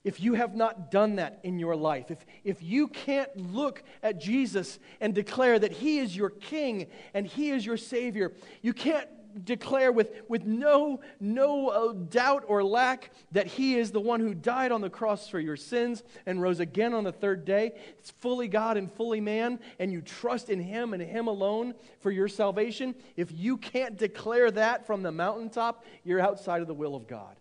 If 0.08 0.20
you 0.20 0.32
have 0.32 0.54
not 0.54 0.90
done 0.90 1.16
that 1.16 1.38
in 1.42 1.58
your 1.58 1.76
life, 1.76 2.10
if, 2.10 2.24
if 2.42 2.62
you 2.62 2.88
can't 2.88 3.52
look 3.52 3.82
at 4.02 4.18
Jesus 4.18 4.78
and 5.02 5.14
declare 5.14 5.58
that 5.58 5.70
He 5.70 5.98
is 5.98 6.16
your 6.16 6.30
King 6.30 6.86
and 7.12 7.26
He 7.26 7.50
is 7.50 7.66
your 7.66 7.76
Savior, 7.76 8.32
you 8.62 8.72
can't 8.72 9.06
declare 9.44 9.92
with, 9.92 10.12
with 10.26 10.46
no, 10.46 11.00
no 11.20 11.68
uh, 11.68 11.92
doubt 11.92 12.44
or 12.48 12.64
lack 12.64 13.10
that 13.32 13.48
He 13.48 13.76
is 13.76 13.90
the 13.90 14.00
one 14.00 14.20
who 14.20 14.32
died 14.32 14.72
on 14.72 14.80
the 14.80 14.88
cross 14.88 15.28
for 15.28 15.38
your 15.38 15.56
sins 15.56 16.02
and 16.24 16.40
rose 16.40 16.58
again 16.58 16.94
on 16.94 17.04
the 17.04 17.12
third 17.12 17.44
day. 17.44 17.72
It's 17.98 18.10
fully 18.10 18.48
God 18.48 18.78
and 18.78 18.90
fully 18.90 19.20
man, 19.20 19.60
and 19.78 19.92
you 19.92 20.00
trust 20.00 20.48
in 20.48 20.58
Him 20.58 20.94
and 20.94 21.02
Him 21.02 21.26
alone 21.26 21.74
for 22.00 22.10
your 22.10 22.28
salvation. 22.28 22.94
If 23.14 23.30
you 23.30 23.58
can't 23.58 23.98
declare 23.98 24.50
that 24.52 24.86
from 24.86 25.02
the 25.02 25.12
mountaintop, 25.12 25.84
you're 26.02 26.18
outside 26.18 26.62
of 26.62 26.66
the 26.66 26.72
will 26.72 26.96
of 26.96 27.06
God. 27.06 27.36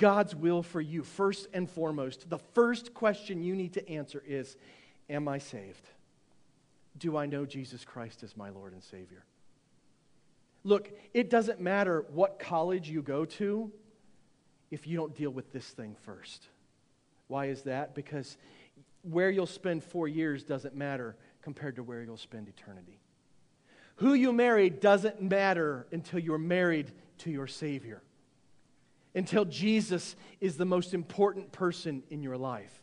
God's 0.00 0.34
will 0.34 0.62
for 0.62 0.80
you, 0.80 1.04
first 1.04 1.46
and 1.52 1.68
foremost, 1.68 2.30
the 2.30 2.38
first 2.38 2.94
question 2.94 3.42
you 3.42 3.54
need 3.54 3.74
to 3.74 3.86
answer 3.86 4.22
is 4.26 4.56
Am 5.10 5.28
I 5.28 5.38
saved? 5.38 5.86
Do 6.96 7.18
I 7.18 7.26
know 7.26 7.44
Jesus 7.44 7.84
Christ 7.84 8.22
as 8.22 8.34
my 8.34 8.48
Lord 8.48 8.72
and 8.72 8.82
Savior? 8.82 9.24
Look, 10.64 10.90
it 11.12 11.28
doesn't 11.28 11.60
matter 11.60 12.06
what 12.12 12.38
college 12.38 12.88
you 12.88 13.02
go 13.02 13.26
to 13.26 13.70
if 14.70 14.86
you 14.86 14.96
don't 14.96 15.14
deal 15.14 15.30
with 15.30 15.52
this 15.52 15.68
thing 15.68 15.94
first. 16.02 16.46
Why 17.28 17.46
is 17.46 17.62
that? 17.62 17.94
Because 17.94 18.38
where 19.02 19.30
you'll 19.30 19.46
spend 19.46 19.84
four 19.84 20.08
years 20.08 20.44
doesn't 20.44 20.74
matter 20.74 21.14
compared 21.42 21.76
to 21.76 21.82
where 21.82 22.02
you'll 22.02 22.16
spend 22.16 22.48
eternity. 22.48 23.00
Who 23.96 24.14
you 24.14 24.32
marry 24.32 24.70
doesn't 24.70 25.20
matter 25.20 25.86
until 25.92 26.20
you're 26.20 26.38
married 26.38 26.90
to 27.18 27.30
your 27.30 27.46
Savior, 27.46 28.02
until 29.14 29.44
Jesus 29.44 30.16
is 30.40 30.56
the 30.56 30.64
most 30.64 30.94
important 30.94 31.52
person 31.52 32.02
in 32.10 32.22
your 32.22 32.36
life. 32.36 32.82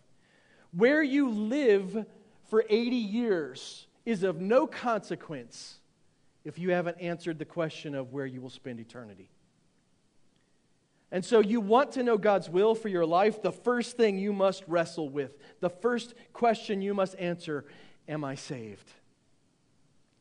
Where 0.71 1.01
you 1.01 1.29
live 1.29 2.05
for 2.49 2.63
80 2.69 2.95
years 2.95 3.87
is 4.05 4.23
of 4.23 4.39
no 4.39 4.67
consequence 4.67 5.79
if 6.43 6.57
you 6.57 6.71
haven't 6.71 7.01
answered 7.01 7.39
the 7.39 7.45
question 7.45 7.95
of 7.95 8.13
where 8.13 8.25
you 8.25 8.41
will 8.41 8.49
spend 8.49 8.79
eternity. 8.79 9.29
And 11.11 11.23
so, 11.23 11.39
you 11.39 11.61
want 11.61 11.93
to 11.93 12.03
know 12.03 12.17
God's 12.17 12.49
will 12.49 12.75
for 12.75 12.89
your 12.89 13.05
life, 13.05 13.41
the 13.41 13.51
first 13.51 13.95
thing 13.95 14.17
you 14.17 14.33
must 14.33 14.63
wrestle 14.67 15.09
with, 15.09 15.37
the 15.61 15.69
first 15.69 16.13
question 16.33 16.81
you 16.81 16.93
must 16.93 17.15
answer 17.17 17.65
Am 18.09 18.23
I 18.23 18.35
saved? 18.35 18.89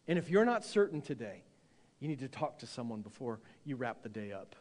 And 0.08 0.18
if 0.18 0.28
you're 0.28 0.44
not 0.44 0.64
certain 0.64 1.00
today, 1.00 1.42
you 2.00 2.08
need 2.08 2.20
to 2.20 2.28
talk 2.28 2.58
to 2.60 2.66
someone 2.66 3.00
before 3.00 3.40
you 3.64 3.76
wrap 3.76 4.02
the 4.02 4.08
day 4.08 4.32
up. 4.32 4.54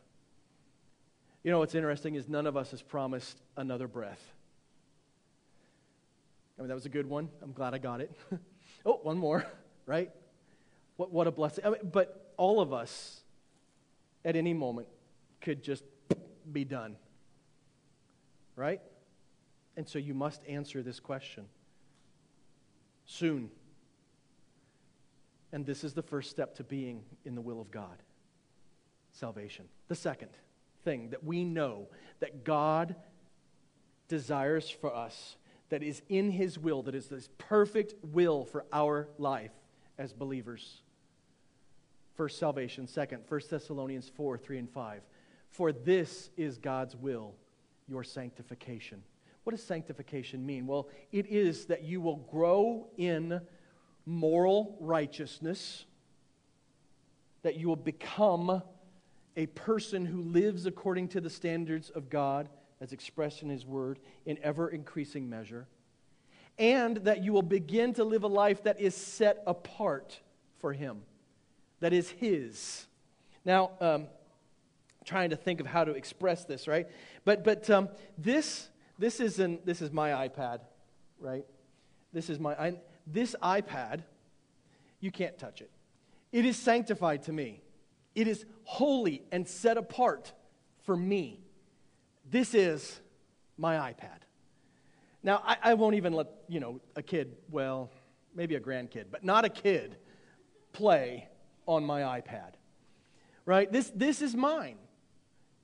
You 1.46 1.52
know 1.52 1.60
what's 1.60 1.76
interesting 1.76 2.16
is 2.16 2.28
none 2.28 2.48
of 2.48 2.58
us 2.58 2.72
has 2.72 2.82
promised 2.82 3.40
another 3.56 3.88
breath. 3.88 4.34
I 6.58 6.64
mean, 6.64 6.70
that 6.70 6.74
was 6.74 6.88
a 6.88 6.90
good 6.90 7.06
one. 7.06 7.30
I'm 7.44 7.52
glad 7.52 7.76
I 7.76 7.78
got 7.78 8.02
it. 8.02 8.12
oh, 8.84 9.00
one 9.04 9.20
more, 9.20 9.46
right? 9.86 10.10
What, 10.98 11.12
what 11.12 11.28
a 11.28 11.32
blessing. 11.32 11.64
I 11.64 11.70
mean, 11.70 11.82
but 11.92 12.34
all 12.36 12.62
of 12.62 12.74
us 12.74 13.22
at 14.26 14.36
any 14.36 14.56
moment 14.56 14.88
could 15.40 15.64
just 15.64 15.84
be 16.52 16.66
done. 16.66 16.96
Right? 18.56 18.82
And 19.78 19.88
so 19.88 20.00
you 20.00 20.16
must 20.16 20.42
answer 20.48 20.82
this 20.82 21.00
question 21.00 21.46
soon. 23.06 23.52
And 25.52 25.64
this 25.64 25.84
is 25.84 25.94
the 25.94 26.02
first 26.02 26.32
step 26.32 26.56
to 26.56 26.64
being 26.64 27.04
in 27.24 27.36
the 27.36 27.42
will 27.42 27.62
of 27.62 27.70
God 27.70 28.02
salvation. 29.12 29.66
The 29.90 29.96
second 29.96 30.32
thing 30.86 31.10
that 31.10 31.24
we 31.24 31.44
know 31.44 31.88
that 32.22 32.46
God 32.46 32.96
desires 34.08 34.70
for 34.70 34.96
us, 34.96 35.36
that 35.70 35.84
is 35.84 36.02
in 36.08 36.32
His 36.32 36.58
will, 36.58 36.84
that 36.84 36.96
is 36.96 37.08
this 37.08 37.28
perfect 37.38 37.96
will 38.02 38.46
for 38.46 38.64
our 38.72 39.10
life 39.18 39.52
as 39.98 40.14
believers, 40.14 40.82
First, 42.16 42.40
salvation. 42.40 42.88
Second, 42.88 43.24
1 43.28 43.42
Thessalonians 43.50 44.10
4 44.16 44.38
3 44.38 44.60
and 44.60 44.70
5. 44.70 45.02
For 45.50 45.72
this 45.72 46.30
is 46.38 46.58
God's 46.58 46.96
will, 46.96 47.36
your 47.88 48.04
sanctification. 48.04 49.04
What 49.44 49.52
does 49.52 49.64
sanctification 49.64 50.46
mean? 50.46 50.66
Well, 50.66 50.90
it 51.12 51.28
is 51.28 51.66
that 51.66 51.84
you 51.84 52.02
will 52.02 52.16
grow 52.16 52.88
in 52.98 53.42
moral 54.06 54.78
righteousness, 54.80 55.86
that 57.44 57.58
you 57.58 57.68
will 57.68 57.76
become 57.76 58.62
a 59.38 59.48
person 59.48 60.06
who 60.06 60.22
lives 60.22 60.66
according 60.66 61.10
to 61.10 61.22
the 61.22 61.30
standards 61.30 61.90
of 61.90 62.10
God 62.10 62.50
as 62.82 62.94
expressed 62.94 63.42
in 63.42 63.50
His 63.50 63.66
Word 63.66 64.00
in 64.26 64.38
ever 64.44 64.70
increasing 64.70 65.30
measure, 65.30 65.68
and 66.58 66.98
that 66.98 67.24
you 67.24 67.34
will 67.34 67.42
begin 67.42 67.94
to 67.94 68.04
live 68.04 68.24
a 68.24 68.28
life 68.28 68.64
that 68.64 68.80
is 68.80 68.96
set 68.96 69.44
apart 69.46 70.20
for 70.60 70.74
Him 70.74 71.02
that 71.80 71.94
is 71.94 72.10
His. 72.10 72.88
Now, 73.44 73.72
um, 73.80 74.08
trying 75.04 75.30
to 75.30 75.36
think 75.36 75.60
of 75.60 75.68
how 75.68 75.84
to 75.84 75.92
express 75.92 76.46
this, 76.46 76.68
right? 76.68 76.88
But, 77.24 77.44
but 77.44 77.70
um, 77.70 77.90
this, 78.18 78.70
this, 78.98 79.20
is 79.20 79.40
an, 79.40 79.60
this 79.66 79.82
is 79.82 79.92
my 79.92 80.28
iPad, 80.28 80.62
right? 81.20 81.46
This 82.12 82.30
is 82.30 82.40
my, 82.40 82.54
I, 82.56 82.74
this 83.06 83.36
iPad, 83.42 84.02
you 85.00 85.12
can't 85.12 85.38
touch 85.38 85.62
it. 85.62 85.70
It 86.32 86.46
is 86.46 86.58
sanctified 86.58 87.24
to 87.24 87.34
me. 87.34 87.62
It 88.16 88.28
is 88.28 88.46
holy 88.64 89.22
and 89.32 89.48
set 89.48 89.78
apart 89.78 90.32
for 90.84 90.96
me. 90.96 91.42
This 92.30 92.56
is 92.56 93.00
my 93.58 93.76
iPad. 93.76 94.22
Now, 95.22 95.42
I, 95.46 95.58
I 95.62 95.74
won't 95.74 95.96
even 95.96 96.14
let, 96.14 96.28
you 96.48 96.60
know, 96.60 96.80
a 96.96 97.02
kid, 97.02 97.36
well, 97.50 97.92
maybe 98.36 98.56
a 98.56 98.60
grandkid, 98.60 99.06
but 99.12 99.24
not 99.24 99.44
a 99.44 99.50
kid, 99.50 99.98
play 100.72 101.28
on 101.66 101.84
my 101.84 102.02
iPad. 102.02 102.54
Right? 103.46 103.72
This, 103.72 103.92
this 103.96 104.22
is 104.22 104.36
mine. 104.36 104.78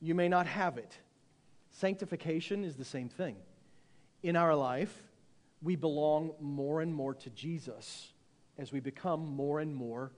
You 0.02 0.16
may 0.16 0.28
not 0.28 0.48
have 0.48 0.78
it. 0.78 0.98
Sanctification 1.72 2.64
is 2.64 2.76
the 2.76 2.86
same 2.86 3.08
thing. 3.08 3.36
In 4.24 4.36
our 4.36 4.56
life, 4.56 4.96
we 5.62 5.76
belong 5.76 6.34
more 6.40 6.82
and 6.82 6.94
more 6.94 7.14
to 7.14 7.30
Jesus 7.30 8.12
as 8.58 8.72
we 8.72 8.80
become 8.80 9.26
more 9.26 9.60
and 9.60 9.76
more 9.76 10.12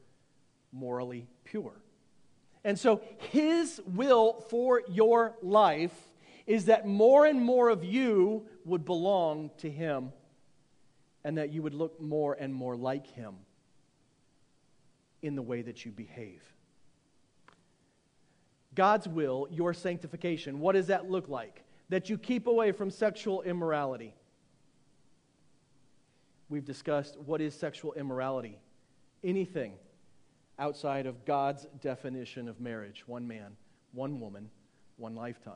morally 0.71 1.27
pure. 1.43 1.73
And 2.63 2.80
so, 2.80 3.02
His 3.32 3.82
will 3.86 4.45
for 4.49 4.82
your 4.89 5.36
life 5.41 5.95
is 6.45 6.65
that 6.65 6.88
more 6.88 7.26
and 7.26 7.41
more 7.41 7.69
of 7.69 7.84
you 7.84 8.45
would 8.65 8.86
belong 8.86 9.52
to 9.58 9.69
Him 9.69 10.12
and 11.23 11.38
that 11.38 11.52
you 11.52 11.62
would 11.62 11.73
look 11.73 11.99
more 12.02 12.36
and 12.39 12.54
more 12.54 12.76
like 12.76 13.08
Him 13.08 13.36
in 15.22 15.36
the 15.36 15.41
way 15.41 15.61
that 15.61 15.86
you 15.86 15.91
behave. 15.91 16.43
God's 18.76 19.07
will, 19.07 19.47
your 19.51 19.74
sanctification, 19.74 20.59
what 20.59 20.74
does 20.74 20.88
that 20.88 21.09
look 21.09 21.30
like? 21.30 21.64
That 21.89 22.09
you 22.09 22.18
keep 22.18 22.47
away 22.47 22.72
from 22.72 22.89
sexual 22.89 23.41
immorality. 23.43 24.16
We've 26.49 26.66
discussed 26.66 27.18
what 27.20 27.39
is 27.39 27.53
sexual 27.53 27.93
immorality. 27.93 28.57
Anything 29.24 29.74
outside 30.60 31.06
of 31.06 31.26
God's 31.26 31.66
definition 31.82 32.47
of 32.47 32.60
marriage 32.60 33.04
one 33.08 33.28
man, 33.28 33.56
one 33.91 34.20
woman, 34.20 34.49
one 34.97 35.16
lifetime. 35.16 35.56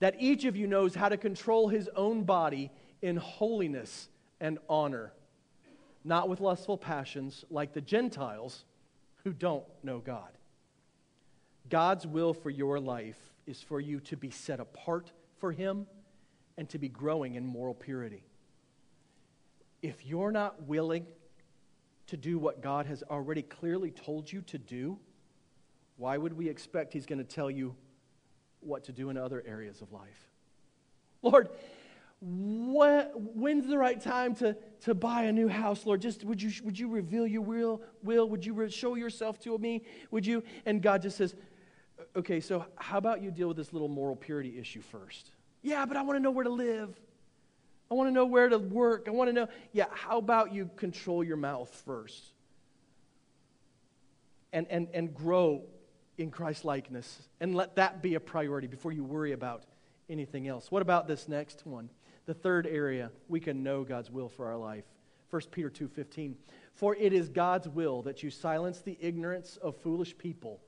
That 0.00 0.16
each 0.18 0.44
of 0.44 0.56
you 0.56 0.66
knows 0.66 0.94
how 0.94 1.08
to 1.08 1.16
control 1.16 1.68
his 1.68 1.88
own 1.96 2.24
body 2.24 2.70
in 3.02 3.16
holiness 3.16 4.08
and 4.40 4.58
honor 4.68 5.12
not 6.04 6.28
with 6.28 6.40
lustful 6.40 6.78
passions 6.78 7.44
like 7.50 7.74
the 7.74 7.80
Gentiles 7.80 8.64
who 9.24 9.32
don't 9.32 9.64
know 9.82 9.98
God. 9.98 10.30
God's 11.68 12.06
will 12.06 12.32
for 12.32 12.50
your 12.50 12.80
life 12.80 13.18
is 13.46 13.60
for 13.60 13.80
you 13.80 14.00
to 14.00 14.16
be 14.16 14.30
set 14.30 14.58
apart 14.58 15.12
for 15.38 15.52
Him 15.52 15.86
and 16.56 16.68
to 16.70 16.78
be 16.78 16.88
growing 16.88 17.34
in 17.34 17.46
moral 17.46 17.74
purity. 17.74 18.24
If 19.82 20.06
you're 20.06 20.32
not 20.32 20.62
willing 20.62 21.06
to 22.08 22.16
do 22.16 22.38
what 22.38 22.62
God 22.62 22.86
has 22.86 23.02
already 23.10 23.42
clearly 23.42 23.90
told 23.90 24.30
you 24.30 24.42
to 24.42 24.58
do, 24.58 24.98
why 25.96 26.16
would 26.16 26.32
we 26.32 26.48
expect 26.48 26.92
He's 26.92 27.06
going 27.06 27.18
to 27.18 27.24
tell 27.24 27.50
you 27.50 27.74
what 28.60 28.84
to 28.84 28.92
do 28.92 29.10
in 29.10 29.16
other 29.16 29.42
areas 29.46 29.80
of 29.80 29.92
life? 29.92 30.28
Lord, 31.22 31.48
what, 32.20 33.12
when's 33.14 33.66
the 33.66 33.78
right 33.78 34.00
time 34.00 34.34
to, 34.36 34.56
to 34.82 34.94
buy 34.94 35.24
a 35.24 35.32
new 35.32 35.48
house, 35.48 35.86
Lord? 35.86 36.00
Just 36.00 36.24
would 36.24 36.42
you, 36.42 36.50
would 36.64 36.78
you 36.78 36.88
reveal 36.88 37.26
your 37.26 37.42
will, 37.42 37.82
will? 38.02 38.28
Would 38.28 38.44
you 38.44 38.68
show 38.70 38.94
yourself 38.94 39.38
to 39.40 39.56
me? 39.58 39.84
Would 40.10 40.26
you? 40.26 40.42
And 40.66 40.82
God 40.82 41.02
just 41.02 41.16
says, 41.16 41.34
okay, 42.16 42.40
so 42.40 42.64
how 42.76 42.98
about 42.98 43.22
you 43.22 43.30
deal 43.30 43.48
with 43.48 43.56
this 43.56 43.72
little 43.72 43.88
moral 43.88 44.16
purity 44.16 44.58
issue 44.58 44.80
first? 44.80 45.30
Yeah, 45.62 45.84
but 45.86 45.96
I 45.96 46.02
want 46.02 46.16
to 46.16 46.20
know 46.20 46.30
where 46.30 46.44
to 46.44 46.50
live. 46.50 46.98
I 47.90 47.94
want 47.94 48.08
to 48.08 48.12
know 48.12 48.26
where 48.26 48.48
to 48.48 48.58
work. 48.58 49.06
I 49.08 49.10
want 49.10 49.28
to 49.28 49.32
know. 49.32 49.48
Yeah, 49.72 49.86
how 49.90 50.18
about 50.18 50.52
you 50.52 50.70
control 50.76 51.24
your 51.24 51.36
mouth 51.36 51.70
first? 51.86 52.22
And, 54.52 54.66
and, 54.68 54.88
and 54.92 55.14
grow 55.14 55.62
in 56.18 56.30
Christ 56.30 56.64
likeness. 56.64 57.22
And 57.40 57.54
let 57.54 57.76
that 57.76 58.02
be 58.02 58.14
a 58.14 58.20
priority 58.20 58.66
before 58.66 58.92
you 58.92 59.04
worry 59.04 59.32
about 59.32 59.64
anything 60.10 60.48
else. 60.48 60.70
What 60.70 60.82
about 60.82 61.06
this 61.06 61.28
next 61.28 61.66
one? 61.66 61.88
The 62.26 62.34
third 62.34 62.66
area 62.66 63.10
we 63.28 63.40
can 63.40 63.62
know 63.62 63.84
God's 63.84 64.10
will 64.10 64.28
for 64.28 64.46
our 64.46 64.56
life. 64.56 64.84
1 65.30 65.42
Peter 65.50 65.70
2:15. 65.70 66.36
For 66.74 66.94
it 66.94 67.12
is 67.12 67.28
God's 67.28 67.68
will 67.68 68.02
that 68.02 68.22
you 68.22 68.30
silence 68.30 68.80
the 68.80 68.96
ignorance 69.00 69.56
of 69.56 69.76
foolish 69.76 70.16
people 70.16 70.60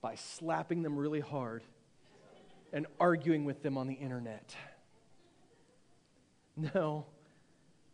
by 0.00 0.14
slapping 0.16 0.82
them 0.82 0.96
really 0.96 1.20
hard 1.20 1.62
and 2.72 2.86
arguing 2.98 3.44
with 3.44 3.62
them 3.62 3.76
on 3.76 3.86
the 3.86 3.94
internet. 3.94 4.56
No, 6.56 7.06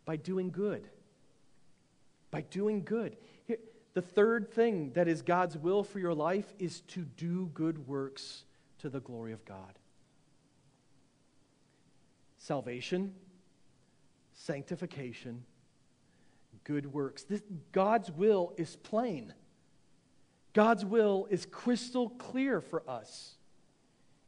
by 0.05 0.15
doing 0.15 0.51
good. 0.51 0.87
By 2.31 2.41
doing 2.41 2.83
good. 2.83 3.15
Here, 3.45 3.57
the 3.93 4.01
third 4.01 4.51
thing 4.51 4.91
that 4.93 5.07
is 5.07 5.21
God's 5.21 5.57
will 5.57 5.83
for 5.83 5.99
your 5.99 6.13
life 6.13 6.53
is 6.59 6.81
to 6.81 7.01
do 7.01 7.49
good 7.53 7.87
works 7.87 8.43
to 8.79 8.89
the 8.89 8.99
glory 8.99 9.33
of 9.33 9.43
God. 9.45 9.79
Salvation, 12.37 13.13
sanctification, 14.33 15.43
good 16.63 16.91
works. 16.91 17.23
This, 17.23 17.41
God's 17.71 18.11
will 18.11 18.53
is 18.57 18.75
plain. 18.77 19.33
God's 20.53 20.85
will 20.85 21.27
is 21.29 21.45
crystal 21.45 22.09
clear 22.09 22.61
for 22.61 22.83
us 22.89 23.35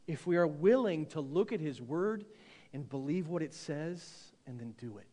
if 0.06 0.26
we 0.26 0.36
are 0.36 0.46
willing 0.46 1.06
to 1.06 1.20
look 1.20 1.52
at 1.52 1.60
His 1.60 1.80
Word 1.80 2.24
and 2.72 2.88
believe 2.88 3.28
what 3.28 3.42
it 3.42 3.54
says 3.54 4.32
and 4.46 4.58
then 4.58 4.74
do 4.80 4.98
it. 4.98 5.06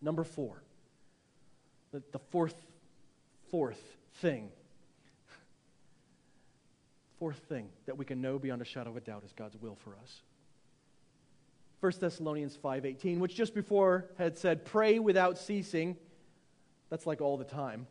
Number 0.00 0.24
four, 0.24 0.62
the, 1.92 2.02
the 2.12 2.18
fourth, 2.18 2.54
fourth 3.50 3.82
thing, 4.16 4.50
fourth 7.18 7.38
thing 7.48 7.68
that 7.86 7.96
we 7.96 8.04
can 8.04 8.20
know 8.20 8.38
beyond 8.38 8.62
a 8.62 8.64
shadow 8.64 8.90
of 8.90 8.96
a 8.96 9.00
doubt 9.00 9.24
is 9.24 9.32
God's 9.32 9.56
will 9.56 9.76
for 9.76 9.96
us. 10.02 10.20
1 11.80 11.92
Thessalonians 12.00 12.56
5:18, 12.56 13.18
which 13.18 13.34
just 13.34 13.54
before 13.54 14.06
had 14.18 14.36
said 14.36 14.64
pray 14.64 14.98
without 14.98 15.38
ceasing. 15.38 15.96
That's 16.90 17.06
like 17.06 17.20
all 17.20 17.36
the 17.36 17.44
time. 17.44 17.86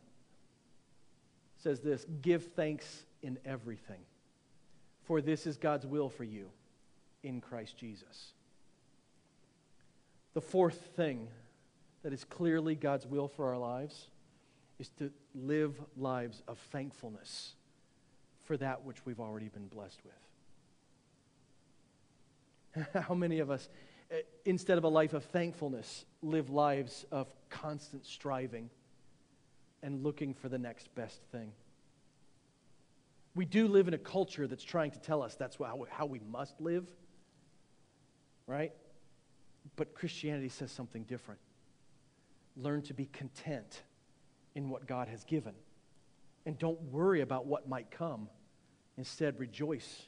Says 1.58 1.80
this, 1.80 2.06
give 2.22 2.52
thanks 2.52 3.04
in 3.22 3.38
everything. 3.44 4.00
For 5.04 5.20
this 5.20 5.46
is 5.46 5.56
God's 5.56 5.86
will 5.86 6.08
for 6.08 6.24
you 6.24 6.50
in 7.22 7.40
Christ 7.40 7.76
Jesus. 7.76 8.32
The 10.34 10.40
fourth 10.40 10.90
thing 10.96 11.28
that 12.02 12.12
is 12.12 12.24
clearly 12.24 12.74
God's 12.74 13.06
will 13.06 13.28
for 13.28 13.48
our 13.48 13.58
lives 13.58 14.08
is 14.78 14.88
to 14.98 15.10
live 15.34 15.80
lives 15.96 16.42
of 16.46 16.58
thankfulness 16.70 17.54
for 18.44 18.56
that 18.56 18.84
which 18.84 19.04
we've 19.04 19.20
already 19.20 19.48
been 19.48 19.66
blessed 19.66 20.00
with. 22.74 22.84
How 23.08 23.14
many 23.14 23.40
of 23.40 23.50
us, 23.50 23.68
eh, 24.10 24.20
instead 24.44 24.78
of 24.78 24.84
a 24.84 24.88
life 24.88 25.12
of 25.12 25.24
thankfulness, 25.24 26.04
live 26.22 26.50
lives 26.50 27.04
of 27.10 27.26
constant 27.50 28.06
striving 28.06 28.70
and 29.82 30.04
looking 30.04 30.34
for 30.34 30.48
the 30.48 30.58
next 30.58 30.94
best 30.94 31.20
thing? 31.32 31.50
We 33.34 33.44
do 33.44 33.68
live 33.68 33.88
in 33.88 33.94
a 33.94 33.98
culture 33.98 34.46
that's 34.46 34.64
trying 34.64 34.92
to 34.92 35.00
tell 35.00 35.22
us 35.22 35.34
that's 35.34 35.58
how 35.90 36.06
we 36.06 36.20
must 36.30 36.60
live, 36.60 36.86
right? 38.48 38.72
But 39.76 39.94
Christianity 39.94 40.48
says 40.48 40.72
something 40.72 41.04
different. 41.04 41.38
Learn 42.56 42.82
to 42.82 42.94
be 42.94 43.06
content 43.12 43.82
in 44.56 44.70
what 44.70 44.86
God 44.88 45.06
has 45.06 45.22
given. 45.22 45.52
And 46.46 46.58
don't 46.58 46.80
worry 46.90 47.20
about 47.20 47.46
what 47.46 47.68
might 47.68 47.90
come. 47.92 48.28
Instead, 48.96 49.38
rejoice 49.38 50.06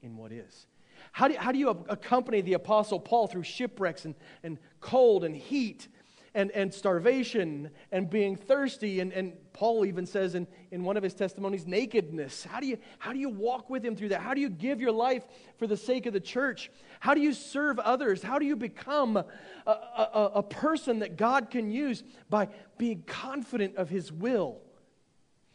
in 0.00 0.16
what 0.16 0.32
is. 0.32 0.66
How 1.12 1.28
do, 1.28 1.34
how 1.36 1.52
do 1.52 1.58
you 1.58 1.68
accompany 1.68 2.40
the 2.40 2.54
Apostle 2.54 3.00
Paul 3.00 3.26
through 3.26 3.42
shipwrecks 3.42 4.04
and, 4.04 4.14
and 4.42 4.58
cold 4.80 5.24
and 5.24 5.36
heat 5.36 5.88
and, 6.34 6.50
and 6.52 6.72
starvation 6.72 7.70
and 7.90 8.08
being 8.08 8.36
thirsty? 8.36 9.00
And, 9.00 9.12
and 9.12 9.32
Paul 9.52 9.84
even 9.84 10.06
says 10.06 10.34
in, 10.34 10.46
in 10.70 10.84
one 10.84 10.96
of 10.96 11.02
his 11.02 11.14
testimonies, 11.14 11.66
nakedness. 11.66 12.44
How 12.44 12.60
do, 12.60 12.66
you, 12.66 12.78
how 12.98 13.12
do 13.12 13.18
you 13.18 13.28
walk 13.28 13.70
with 13.70 13.84
him 13.84 13.96
through 13.96 14.10
that? 14.10 14.20
How 14.20 14.34
do 14.34 14.40
you 14.40 14.48
give 14.48 14.80
your 14.80 14.92
life 14.92 15.24
for 15.58 15.66
the 15.66 15.76
sake 15.76 16.06
of 16.06 16.12
the 16.12 16.20
church? 16.20 16.70
How 17.00 17.14
do 17.14 17.20
you 17.20 17.32
serve 17.32 17.78
others? 17.78 18.22
How 18.22 18.38
do 18.38 18.46
you 18.46 18.56
become 18.56 19.16
a, 19.16 19.24
a, 19.66 20.30
a 20.36 20.42
person 20.42 21.00
that 21.00 21.16
God 21.16 21.50
can 21.50 21.70
use 21.70 22.02
by 22.28 22.48
being 22.78 23.02
confident 23.06 23.76
of 23.76 23.88
his 23.88 24.12
will? 24.12 24.60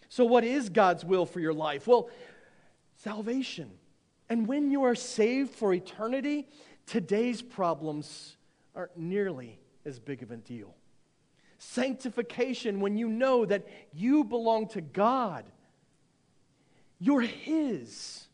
So, 0.09 0.25
what 0.25 0.43
is 0.43 0.69
God's 0.69 1.03
will 1.03 1.25
for 1.25 1.39
your 1.39 1.53
life? 1.53 1.87
Well, 1.87 2.09
salvation 2.97 3.71
and 4.29 4.47
when 4.47 4.71
you 4.71 4.83
are 4.83 4.95
saved 4.95 5.51
for 5.51 5.73
eternity, 5.73 6.47
today's 6.85 7.41
problems 7.41 8.37
aren't 8.75 8.97
nearly 8.97 9.59
as 9.85 9.99
big 9.99 10.23
of 10.23 10.31
a 10.31 10.37
deal. 10.37 10.75
Sanctification, 11.75 12.79
when 12.79 12.95
you 12.95 13.09
know 13.09 13.45
that 13.45 13.67
you 13.93 14.23
belong 14.23 14.69
to 14.69 14.79
God, 14.81 15.43
you're 16.99 17.19
His. 17.19 18.27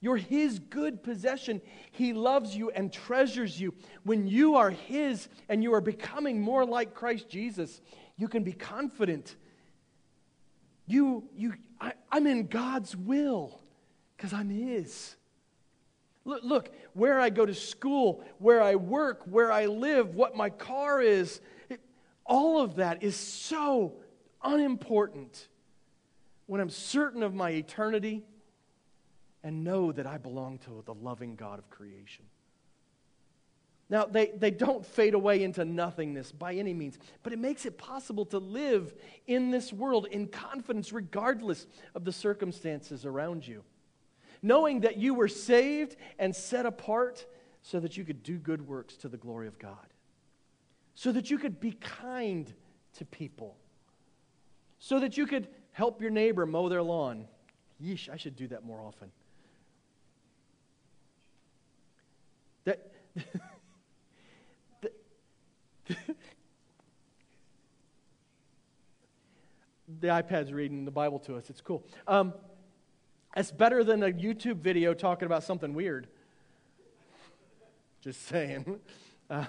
You're 0.00 0.16
His 0.16 0.60
good 0.60 1.02
possession. 1.02 1.60
He 1.90 2.12
loves 2.12 2.56
you 2.56 2.70
and 2.70 2.92
treasures 2.92 3.60
you. 3.60 3.74
When 4.04 4.28
you 4.28 4.54
are 4.54 4.70
His 4.70 5.28
and 5.48 5.64
you 5.64 5.74
are 5.74 5.80
becoming 5.80 6.40
more 6.40 6.64
like 6.64 6.94
Christ 6.94 7.28
Jesus, 7.28 7.80
you 8.16 8.28
can 8.28 8.44
be 8.44 8.52
confident. 8.52 9.34
You, 10.86 11.24
you, 11.36 11.54
I, 11.80 11.94
I'm 12.12 12.28
in 12.28 12.46
God's 12.46 12.94
will 12.94 13.60
because 14.16 14.32
I'm 14.32 14.48
His. 14.48 15.16
Look, 16.24 16.44
look, 16.44 16.70
where 16.92 17.18
I 17.18 17.30
go 17.30 17.44
to 17.44 17.54
school, 17.54 18.22
where 18.38 18.62
I 18.62 18.76
work, 18.76 19.22
where 19.24 19.50
I 19.50 19.66
live, 19.66 20.14
what 20.14 20.36
my 20.36 20.50
car 20.50 21.02
is, 21.02 21.40
all 22.30 22.62
of 22.62 22.76
that 22.76 23.02
is 23.02 23.14
so 23.16 23.92
unimportant 24.42 25.48
when 26.46 26.60
I'm 26.60 26.70
certain 26.70 27.22
of 27.22 27.34
my 27.34 27.50
eternity 27.50 28.24
and 29.42 29.64
know 29.64 29.92
that 29.92 30.06
I 30.06 30.16
belong 30.16 30.58
to 30.60 30.82
the 30.86 30.94
loving 30.94 31.36
God 31.36 31.58
of 31.58 31.68
creation. 31.68 32.24
Now, 33.90 34.04
they, 34.04 34.28
they 34.28 34.50
don't 34.50 34.86
fade 34.86 35.14
away 35.14 35.42
into 35.42 35.64
nothingness 35.64 36.32
by 36.32 36.54
any 36.54 36.72
means, 36.72 36.98
but 37.22 37.32
it 37.32 37.38
makes 37.38 37.66
it 37.66 37.76
possible 37.76 38.24
to 38.26 38.38
live 38.38 38.94
in 39.26 39.50
this 39.50 39.72
world 39.72 40.06
in 40.06 40.28
confidence 40.28 40.92
regardless 40.92 41.66
of 41.94 42.04
the 42.04 42.12
circumstances 42.12 43.04
around 43.04 43.46
you 43.46 43.64
knowing 44.42 44.80
that 44.80 44.96
you 44.96 45.14
were 45.14 45.28
saved 45.28 45.96
and 46.18 46.34
set 46.34 46.66
apart 46.66 47.26
so 47.62 47.80
that 47.80 47.96
you 47.96 48.04
could 48.04 48.22
do 48.22 48.38
good 48.38 48.66
works 48.66 48.96
to 48.96 49.08
the 49.08 49.16
glory 49.16 49.46
of 49.46 49.58
God, 49.58 49.89
so 51.00 51.10
that 51.12 51.30
you 51.30 51.38
could 51.38 51.60
be 51.60 51.72
kind 51.72 52.52
to 52.98 53.06
people, 53.06 53.56
so 54.78 55.00
that 55.00 55.16
you 55.16 55.26
could 55.26 55.48
help 55.72 56.02
your 56.02 56.10
neighbor 56.10 56.44
mow 56.44 56.68
their 56.68 56.82
lawn. 56.82 57.26
Yeesh, 57.82 58.10
I 58.10 58.18
should 58.18 58.36
do 58.36 58.46
that 58.48 58.66
more 58.66 58.82
often. 58.82 59.10
That. 62.64 62.92
the 70.00 70.08
iPad's 70.08 70.52
reading 70.52 70.84
the 70.84 70.90
Bible 70.90 71.18
to 71.20 71.36
us. 71.36 71.48
It's 71.48 71.62
cool. 71.62 71.82
Um, 72.06 72.34
that's 73.34 73.50
better 73.50 73.82
than 73.82 74.02
a 74.02 74.10
YouTube 74.10 74.56
video 74.58 74.92
talking 74.92 75.24
about 75.24 75.44
something 75.44 75.72
weird. 75.72 76.08
Just 78.02 78.26
saying. 78.26 78.80
Uh, 79.30 79.44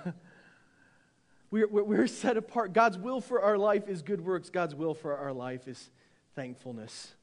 we're, 1.51 1.67
we're 1.67 2.07
set 2.07 2.37
apart. 2.37 2.71
God's 2.73 2.97
will 2.97 3.19
for 3.19 3.41
our 3.41 3.57
life 3.57 3.89
is 3.89 4.01
good 4.01 4.21
works. 4.21 4.49
God's 4.49 4.73
will 4.73 4.93
for 4.93 5.17
our 5.17 5.33
life 5.33 5.67
is 5.67 5.89
thankfulness. 6.33 7.13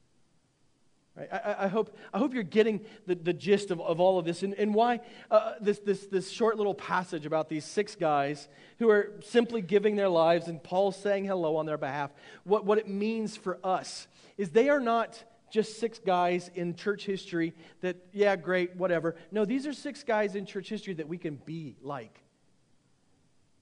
Right? 1.17 1.27
I, 1.33 1.65
I, 1.65 1.67
hope, 1.67 1.97
I 2.13 2.19
hope 2.19 2.35
you're 2.35 2.43
getting 2.43 2.85
the, 3.07 3.15
the 3.15 3.33
gist 3.33 3.71
of, 3.71 3.81
of 3.81 3.99
all 3.99 4.19
of 4.19 4.25
this 4.25 4.43
and, 4.43 4.53
and 4.53 4.73
why 4.75 4.99
uh, 5.31 5.53
this, 5.59 5.79
this, 5.79 6.05
this 6.05 6.29
short 6.29 6.57
little 6.57 6.75
passage 6.75 7.25
about 7.25 7.49
these 7.49 7.65
six 7.65 7.95
guys 7.95 8.47
who 8.77 8.89
are 8.91 9.13
simply 9.25 9.61
giving 9.63 9.95
their 9.95 10.09
lives 10.09 10.47
and 10.47 10.61
Paul 10.63 10.91
saying 10.91 11.25
hello 11.25 11.55
on 11.57 11.65
their 11.65 11.79
behalf. 11.79 12.11
What, 12.43 12.65
what 12.65 12.77
it 12.77 12.87
means 12.87 13.35
for 13.35 13.57
us 13.63 14.07
is 14.37 14.51
they 14.51 14.69
are 14.69 14.79
not 14.79 15.23
just 15.51 15.79
six 15.79 15.97
guys 15.97 16.51
in 16.53 16.75
church 16.75 17.03
history 17.03 17.55
that, 17.81 17.97
yeah, 18.13 18.35
great, 18.35 18.75
whatever. 18.75 19.15
No, 19.31 19.43
these 19.43 19.65
are 19.65 19.73
six 19.73 20.03
guys 20.03 20.35
in 20.35 20.45
church 20.45 20.69
history 20.69 20.93
that 20.93 21.07
we 21.07 21.17
can 21.17 21.41
be 21.45 21.75
like 21.81 22.21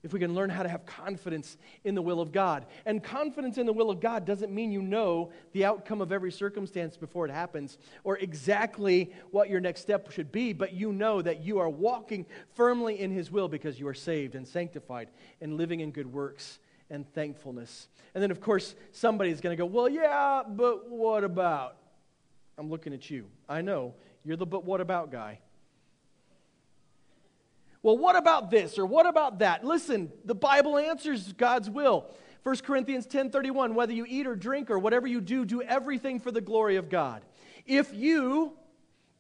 if 0.04 0.14
we 0.14 0.20
can 0.20 0.36
learn 0.36 0.50
how 0.50 0.64
to 0.64 0.70
have 0.70 0.86
confidence 0.86 1.58
in 1.84 1.96
the 1.96 2.02
will 2.02 2.22
of 2.22 2.32
God. 2.32 2.66
And 2.86 3.04
confidence 3.04 3.58
in 3.58 3.66
the 3.66 3.74
will 3.74 3.90
of 3.90 4.00
God 4.00 4.26
doesn't 4.26 4.54
mean 4.54 4.72
you 4.72 4.82
know 4.82 5.32
the 5.54 5.66
outcome 5.66 6.02
of 6.02 6.12
every 6.12 6.32
circumstance 6.32 6.98
before 6.98 7.26
it 7.26 7.32
happens 7.32 7.78
or 8.04 8.18
exactly 8.18 9.12
what 9.32 9.50
your 9.50 9.60
next 9.60 9.82
step 9.82 10.12
should 10.12 10.32
be, 10.32 10.54
but 10.54 10.74
you 10.74 10.94
know 10.94 11.22
that 11.22 11.44
you 11.44 11.60
are 11.60 11.70
walking 11.70 12.26
firmly 12.54 13.00
in 13.00 13.12
His 13.12 13.32
will 13.32 13.48
because 13.48 13.80
you 13.80 13.88
are 13.88 13.94
saved 13.94 14.36
and 14.36 14.48
sanctified 14.48 15.10
and 15.42 15.58
living 15.58 15.80
in 15.80 15.92
good 15.92 16.12
works 16.12 16.60
and 16.90 17.12
thankfulness. 17.14 17.90
And 18.14 18.24
then, 18.24 18.32
of 18.32 18.40
course, 18.40 18.76
somebody's 18.92 19.42
going 19.42 19.56
to 19.56 19.62
go, 19.62 19.66
Well, 19.66 19.90
yeah, 19.90 20.44
but 20.48 20.90
what 20.90 21.24
about? 21.24 21.78
I'm 22.58 22.70
looking 22.70 22.94
at 22.94 23.10
you. 23.10 23.28
I 23.48 23.62
know. 23.62 23.94
You're 24.24 24.38
the 24.38 24.46
but 24.46 24.66
what 24.66 24.82
about 24.82 25.12
guy. 25.12 25.40
Well, 27.88 27.98
what 27.98 28.18
about 28.18 28.52
this 28.52 28.78
or 28.78 28.86
what 28.86 29.06
about 29.06 29.40
that? 29.40 29.64
Listen, 29.64 30.12
the 30.26 30.36
Bible 30.36 30.78
answers 30.78 31.32
God's 31.32 31.70
will. 31.70 32.06
1 32.44 32.58
Corinthians 32.66 33.08
10:31 33.08 33.76
whether 33.76 33.94
you 33.94 34.06
eat 34.06 34.28
or 34.28 34.36
drink 34.36 34.70
or 34.70 34.78
whatever 34.78 35.08
you 35.08 35.22
do 35.22 35.46
do 35.46 35.62
everything 35.62 36.20
for 36.20 36.30
the 36.30 36.42
glory 36.42 36.76
of 36.76 36.90
God. 36.90 37.24
If 37.66 37.94
you 37.94 38.58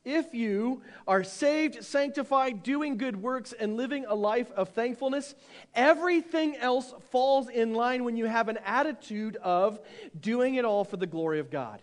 if 0.03 0.33
you 0.33 0.81
are 1.07 1.23
saved, 1.23 1.81
sanctified, 1.81 2.61
doing 2.61 2.97
good 2.97 3.15
works 3.15 3.53
and 3.53 3.77
living 3.77 4.05
a 4.05 4.15
life 4.15 4.51
of 4.51 4.67
thankfulness, 4.71 5.33
everything 5.73 6.57
else 6.57 6.93
falls 7.09 7.47
in 7.47 7.73
line 7.73 8.03
when 8.03 8.17
you 8.17 8.25
have 8.25 8.49
an 8.49 8.57
attitude 8.65 9.37
of 9.37 9.79
doing 10.19 10.55
it 10.55 10.65
all 10.65 10.83
for 10.83 10.97
the 10.97 11.07
glory 11.07 11.39
of 11.39 11.49
God. 11.49 11.81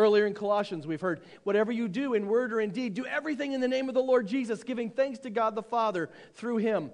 Earlier 0.00 0.26
in 0.26 0.32
Colossians, 0.32 0.86
we've 0.86 1.00
heard, 1.00 1.20
whatever 1.42 1.70
you 1.70 1.86
do 1.86 2.14
in 2.14 2.26
word 2.26 2.54
or 2.54 2.60
in 2.60 2.70
deed, 2.70 2.94
do 2.94 3.04
everything 3.04 3.52
in 3.52 3.60
the 3.60 3.68
name 3.68 3.90
of 3.90 3.94
the 3.94 4.02
Lord 4.02 4.26
Jesus, 4.26 4.62
giving 4.62 4.88
thanks 4.88 5.18
to 5.20 5.30
God 5.30 5.54
the 5.54 5.62
Father 5.62 6.08
through 6.32 6.56
him. 6.56 6.90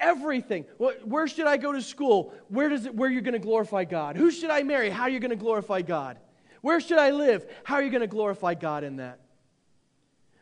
Everything. 0.00 0.64
Where 1.04 1.28
should 1.28 1.46
I 1.46 1.56
go 1.56 1.70
to 1.70 1.80
school? 1.80 2.34
Where 2.48 2.68
does 2.68 2.84
it, 2.84 2.94
where 2.96 3.08
you're 3.08 3.22
going 3.22 3.34
to 3.34 3.38
glorify 3.38 3.84
God? 3.84 4.16
Who 4.16 4.32
should 4.32 4.50
I 4.50 4.64
marry? 4.64 4.90
How 4.90 5.04
are 5.04 5.08
you 5.08 5.20
going 5.20 5.30
to 5.30 5.36
glorify 5.36 5.82
God? 5.82 6.18
Where 6.62 6.80
should 6.80 6.98
I 6.98 7.10
live? 7.10 7.46
How 7.62 7.76
are 7.76 7.82
you 7.82 7.90
going 7.90 8.00
to 8.00 8.08
glorify 8.08 8.54
God 8.54 8.82
in 8.82 8.96
that? 8.96 9.20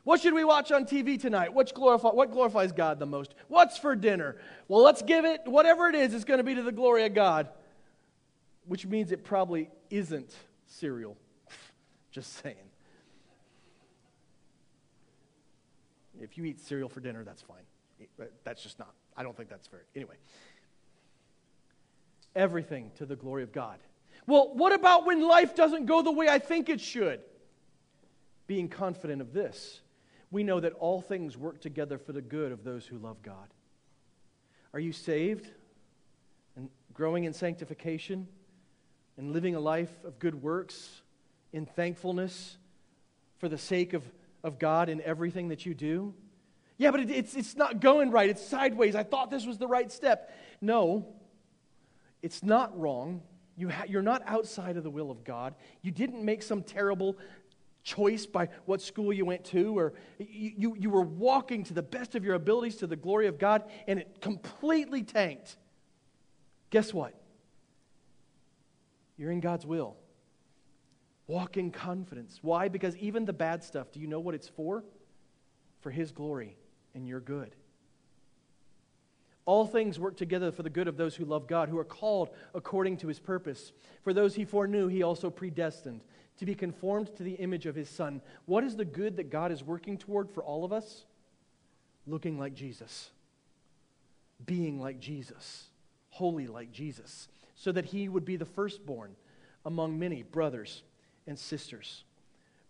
What 0.04 0.22
should 0.22 0.32
we 0.32 0.44
watch 0.44 0.72
on 0.72 0.86
TV 0.86 1.20
tonight? 1.20 1.50
Glorify, 1.74 2.08
what 2.08 2.30
glorifies 2.30 2.72
God 2.72 2.98
the 2.98 3.06
most? 3.06 3.34
What's 3.48 3.76
for 3.76 3.94
dinner? 3.94 4.36
Well, 4.68 4.82
let's 4.82 5.02
give 5.02 5.26
it, 5.26 5.42
whatever 5.44 5.88
it 5.88 5.94
is, 5.94 6.14
it's 6.14 6.24
going 6.24 6.38
to 6.38 6.44
be 6.44 6.54
to 6.54 6.62
the 6.62 6.72
glory 6.72 7.04
of 7.04 7.14
God, 7.14 7.48
which 8.66 8.86
means 8.86 9.12
it 9.12 9.22
probably 9.22 9.68
isn't 9.90 10.34
cereal. 10.66 11.16
Just 12.14 12.40
saying. 12.44 12.54
If 16.20 16.38
you 16.38 16.44
eat 16.44 16.60
cereal 16.60 16.88
for 16.88 17.00
dinner, 17.00 17.24
that's 17.24 17.42
fine. 17.42 17.64
That's 18.44 18.62
just 18.62 18.78
not, 18.78 18.94
I 19.16 19.24
don't 19.24 19.36
think 19.36 19.48
that's 19.48 19.66
fair. 19.66 19.82
Anyway, 19.96 20.14
everything 22.36 22.92
to 22.98 23.04
the 23.04 23.16
glory 23.16 23.42
of 23.42 23.50
God. 23.50 23.80
Well, 24.28 24.54
what 24.54 24.72
about 24.72 25.06
when 25.06 25.26
life 25.26 25.56
doesn't 25.56 25.86
go 25.86 26.02
the 26.02 26.12
way 26.12 26.28
I 26.28 26.38
think 26.38 26.68
it 26.68 26.80
should? 26.80 27.20
Being 28.46 28.68
confident 28.68 29.20
of 29.20 29.32
this, 29.32 29.80
we 30.30 30.44
know 30.44 30.60
that 30.60 30.72
all 30.74 31.00
things 31.00 31.36
work 31.36 31.60
together 31.60 31.98
for 31.98 32.12
the 32.12 32.22
good 32.22 32.52
of 32.52 32.62
those 32.62 32.86
who 32.86 32.96
love 32.96 33.22
God. 33.22 33.48
Are 34.72 34.78
you 34.78 34.92
saved 34.92 35.48
and 36.54 36.68
growing 36.92 37.24
in 37.24 37.32
sanctification 37.32 38.28
and 39.16 39.32
living 39.32 39.56
a 39.56 39.60
life 39.60 39.92
of 40.04 40.20
good 40.20 40.40
works? 40.40 41.02
In 41.54 41.64
thankfulness 41.64 42.58
for 43.38 43.48
the 43.48 43.56
sake 43.56 43.94
of, 43.94 44.02
of 44.42 44.58
God 44.58 44.88
in 44.90 45.00
everything 45.00 45.48
that 45.48 45.64
you 45.64 45.72
do? 45.72 46.12
Yeah, 46.76 46.90
but 46.90 47.00
it, 47.00 47.10
it's, 47.10 47.34
it's 47.34 47.56
not 47.56 47.80
going 47.80 48.10
right. 48.10 48.28
It's 48.28 48.44
sideways. 48.44 48.96
I 48.96 49.04
thought 49.04 49.30
this 49.30 49.46
was 49.46 49.56
the 49.56 49.68
right 49.68 49.90
step. 49.90 50.36
No, 50.60 51.06
it's 52.20 52.42
not 52.42 52.78
wrong. 52.78 53.22
You 53.56 53.68
ha- 53.68 53.84
you're 53.88 54.02
not 54.02 54.22
outside 54.26 54.76
of 54.76 54.82
the 54.82 54.90
will 54.90 55.12
of 55.12 55.22
God. 55.22 55.54
You 55.80 55.92
didn't 55.92 56.24
make 56.24 56.42
some 56.42 56.64
terrible 56.64 57.16
choice 57.84 58.26
by 58.26 58.48
what 58.64 58.82
school 58.82 59.12
you 59.12 59.24
went 59.24 59.44
to, 59.44 59.78
or 59.78 59.92
you, 60.18 60.52
you, 60.56 60.76
you 60.76 60.90
were 60.90 61.02
walking 61.02 61.62
to 61.64 61.74
the 61.74 61.82
best 61.82 62.16
of 62.16 62.24
your 62.24 62.34
abilities 62.34 62.76
to 62.76 62.88
the 62.88 62.96
glory 62.96 63.28
of 63.28 63.38
God, 63.38 63.62
and 63.86 64.00
it 64.00 64.20
completely 64.20 65.04
tanked. 65.04 65.56
Guess 66.70 66.92
what? 66.92 67.14
You're 69.16 69.30
in 69.30 69.38
God's 69.38 69.64
will. 69.64 69.96
Walk 71.26 71.56
in 71.56 71.70
confidence. 71.70 72.38
Why? 72.42 72.68
Because 72.68 72.96
even 72.98 73.24
the 73.24 73.32
bad 73.32 73.64
stuff, 73.64 73.90
do 73.92 74.00
you 74.00 74.06
know 74.06 74.20
what 74.20 74.34
it's 74.34 74.48
for? 74.48 74.84
For 75.80 75.90
His 75.90 76.12
glory 76.12 76.56
and 76.94 77.06
your 77.06 77.20
good. 77.20 77.54
All 79.46 79.66
things 79.66 79.98
work 79.98 80.16
together 80.16 80.52
for 80.52 80.62
the 80.62 80.70
good 80.70 80.88
of 80.88 80.96
those 80.96 81.14
who 81.14 81.24
love 81.24 81.46
God, 81.46 81.68
who 81.68 81.78
are 81.78 81.84
called 81.84 82.30
according 82.54 82.98
to 82.98 83.08
His 83.08 83.20
purpose. 83.20 83.72
For 84.02 84.12
those 84.12 84.34
He 84.34 84.44
foreknew, 84.44 84.88
He 84.88 85.02
also 85.02 85.30
predestined 85.30 86.02
to 86.38 86.46
be 86.46 86.54
conformed 86.54 87.14
to 87.16 87.22
the 87.22 87.34
image 87.34 87.66
of 87.66 87.74
His 87.74 87.88
Son. 87.88 88.20
What 88.46 88.64
is 88.64 88.76
the 88.76 88.84
good 88.84 89.16
that 89.16 89.30
God 89.30 89.52
is 89.52 89.62
working 89.62 89.98
toward 89.98 90.30
for 90.30 90.42
all 90.42 90.64
of 90.64 90.72
us? 90.72 91.04
Looking 92.06 92.38
like 92.38 92.54
Jesus, 92.54 93.10
being 94.44 94.80
like 94.80 95.00
Jesus, 95.00 95.68
holy 96.10 96.46
like 96.46 96.70
Jesus, 96.70 97.28
so 97.54 97.72
that 97.72 97.86
He 97.86 98.08
would 98.08 98.24
be 98.24 98.36
the 98.36 98.44
firstborn 98.44 99.16
among 99.64 99.98
many 99.98 100.22
brothers 100.22 100.82
and 101.26 101.38
sisters. 101.38 102.04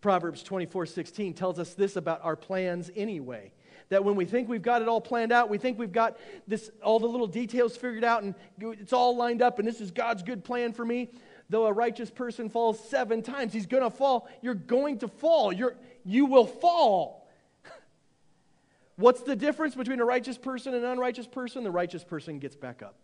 Proverbs 0.00 0.42
24 0.42 0.86
16 0.86 1.34
tells 1.34 1.58
us 1.58 1.74
this 1.74 1.96
about 1.96 2.20
our 2.22 2.36
plans 2.36 2.90
anyway. 2.94 3.52
That 3.88 4.04
when 4.04 4.16
we 4.16 4.24
think 4.24 4.48
we've 4.48 4.62
got 4.62 4.82
it 4.82 4.88
all 4.88 5.00
planned 5.00 5.32
out, 5.32 5.48
we 5.48 5.58
think 5.58 5.78
we've 5.78 5.92
got 5.92 6.18
this, 6.46 6.70
all 6.82 6.98
the 6.98 7.06
little 7.06 7.26
details 7.26 7.76
figured 7.76 8.04
out, 8.04 8.22
and 8.22 8.34
it's 8.58 8.92
all 8.92 9.16
lined 9.16 9.42
up, 9.42 9.58
and 9.58 9.68
this 9.68 9.80
is 9.80 9.90
God's 9.90 10.22
good 10.22 10.44
plan 10.44 10.72
for 10.72 10.84
me. 10.84 11.10
Though 11.50 11.66
a 11.66 11.72
righteous 11.72 12.10
person 12.10 12.48
falls 12.48 12.78
seven 12.88 13.22
times, 13.22 13.52
he's 13.52 13.66
going 13.66 13.82
to 13.82 13.90
fall. 13.90 14.28
You're 14.40 14.54
going 14.54 14.98
to 14.98 15.08
fall. 15.08 15.52
You're, 15.52 15.76
you 16.04 16.26
will 16.26 16.46
fall. 16.46 17.28
What's 18.96 19.22
the 19.22 19.36
difference 19.36 19.74
between 19.74 20.00
a 20.00 20.04
righteous 20.04 20.38
person 20.38 20.74
and 20.74 20.84
an 20.84 20.90
unrighteous 20.92 21.26
person? 21.26 21.62
The 21.62 21.70
righteous 21.70 22.02
person 22.02 22.38
gets 22.38 22.56
back 22.56 22.82
up. 22.82 22.94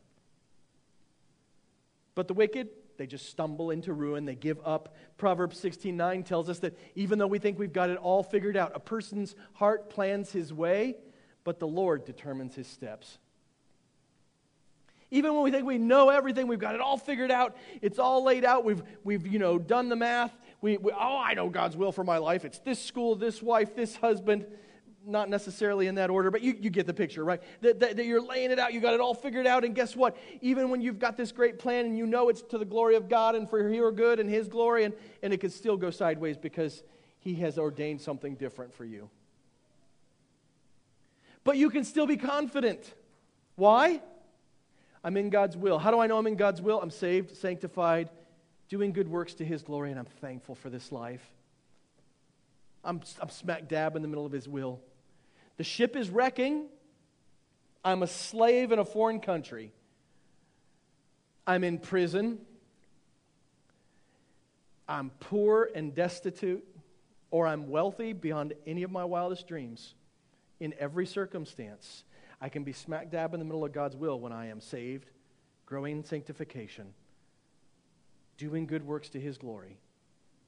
But 2.14 2.28
the 2.28 2.34
wicked, 2.34 2.68
they 3.01 3.07
just 3.07 3.30
stumble 3.30 3.70
into 3.70 3.94
ruin. 3.94 4.26
They 4.26 4.34
give 4.34 4.61
up. 4.62 4.94
Proverbs 5.16 5.59
16:9 5.59 6.22
tells 6.22 6.51
us 6.51 6.59
that 6.59 6.76
even 6.94 7.18
though 7.18 7.26
we 7.26 7.38
think 7.38 7.59
we've 7.59 7.72
got 7.72 7.88
it 7.88 7.96
all 7.96 8.22
figured 8.22 8.59
out, 8.59 8.72
a 8.74 8.78
person's 8.78 9.34
heart 9.55 9.88
plans 9.88 10.30
his 10.32 10.53
way, 10.53 10.98
but 11.42 11.59
the 11.59 11.66
Lord 11.66 12.05
determines 12.05 12.55
his 12.55 12.66
steps. 12.66 13.16
Even 15.11 15.32
when 15.32 15.42
we 15.42 15.51
think 15.51 15.64
we 15.64 15.78
know 15.78 16.11
everything, 16.11 16.46
we've 16.46 16.59
got 16.59 16.74
it 16.74 16.82
all 16.82 16.98
figured 16.98 17.30
out, 17.30 17.57
it's 17.80 17.98
all 17.98 18.22
laid 18.22 18.44
out, 18.44 18.66
we've, 18.66 18.82
we've 19.03 19.26
you 19.26 19.38
know, 19.38 19.59
done 19.59 19.88
the 19.88 19.96
math. 19.96 20.36
We, 20.61 20.76
we, 20.76 20.92
oh, 20.92 21.18
I 21.18 21.32
know 21.32 21.48
God's 21.48 21.78
will 21.78 21.92
for 21.92 22.05
my 22.05 22.18
life. 22.18 22.44
It's 22.44 22.59
this 22.59 22.84
school, 22.84 23.16
this 23.16 23.42
wife, 23.42 23.74
this 23.74 23.96
husband 23.96 24.44
not 25.07 25.28
necessarily 25.28 25.86
in 25.86 25.94
that 25.96 26.11
order, 26.11 26.30
but 26.30 26.42
you, 26.42 26.57
you 26.61 26.70
get 26.70 26.86
the 26.86 26.94
picture, 26.94 27.24
right? 27.24 27.42
That, 27.62 27.80
that, 27.80 27.96
that, 27.96 28.07
you're 28.07 28.22
laying 28.22 28.51
it 28.51 28.59
out, 28.59 28.72
you 28.72 28.80
got 28.80 28.94
it 28.94 29.01
all 29.01 29.14
figured 29.14 29.46
out, 29.46 29.64
and 29.64 29.74
guess 29.74 29.96
what? 29.96 30.16
Even 30.40 30.70
when 30.70 30.80
you've 30.80 30.98
got 30.98 31.16
this 31.16 31.32
great 31.32 31.59
plan 31.59 31.86
and 31.86 31.96
you 31.96 32.07
know 32.07 32.28
it's 32.28 32.42
to 32.42 32.59
the 32.59 32.64
glory 32.64 32.96
of 32.96 33.09
God 33.09 33.34
and 33.34 33.48
for 33.48 33.72
your 33.72 33.92
good 33.92 34.20
and 34.20 34.28
His 34.28 34.48
glory, 34.48 34.84
and, 34.84 34.94
and 35.22 35.32
it 35.32 35.38
could 35.38 35.53
still 35.53 35.76
go 35.76 35.90
sideways 35.90 36.36
because 36.36 36.82
He 37.18 37.34
has 37.36 37.59
ordained 37.59 38.01
something 38.01 38.34
different 38.34 38.74
for 38.74 38.84
you. 38.84 39.09
But 41.44 41.57
you 41.57 41.70
can 41.70 41.84
still 41.84 42.07
be 42.07 42.16
confident. 42.16 42.92
Why? 43.57 44.03
I'm 45.03 45.16
in 45.16 45.30
God's 45.30 45.57
will. 45.57 45.78
How 45.78 45.90
do 45.90 45.98
I 45.98 46.07
know 46.07 46.18
I'm 46.18 46.26
in 46.26 46.36
God's 46.36 46.61
will? 46.61 46.80
I'm 46.80 46.90
saved, 46.90 47.34
sanctified, 47.36 48.11
doing 48.68 48.92
good 48.92 49.09
works 49.09 49.34
to 49.34 49.44
His 49.44 49.62
glory, 49.62 49.90
and 49.90 49.98
I'm 49.98 50.05
thankful 50.20 50.55
for 50.55 50.68
this 50.68 50.92
life. 50.92 51.24
I'm, 52.84 53.01
I'm 53.20 53.30
smack 53.30 53.68
dab 53.68 53.96
in 53.96 54.03
the 54.03 54.09
middle 54.09 54.26
of 54.26 54.32
His 54.32 54.46
will. 54.46 54.80
The 55.61 55.64
ship 55.64 55.94
is 55.94 56.08
wrecking. 56.08 56.68
I'm 57.84 58.02
a 58.02 58.06
slave 58.06 58.72
in 58.72 58.78
a 58.78 58.84
foreign 58.86 59.20
country. 59.20 59.74
I'm 61.46 61.64
in 61.64 61.76
prison. 61.76 62.38
I'm 64.88 65.11
poor 65.20 65.68
and 65.74 65.94
destitute, 65.94 66.64
or 67.30 67.46
I'm 67.46 67.68
wealthy 67.68 68.14
beyond 68.14 68.54
any 68.66 68.84
of 68.84 68.90
my 68.90 69.04
wildest 69.04 69.48
dreams. 69.48 69.92
In 70.61 70.72
every 70.78 71.04
circumstance, 71.04 72.04
I 72.40 72.48
can 72.48 72.64
be 72.64 72.72
smack 72.72 73.11
dab 73.11 73.34
in 73.34 73.38
the 73.38 73.44
middle 73.44 73.66
of 73.66 73.74
God's 73.74 73.96
will 73.96 74.18
when 74.18 74.32
I 74.32 74.46
am 74.46 74.62
saved, 74.62 75.11
growing 75.66 75.98
in 75.98 76.04
sanctification, 76.04 76.94
doing 78.38 78.64
good 78.64 78.86
works 78.86 79.11
to 79.11 79.20
His 79.20 79.36
glory, 79.36 79.76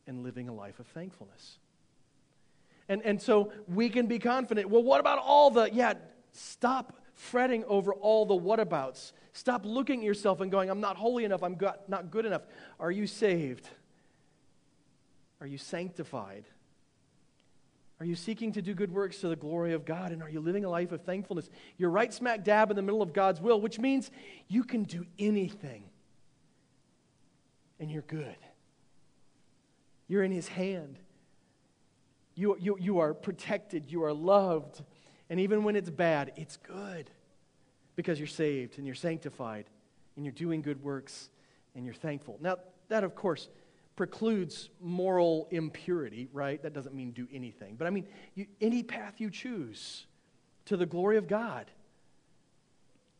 and 0.06 0.22
living 0.22 0.48
a 0.48 0.54
life 0.54 0.80
of 0.80 0.86
thankfulness. 0.86 1.58
And, 2.89 3.03
and 3.03 3.20
so 3.20 3.53
we 3.68 3.89
can 3.89 4.07
be 4.07 4.18
confident. 4.18 4.68
Well, 4.68 4.83
what 4.83 5.01
about 5.01 5.18
all 5.18 5.51
the, 5.51 5.72
yeah, 5.72 5.95
stop 6.33 6.95
fretting 7.14 7.64
over 7.64 7.95
all 7.95 8.26
the 8.26 8.35
whatabouts. 8.35 9.12
Stop 9.33 9.64
looking 9.64 10.01
at 10.01 10.05
yourself 10.05 10.41
and 10.41 10.51
going, 10.51 10.68
I'm 10.70 10.80
not 10.80 10.97
holy 10.97 11.24
enough, 11.24 11.43
I'm 11.43 11.57
not 11.89 12.11
good 12.11 12.26
enough. 12.26 12.43
Are 12.80 12.91
you 12.91 13.07
saved? 13.07 13.68
Are 15.41 15.47
you 15.47 15.59
sanctified? 15.59 16.45
Are 18.01 18.05
you 18.05 18.16
seeking 18.16 18.53
to 18.53 18.62
do 18.62 18.74
good 18.74 18.93
works 18.93 19.20
to 19.20 19.28
the 19.28 19.37
glory 19.37 19.74
of 19.74 19.85
God? 19.85 20.11
And 20.11 20.22
are 20.22 20.28
you 20.28 20.41
living 20.41 20.64
a 20.64 20.68
life 20.68 20.91
of 20.93 21.03
thankfulness? 21.03 21.49
You're 21.78 21.91
right 21.91 22.12
smack 22.12 22.43
dab 22.43 22.70
in 22.70 22.76
the 22.76 22.83
middle 22.83 23.03
of 23.03 23.12
God's 23.12 23.41
will, 23.41 23.61
which 23.61 23.78
means 23.78 24.11
you 24.49 24.64
can 24.64 24.83
do 24.83 25.07
anything 25.18 25.85
and 27.78 27.91
you're 27.91 28.03
good. 28.03 28.37
You're 30.09 30.24
in 30.24 30.33
His 30.33 30.49
hand. 30.49 30.99
You, 32.35 32.57
you, 32.59 32.76
you 32.80 32.99
are 33.01 33.14
protected. 33.14 33.91
You 33.91 34.05
are 34.05 34.12
loved. 34.12 34.83
And 35.28 35.41
even 35.41 35.64
when 35.64 35.76
it's 35.76 35.91
bad, 35.91 36.33
it's 36.37 36.57
good 36.57 37.11
because 37.97 38.18
you're 38.18 38.26
saved 38.26 38.78
and 38.78 38.87
you're 38.87 38.95
sanctified 38.95 39.66
and 40.16 40.24
you're 40.24 40.33
doing 40.33 40.62
good 40.62 40.83
works 40.83 41.30
and 41.74 41.85
you're 41.85 41.95
thankful. 41.95 42.39
Now, 42.41 42.57
that, 42.89 43.05
of 43.05 43.14
course, 43.14 43.49
precludes 43.97 44.70
moral 44.80 45.49
impurity, 45.51 46.28
right? 46.33 46.62
That 46.62 46.72
doesn't 46.72 46.95
mean 46.95 47.12
do 47.12 47.28
anything. 47.33 47.76
But 47.76 47.87
I 47.87 47.91
mean, 47.91 48.07
you, 48.35 48.47
any 48.61 48.83
path 48.83 49.20
you 49.20 49.30
choose 49.30 50.07
to 50.66 50.76
the 50.76 50.87
glory 50.87 51.16
of 51.16 51.28
God. 51.28 51.70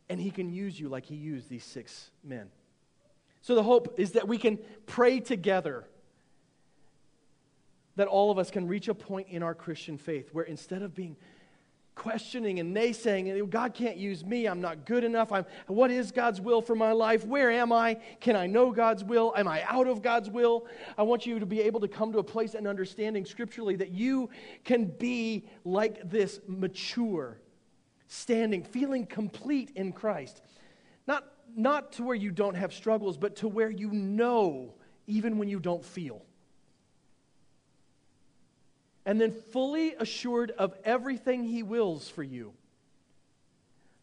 And 0.09 0.19
He 0.19 0.31
can 0.31 0.51
use 0.51 0.79
you 0.79 0.89
like 0.89 1.05
He 1.05 1.15
used 1.15 1.49
these 1.49 1.63
six 1.63 2.11
men. 2.23 2.49
So 3.41 3.55
the 3.55 3.63
hope 3.63 3.95
is 3.97 4.13
that 4.13 4.27
we 4.27 4.37
can 4.37 4.57
pray 4.85 5.19
together 5.19 5.85
that 7.95 8.07
all 8.07 8.31
of 8.31 8.37
us 8.37 8.49
can 8.49 8.67
reach 8.67 8.87
a 8.87 8.93
point 8.93 9.27
in 9.29 9.43
our 9.43 9.53
Christian 9.53 9.97
faith 9.97 10.29
where 10.31 10.45
instead 10.45 10.81
of 10.81 10.95
being 10.95 11.15
questioning 11.95 12.59
and 12.59 12.75
naysaying, 12.75 13.49
God 13.49 13.73
can't 13.73 13.97
use 13.97 14.25
me, 14.25 14.47
I'm 14.47 14.61
not 14.61 14.85
good 14.85 15.03
enough, 15.03 15.31
I'm, 15.31 15.45
what 15.67 15.91
is 15.91 16.11
God's 16.11 16.41
will 16.41 16.61
for 16.61 16.75
my 16.75 16.91
life? 16.91 17.25
Where 17.25 17.51
am 17.51 17.71
I? 17.71 17.95
Can 18.19 18.35
I 18.35 18.47
know 18.47 18.71
God's 18.71 19.03
will? 19.03 19.33
Am 19.37 19.47
I 19.47 19.63
out 19.69 19.87
of 19.87 20.01
God's 20.01 20.29
will? 20.29 20.65
I 20.97 21.03
want 21.03 21.25
you 21.25 21.39
to 21.39 21.45
be 21.45 21.61
able 21.61 21.79
to 21.81 21.87
come 21.87 22.11
to 22.13 22.19
a 22.19 22.23
place 22.23 22.55
and 22.55 22.67
understanding 22.67 23.25
scripturally 23.25 23.75
that 23.75 23.91
you 23.91 24.29
can 24.63 24.85
be 24.85 25.47
like 25.63 26.09
this, 26.09 26.39
mature, 26.47 27.37
standing, 28.07 28.63
feeling 28.63 29.05
complete 29.05 29.71
in 29.75 29.91
Christ. 29.91 30.41
Not, 31.05 31.25
not 31.55 31.91
to 31.93 32.03
where 32.03 32.15
you 32.15 32.31
don't 32.31 32.55
have 32.55 32.73
struggles, 32.73 33.17
but 33.17 33.35
to 33.37 33.47
where 33.47 33.69
you 33.69 33.91
know 33.91 34.73
even 35.05 35.37
when 35.37 35.49
you 35.49 35.59
don't 35.59 35.83
feel 35.83 36.23
and 39.05 39.19
then 39.19 39.31
fully 39.31 39.93
assured 39.95 40.51
of 40.51 40.73
everything 40.83 41.43
He 41.43 41.63
wills 41.63 42.09
for 42.09 42.23
you. 42.23 42.53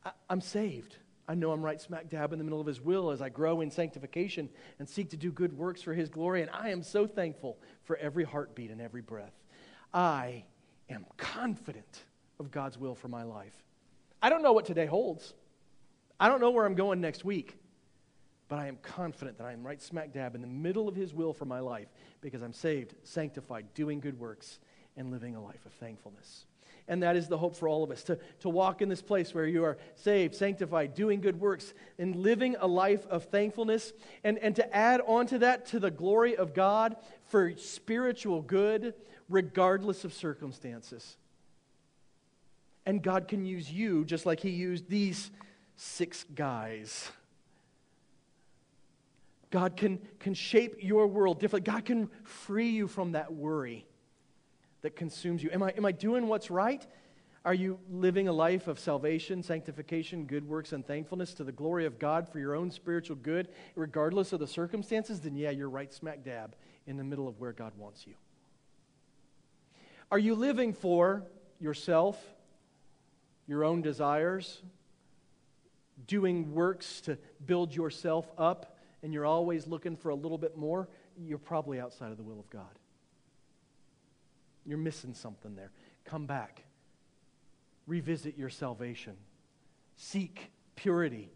I, 0.05 0.13
am 0.29 0.41
saved. 0.41 0.97
I 1.29 1.35
know 1.35 1.53
I'm 1.53 1.63
right 1.63 1.81
smack 1.81 2.09
dab 2.09 2.33
in 2.33 2.39
the 2.39 2.45
middle 2.45 2.61
of 2.61 2.67
His 2.67 2.81
will 2.81 3.11
as 3.11 3.23
I 3.23 3.29
grow 3.29 3.61
in 3.61 3.71
sanctification 3.71 4.49
and 4.79 4.89
seek 4.89 5.11
to 5.11 5.17
do 5.17 5.31
good 5.31 5.57
works 5.57 5.83
for 5.83 5.95
His 5.95 6.09
glory. 6.09 6.43
And 6.43 6.51
I 6.51 6.71
am 6.71 6.83
so 6.83 7.07
thankful 7.07 7.59
for 7.85 7.97
every 7.97 8.25
heartbeat 8.25 8.71
and 8.71 8.81
every 8.81 9.03
breath. 9.03 9.35
I 9.95 10.45
am 10.89 11.07
confident 11.17 12.05
of 12.39 12.51
God's 12.51 12.79
will 12.79 12.95
for 12.95 13.09
my 13.09 13.23
life. 13.23 13.55
I 14.23 14.29
don't 14.29 14.43
know 14.43 14.53
what 14.53 14.67
today 14.67 14.87
holds, 14.87 15.35
I 16.19 16.29
don't 16.29 16.41
know 16.41 16.51
where 16.51 16.67
I'm 16.67 16.75
going 16.75 17.01
next 17.01 17.25
week. 17.25 17.57
But 18.49 18.59
I 18.59 18.67
am 18.67 18.79
confident 18.83 19.39
that 19.39 19.47
I 19.47 19.53
am 19.53 19.65
right 19.65 19.81
smack 19.81 20.13
dab 20.13 20.35
in 20.35 20.41
the 20.41 20.49
middle 20.49 20.89
of 20.89 20.97
His 20.97 21.15
will 21.15 21.33
for 21.33 21.45
my 21.45 21.61
life 21.61 21.87
because 22.21 22.43
I'm 22.43 22.53
saved, 22.53 22.95
sanctified, 23.05 23.73
doing 23.75 24.01
good 24.01 24.19
works, 24.19 24.59
and 24.97 25.11
living 25.11 25.37
a 25.37 25.43
life 25.43 25.65
of 25.67 25.73
thankfulness. 25.73 26.47
And 26.89 27.05
that 27.05 27.15
is 27.15 27.29
the 27.29 27.39
hope 27.39 27.55
for 27.55 27.69
all 27.69 27.85
of 27.85 27.93
us 27.93 28.03
to, 28.05 28.19
to 28.41 28.49
walk 28.49 28.83
in 28.83 28.89
this 28.89 29.01
place 29.01 29.33
where 29.33 29.47
you 29.47 29.63
are 29.63 29.79
saved, 29.95 30.35
sanctified, 30.35 30.95
doing 30.95 31.21
good 31.21 31.39
works, 31.39 31.73
and 31.99 32.17
living 32.17 32.57
a 32.59 32.67
life 32.67 33.07
of 33.07 33.25
thankfulness. 33.27 33.93
And, 34.25 34.39
and 34.39 34.57
to 34.57 34.77
add 34.77 35.01
on 35.07 35.27
to 35.29 35.39
that, 35.39 35.67
to 35.67 35.79
the 35.79 35.93
glory 35.93 36.37
of 36.37 36.53
God 36.53 36.97
for 37.29 37.57
spiritual 37.57 38.43
good, 38.43 38.95
regardless 39.29 40.05
of 40.05 40.13
circumstances. 40.13 41.17
And 42.85 43.01
God 43.01 43.29
can 43.29 43.45
use 43.45 43.71
you 43.71 44.05
just 44.05 44.27
like 44.27 44.41
He 44.41 44.51
used 44.51 44.89
these 44.89 45.31
six 45.77 46.25
guys. 46.35 47.09
God 49.53 49.77
can, 49.77 50.01
can 50.19 50.35
shape 50.35 50.77
your 50.81 51.07
world 51.07 51.39
differently. 51.39 51.73
God 51.73 51.85
can 51.85 52.11
free 52.25 52.71
you 52.71 52.89
from 52.89 53.13
that 53.13 53.33
worry 53.33 53.87
that 54.83 54.97
consumes 54.97 55.43
you? 55.43 55.51
Am 55.51 55.63
I, 55.63 55.71
am 55.71 55.85
I 55.85 55.93
doing 55.93 56.27
what's 56.27 56.51
right? 56.51 56.87
Are 57.45 57.55
you 57.55 57.79
living 57.91 58.29
a 58.29 58.33
life 58.33 58.69
of 58.69 58.79
salvation, 58.79 59.43
sanctification, 59.43 60.27
good 60.27 60.47
works, 60.47 60.73
and 60.73 60.87
thankfulness 60.87 61.33
to 61.35 61.45
the 61.45 61.53
glory 61.53 61.87
of 61.87 61.99
God 61.99 62.29
for 62.29 62.39
your 62.39 62.55
own 62.55 62.71
spiritual 62.71 63.17
good, 63.17 63.49
regardless 63.75 64.35
of 64.35 64.41
the 64.41 64.47
circumstances? 64.47 65.21
Then, 65.21 65.37
yeah, 65.37 65.51
you're 65.51 65.71
right 65.71 65.93
smack 65.93 66.23
dab 66.23 66.55
in 66.87 66.99
the 66.99 67.05
middle 67.05 67.29
of 67.29 67.41
where 67.41 67.53
God 67.53 67.73
wants 67.79 68.07
you. 68.07 68.13
Are 70.11 70.19
you 70.19 70.35
living 70.35 70.75
for 70.75 71.23
yourself, 71.61 72.23
your 73.47 73.65
own 73.65 73.81
desires, 73.81 74.61
doing 76.07 76.53
works 76.53 77.01
to 77.03 77.17
build 77.47 77.75
yourself 77.75 78.31
up, 78.37 78.77
and 79.03 79.15
you're 79.15 79.27
always 79.27 79.67
looking 79.67 79.97
for 79.97 80.11
a 80.11 80.15
little 80.15 80.39
bit 80.39 80.59
more? 80.59 80.89
You're 81.17 81.39
probably 81.39 81.81
outside 81.81 82.11
of 82.11 82.19
the 82.19 82.23
will 82.23 82.41
of 82.41 82.51
God. 82.51 82.80
You're 84.67 84.79
missing 84.79 85.15
something 85.15 85.55
there. 85.55 85.71
Come 86.05 86.27
back. 86.27 86.65
Revisit 87.87 88.37
your 88.37 88.51
salvation. 88.51 89.17
Seek 89.97 90.51
purity 90.77 91.31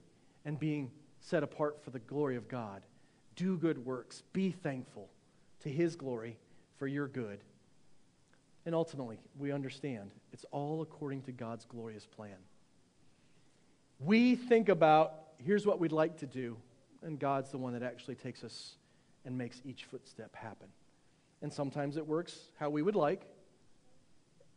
and 0.45 0.59
being 0.59 0.91
set 1.21 1.43
apart 1.43 1.83
for 1.83 1.91
the 1.91 1.99
glory 1.99 2.37
of 2.37 2.49
God. 2.49 2.83
Do 3.37 3.57
good 3.57 3.85
works. 3.85 4.23
Be 4.33 4.51
thankful 4.51 5.09
to 5.61 5.69
His 5.69 5.97
glory 5.97 6.39
for 6.79 6.87
your 6.87 7.09
good. 7.09 7.41
And 8.67 8.75
ultimately, 8.75 9.19
we 9.39 9.53
understand 9.53 10.11
it's 10.33 10.47
all 10.51 10.83
according 10.83 11.23
to 11.23 11.33
God's 11.33 11.65
glorious 11.65 12.07
plan. 12.07 12.37
We 14.01 14.37
think 14.37 14.69
about 14.69 15.15
here's 15.39 15.67
what 15.67 15.79
we'd 15.79 15.93
like 15.93 16.19
to 16.19 16.27
do, 16.27 16.57
and 17.03 17.19
God's 17.19 17.51
the 17.51 17.59
one 17.59 17.73
that 17.75 17.83
actually 17.83 18.15
takes 18.15 18.45
us 18.45 18.77
and 19.25 19.37
makes 19.37 19.61
each 19.65 19.85
footstep 19.85 20.35
happen. 20.35 20.69
And 21.45 21.53
sometimes 21.53 21.99
it 21.99 22.07
works 22.07 22.49
how 22.59 22.71
we 22.71 22.81
would 22.81 22.97
like, 22.97 23.27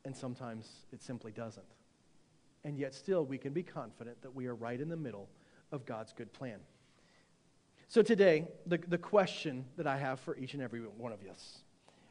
and 0.05 0.15
sometimes 0.15 0.69
it 0.93 1.03
simply 1.03 1.33
doesn't. 1.33 1.65
And 2.63 2.77
yet, 2.77 2.95
still, 2.95 3.25
we 3.25 3.37
can 3.37 3.51
be 3.51 3.61
confident 3.61 4.21
that 4.21 4.33
we 4.33 4.45
are 4.45 4.55
right 4.55 4.79
in 4.79 4.87
the 4.87 4.95
middle 4.95 5.27
of 5.73 5.85
God's 5.85 6.13
good 6.13 6.31
plan. 6.31 6.59
So, 7.89 8.01
today, 8.01 8.47
the, 8.65 8.77
the 8.77 8.97
question 8.97 9.65
that 9.75 9.85
I 9.85 9.97
have 9.97 10.21
for 10.21 10.37
each 10.37 10.53
and 10.53 10.63
every 10.63 10.79
one 10.79 11.11
of 11.11 11.19
us, 11.29 11.57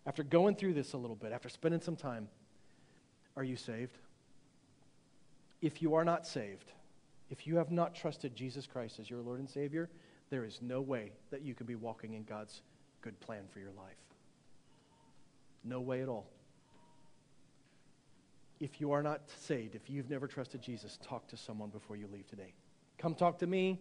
after 0.04 0.22
going 0.22 0.56
through 0.56 0.74
this 0.74 0.92
a 0.92 0.98
little 0.98 1.16
bit, 1.16 1.32
after 1.32 1.48
spending 1.48 1.80
some 1.80 1.96
time, 1.96 2.28
are 3.34 3.44
you 3.44 3.56
saved? 3.56 3.96
If 5.62 5.80
you 5.80 5.94
are 5.94 6.04
not 6.04 6.26
saved, 6.26 6.70
if 7.30 7.46
you 7.46 7.56
have 7.56 7.70
not 7.70 7.94
trusted 7.94 8.36
Jesus 8.36 8.66
Christ 8.66 9.00
as 9.00 9.08
your 9.08 9.22
Lord 9.22 9.40
and 9.40 9.48
Savior, 9.48 9.88
there 10.28 10.44
is 10.44 10.58
no 10.60 10.82
way 10.82 11.12
that 11.30 11.40
you 11.40 11.54
can 11.54 11.64
be 11.64 11.76
walking 11.76 12.12
in 12.12 12.24
God's 12.24 12.60
good 13.00 13.18
plan 13.20 13.44
for 13.50 13.58
your 13.58 13.72
life. 13.72 14.05
No 15.66 15.80
way 15.80 16.00
at 16.00 16.08
all. 16.08 16.26
If 18.60 18.80
you 18.80 18.92
are 18.92 19.02
not 19.02 19.22
saved, 19.40 19.74
if 19.74 19.90
you've 19.90 20.08
never 20.08 20.26
trusted 20.26 20.62
Jesus, 20.62 20.98
talk 21.02 21.26
to 21.28 21.36
someone 21.36 21.70
before 21.70 21.96
you 21.96 22.06
leave 22.10 22.26
today. 22.28 22.54
Come 22.98 23.14
talk 23.14 23.38
to 23.40 23.46
me. 23.46 23.80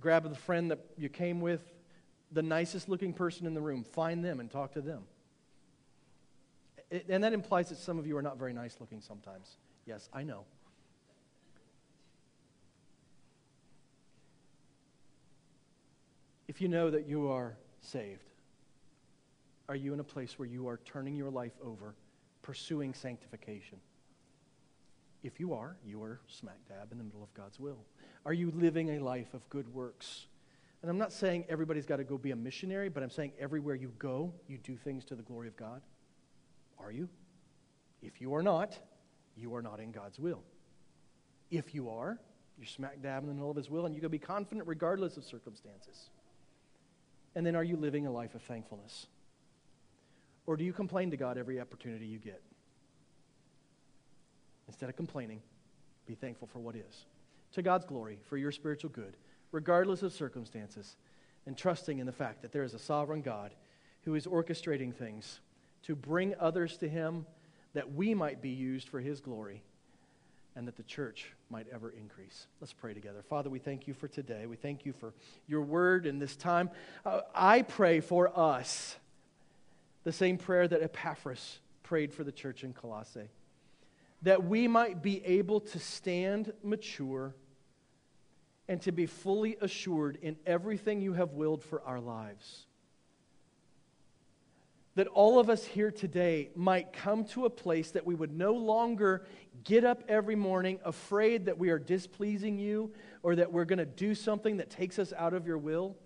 Grab 0.00 0.28
the 0.28 0.34
friend 0.34 0.70
that 0.70 0.80
you 0.96 1.08
came 1.08 1.40
with, 1.40 1.60
the 2.32 2.42
nicest 2.42 2.88
looking 2.88 3.12
person 3.12 3.46
in 3.46 3.54
the 3.54 3.60
room. 3.60 3.84
Find 3.84 4.24
them 4.24 4.40
and 4.40 4.50
talk 4.50 4.72
to 4.72 4.80
them. 4.80 5.02
It, 6.90 7.06
and 7.08 7.22
that 7.22 7.32
implies 7.32 7.68
that 7.68 7.78
some 7.78 7.98
of 7.98 8.06
you 8.06 8.16
are 8.16 8.22
not 8.22 8.38
very 8.38 8.52
nice 8.52 8.78
looking 8.80 9.00
sometimes. 9.00 9.56
Yes, 9.86 10.08
I 10.12 10.24
know. 10.24 10.44
If 16.48 16.60
you 16.60 16.68
know 16.68 16.90
that 16.90 17.06
you 17.06 17.28
are 17.28 17.54
saved, 17.80 18.31
are 19.72 19.76
you 19.76 19.94
in 19.94 20.00
a 20.00 20.04
place 20.04 20.38
where 20.38 20.46
you 20.46 20.68
are 20.68 20.80
turning 20.84 21.16
your 21.16 21.30
life 21.30 21.54
over, 21.64 21.94
pursuing 22.42 22.92
sanctification? 22.92 23.78
If 25.22 25.40
you 25.40 25.54
are, 25.54 25.78
you 25.82 26.02
are 26.02 26.20
smack 26.26 26.58
dab 26.68 26.92
in 26.92 26.98
the 26.98 27.04
middle 27.04 27.22
of 27.22 27.32
God's 27.32 27.58
will. 27.58 27.78
Are 28.26 28.34
you 28.34 28.50
living 28.54 28.90
a 28.90 28.98
life 29.02 29.32
of 29.32 29.48
good 29.48 29.72
works? 29.72 30.26
And 30.82 30.90
I'm 30.90 30.98
not 30.98 31.10
saying 31.10 31.46
everybody's 31.48 31.86
got 31.86 31.96
to 31.96 32.04
go 32.04 32.18
be 32.18 32.32
a 32.32 32.36
missionary, 32.36 32.90
but 32.90 33.02
I'm 33.02 33.08
saying 33.08 33.32
everywhere 33.40 33.74
you 33.74 33.94
go, 33.98 34.34
you 34.46 34.58
do 34.58 34.76
things 34.76 35.06
to 35.06 35.14
the 35.14 35.22
glory 35.22 35.48
of 35.48 35.56
God. 35.56 35.80
Are 36.78 36.92
you? 36.92 37.08
If 38.02 38.20
you 38.20 38.34
are 38.34 38.42
not, 38.42 38.78
you 39.38 39.54
are 39.54 39.62
not 39.62 39.80
in 39.80 39.90
God's 39.90 40.18
will. 40.18 40.42
If 41.50 41.74
you 41.74 41.88
are, 41.88 42.18
you're 42.58 42.66
smack 42.66 43.00
dab 43.00 43.22
in 43.22 43.30
the 43.30 43.34
middle 43.34 43.50
of 43.50 43.56
His 43.56 43.70
will, 43.70 43.86
and 43.86 43.94
you 43.94 44.02
can 44.02 44.10
be 44.10 44.18
confident 44.18 44.68
regardless 44.68 45.16
of 45.16 45.24
circumstances. 45.24 46.10
And 47.34 47.46
then 47.46 47.56
are 47.56 47.64
you 47.64 47.78
living 47.78 48.06
a 48.06 48.12
life 48.12 48.34
of 48.34 48.42
thankfulness? 48.42 49.06
Or 50.46 50.56
do 50.56 50.64
you 50.64 50.72
complain 50.72 51.10
to 51.10 51.16
God 51.16 51.38
every 51.38 51.60
opportunity 51.60 52.06
you 52.06 52.18
get? 52.18 52.42
Instead 54.68 54.88
of 54.88 54.96
complaining, 54.96 55.40
be 56.06 56.14
thankful 56.14 56.48
for 56.48 56.58
what 56.58 56.74
is. 56.74 57.04
To 57.52 57.62
God's 57.62 57.84
glory, 57.84 58.18
for 58.28 58.36
your 58.36 58.52
spiritual 58.52 58.90
good, 58.90 59.16
regardless 59.52 60.02
of 60.02 60.12
circumstances, 60.12 60.96
and 61.46 61.56
trusting 61.56 61.98
in 61.98 62.06
the 62.06 62.12
fact 62.12 62.42
that 62.42 62.52
there 62.52 62.62
is 62.62 62.74
a 62.74 62.78
sovereign 62.78 63.22
God 63.22 63.52
who 64.04 64.14
is 64.14 64.26
orchestrating 64.26 64.94
things 64.94 65.40
to 65.84 65.94
bring 65.94 66.34
others 66.40 66.76
to 66.78 66.88
Him 66.88 67.26
that 67.74 67.92
we 67.92 68.14
might 68.14 68.40
be 68.40 68.50
used 68.50 68.88
for 68.88 69.00
His 69.00 69.20
glory 69.20 69.62
and 70.54 70.68
that 70.68 70.76
the 70.76 70.82
church 70.82 71.32
might 71.50 71.66
ever 71.72 71.90
increase. 71.90 72.46
Let's 72.60 72.72
pray 72.72 72.94
together. 72.94 73.22
Father, 73.28 73.48
we 73.48 73.58
thank 73.58 73.86
you 73.86 73.94
for 73.94 74.08
today. 74.08 74.46
We 74.46 74.56
thank 74.56 74.84
you 74.84 74.92
for 74.92 75.14
your 75.46 75.62
word 75.62 76.06
in 76.06 76.18
this 76.18 76.36
time. 76.36 76.70
Uh, 77.04 77.22
I 77.34 77.62
pray 77.62 78.00
for 78.00 78.38
us 78.38 78.96
the 80.04 80.12
same 80.12 80.38
prayer 80.38 80.66
that 80.68 80.82
Epaphras 80.82 81.60
prayed 81.82 82.12
for 82.12 82.24
the 82.24 82.32
church 82.32 82.64
in 82.64 82.72
Colossae 82.72 83.28
that 84.22 84.44
we 84.44 84.68
might 84.68 85.02
be 85.02 85.24
able 85.24 85.60
to 85.60 85.78
stand 85.78 86.52
mature 86.62 87.34
and 88.68 88.80
to 88.82 88.92
be 88.92 89.06
fully 89.06 89.56
assured 89.60 90.18
in 90.22 90.36
everything 90.46 91.00
you 91.00 91.12
have 91.12 91.32
willed 91.32 91.62
for 91.62 91.82
our 91.82 92.00
lives. 92.00 92.66
That 94.94 95.08
all 95.08 95.40
of 95.40 95.50
us 95.50 95.64
here 95.64 95.90
today 95.90 96.50
might 96.54 96.92
come 96.92 97.24
to 97.26 97.46
a 97.46 97.50
place 97.50 97.90
that 97.92 98.06
we 98.06 98.14
would 98.14 98.32
no 98.32 98.52
longer 98.52 99.26
get 99.64 99.84
up 99.84 100.04
every 100.08 100.36
morning 100.36 100.78
afraid 100.84 101.46
that 101.46 101.58
we 101.58 101.70
are 101.70 101.78
displeasing 101.78 102.58
you 102.58 102.92
or 103.22 103.34
that 103.36 103.52
we're 103.52 103.64
going 103.64 103.78
to 103.78 103.86
do 103.86 104.14
something 104.14 104.58
that 104.58 104.70
takes 104.70 104.98
us 104.98 105.12
out 105.16 105.34
of 105.34 105.46
your 105.46 105.58
will. 105.58 105.96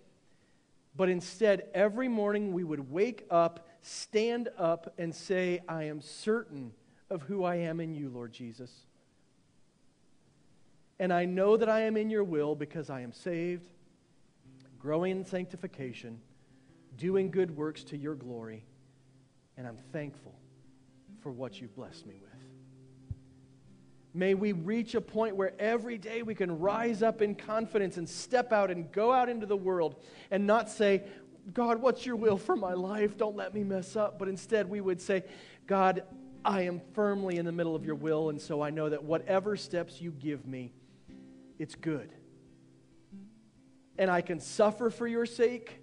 But 0.97 1.11
instead, 1.11 1.69
every 1.75 2.09
morning 2.09 2.53
we 2.53 2.65
would 2.65 2.91
wake 2.91 3.27
up, 3.31 3.69
stand 3.87 4.49
up, 4.59 4.93
and 4.99 5.15
say, 5.15 5.61
I 5.69 5.85
am 5.85 6.01
certain 6.01 6.73
of 7.09 7.23
who 7.23 7.45
I 7.45 7.57
am 7.57 7.79
in 7.79 7.95
you, 7.95 8.09
Lord 8.09 8.33
Jesus. 8.33 8.71
And 10.99 11.13
I 11.13 11.25
know 11.25 11.57
that 11.57 11.69
I 11.69 11.83
am 11.83 11.97
in 11.97 12.11
your 12.11 12.25
will 12.25 12.57
because 12.57 12.91
I 12.91 13.03
am 13.03 13.13
saved, 13.13 13.69
growing 14.81 15.13
in 15.13 15.25
sanctification, 15.25 16.19
doing 16.97 17.31
good 17.31 17.57
works 17.57 17.85
to 17.85 17.97
your 17.97 18.17
glory, 18.17 18.65
and 19.57 19.69
I'm 19.69 19.79
thankful 19.93 20.35
for 21.21 21.31
what 21.31 21.61
you've 21.61 21.77
blessed 21.77 22.07
me 22.07 22.15
with. 22.21 22.33
May 24.15 24.35
we 24.35 24.53
reach 24.53 24.95
a 24.95 25.01
point 25.01 25.37
where 25.37 25.53
every 25.61 25.99
day 25.99 26.23
we 26.23 26.35
can 26.35 26.59
rise 26.59 27.03
up 27.03 27.21
in 27.21 27.35
confidence 27.35 27.99
and 27.99 28.09
step 28.09 28.51
out 28.51 28.71
and 28.71 28.91
go 28.91 29.13
out 29.13 29.29
into 29.29 29.45
the 29.45 29.57
world 29.57 29.95
and 30.31 30.47
not 30.47 30.71
say, 30.71 31.05
God, 31.53 31.81
what's 31.81 32.05
your 32.05 32.17
will 32.17 32.37
for 32.37 32.57
my 32.57 32.73
life? 32.73 33.17
Don't 33.17 33.37
let 33.37 33.55
me 33.55 33.63
mess 33.63 33.97
up. 33.97 34.19
But 34.19 34.29
instead, 34.29 34.69
we 34.69 34.81
would 34.81 35.01
say, 35.01 35.25
God, 35.67 36.03
I 36.45 36.63
am 36.63 36.81
firmly 36.93 37.37
in 37.37 37.45
the 37.45 37.53
middle 37.53 37.75
of 37.75 37.85
your 37.85 37.95
will, 37.95 38.31
and 38.31 38.41
so 38.41 38.63
I 38.63 38.71
know 38.71 38.89
that 38.89 39.03
whatever 39.03 39.57
steps 39.57 40.01
you 40.01 40.11
give 40.13 40.47
me, 40.47 40.73
it's 41.59 41.75
good. 41.75 42.13
And 43.99 44.11
I 44.11 44.21
can 44.21 44.41
suffer 44.41 44.91
for 44.91 45.07
your 45.07 45.27
sake, 45.27 45.81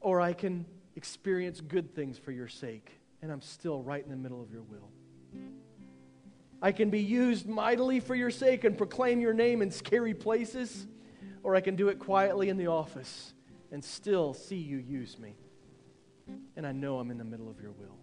or 0.00 0.20
I 0.20 0.32
can 0.32 0.66
experience 0.96 1.60
good 1.60 1.94
things 1.94 2.18
for 2.18 2.32
your 2.32 2.48
sake, 2.48 2.90
and 3.22 3.30
I'm 3.30 3.42
still 3.42 3.82
right 3.82 4.02
in 4.02 4.10
the 4.10 4.16
middle 4.16 4.42
of 4.42 4.50
your 4.50 4.62
will. 4.62 4.90
I 6.62 6.72
can 6.72 6.90
be 6.90 7.00
used 7.00 7.46
mightily 7.46 8.00
for 8.00 8.14
your 8.14 8.30
sake 8.30 8.64
and 8.64 8.78
proclaim 8.78 9.20
your 9.20 9.34
name 9.34 9.62
in 9.62 9.70
scary 9.70 10.14
places, 10.14 10.86
or 11.46 11.54
I 11.54 11.60
can 11.60 11.76
do 11.76 11.90
it 11.90 12.00
quietly 12.00 12.48
in 12.48 12.56
the 12.56 12.66
office 12.66 13.32
and 13.70 13.84
still 13.84 14.34
see 14.34 14.56
you 14.56 14.78
use 14.78 15.16
me. 15.16 15.36
And 16.56 16.66
I 16.66 16.72
know 16.72 16.98
I'm 16.98 17.12
in 17.12 17.18
the 17.18 17.24
middle 17.24 17.48
of 17.48 17.60
your 17.60 17.70
will. 17.70 17.96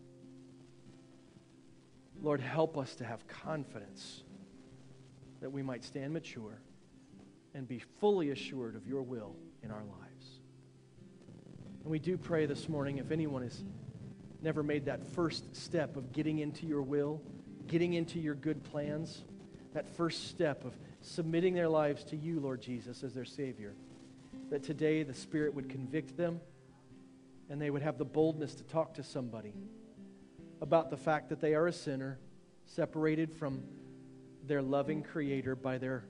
Lord, 2.22 2.40
help 2.40 2.78
us 2.78 2.96
to 2.96 3.04
have 3.04 3.28
confidence 3.28 4.24
that 5.42 5.50
we 5.50 5.62
might 5.62 5.84
stand 5.84 6.14
mature 6.14 6.62
and 7.54 7.68
be 7.68 7.80
fully 8.00 8.30
assured 8.30 8.78
of 8.78 8.88
your 8.88 9.02
will 9.02 9.36
in 9.62 9.72
our 9.72 9.84
lives. 9.84 10.40
And 11.84 11.92
we 11.92 12.00
do 12.00 12.18
pray 12.18 12.46
this 12.46 12.70
morning 12.70 13.00
if 13.00 13.12
anyone 13.12 13.42
has 13.44 13.62
never 14.42 14.64
made 14.64 14.86
that 14.86 15.06
first 15.06 15.54
step 15.54 15.98
of 15.98 16.14
getting 16.14 16.40
into 16.40 16.66
your 16.66 16.82
will, 16.82 17.22
getting 17.68 17.92
into 17.92 18.22
your 18.22 18.36
good 18.36 18.64
plans, 18.64 19.26
that 19.74 19.86
first 19.98 20.30
step 20.30 20.64
of 20.64 20.72
submitting 21.04 21.54
their 21.54 21.70
lives 21.70 22.04
to 22.06 22.16
you, 22.16 22.40
Lord 22.40 22.62
Jesus, 22.62 23.04
as 23.04 23.14
their 23.14 23.26
Savior, 23.26 23.76
that 24.50 24.64
today 24.64 25.04
the 25.04 25.14
Spirit 25.14 25.54
would 25.54 25.70
convict 25.70 26.18
them 26.18 26.40
and 27.50 27.62
they 27.62 27.70
would 27.70 27.82
have 27.82 27.98
the 27.98 28.06
boldness 28.06 28.56
to 28.56 28.64
talk 28.64 28.94
to 28.96 29.04
somebody 29.04 29.54
about 30.62 30.90
the 30.90 30.98
fact 30.98 31.30
that 31.30 31.42
they 31.42 31.54
are 31.54 31.68
a 31.68 31.74
sinner, 31.74 32.18
separated 32.66 33.32
from 33.34 33.62
their 34.48 34.62
loving 34.62 35.04
Creator 35.04 35.56
by 35.56 35.78
their 35.78 36.06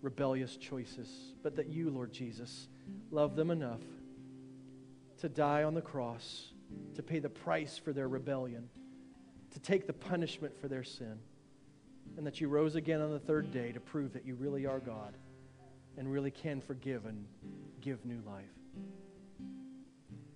rebellious 0.00 0.56
choices, 0.56 1.34
but 1.42 1.56
that 1.56 1.68
you, 1.68 1.90
Lord 1.90 2.12
Jesus, 2.12 2.68
love 3.10 3.34
them 3.34 3.50
enough 3.50 3.82
to 5.18 5.28
die 5.28 5.64
on 5.64 5.74
the 5.74 5.82
cross, 5.82 6.52
to 6.94 7.02
pay 7.02 7.18
the 7.18 7.28
price 7.28 7.78
for 7.78 7.92
their 7.92 8.08
rebellion, 8.08 8.68
to 9.52 9.60
take 9.60 9.86
the 9.86 9.92
punishment 9.92 10.56
for 10.60 10.68
their 10.68 10.84
sin, 10.84 11.18
and 12.16 12.26
that 12.26 12.40
you 12.40 12.48
rose 12.48 12.74
again 12.74 13.00
on 13.00 13.10
the 13.10 13.18
third 13.18 13.52
day 13.52 13.72
to 13.72 13.80
prove 13.80 14.12
that 14.12 14.26
you 14.26 14.34
really 14.34 14.66
are 14.66 14.78
God 14.78 15.14
and 15.96 16.10
really 16.10 16.30
can 16.30 16.60
forgive 16.60 17.06
and 17.06 17.26
give 17.80 18.04
new 18.04 18.22
life. 18.26 18.44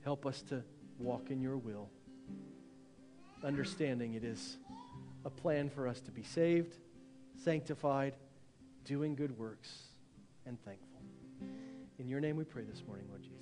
Help 0.04 0.26
us 0.26 0.42
to 0.42 0.62
walk 0.98 1.30
in 1.30 1.40
your 1.40 1.56
will 1.56 1.88
understanding 3.44 4.14
it 4.14 4.24
is 4.24 4.56
a 5.24 5.30
plan 5.30 5.68
for 5.68 5.86
us 5.86 6.00
to 6.00 6.10
be 6.10 6.22
saved, 6.22 6.76
sanctified, 7.42 8.14
doing 8.84 9.14
good 9.14 9.36
works, 9.38 9.70
and 10.46 10.58
thankful. 10.64 11.00
In 11.98 12.08
your 12.08 12.20
name 12.20 12.36
we 12.36 12.44
pray 12.44 12.64
this 12.64 12.82
morning, 12.86 13.06
Lord 13.08 13.22
Jesus. 13.22 13.35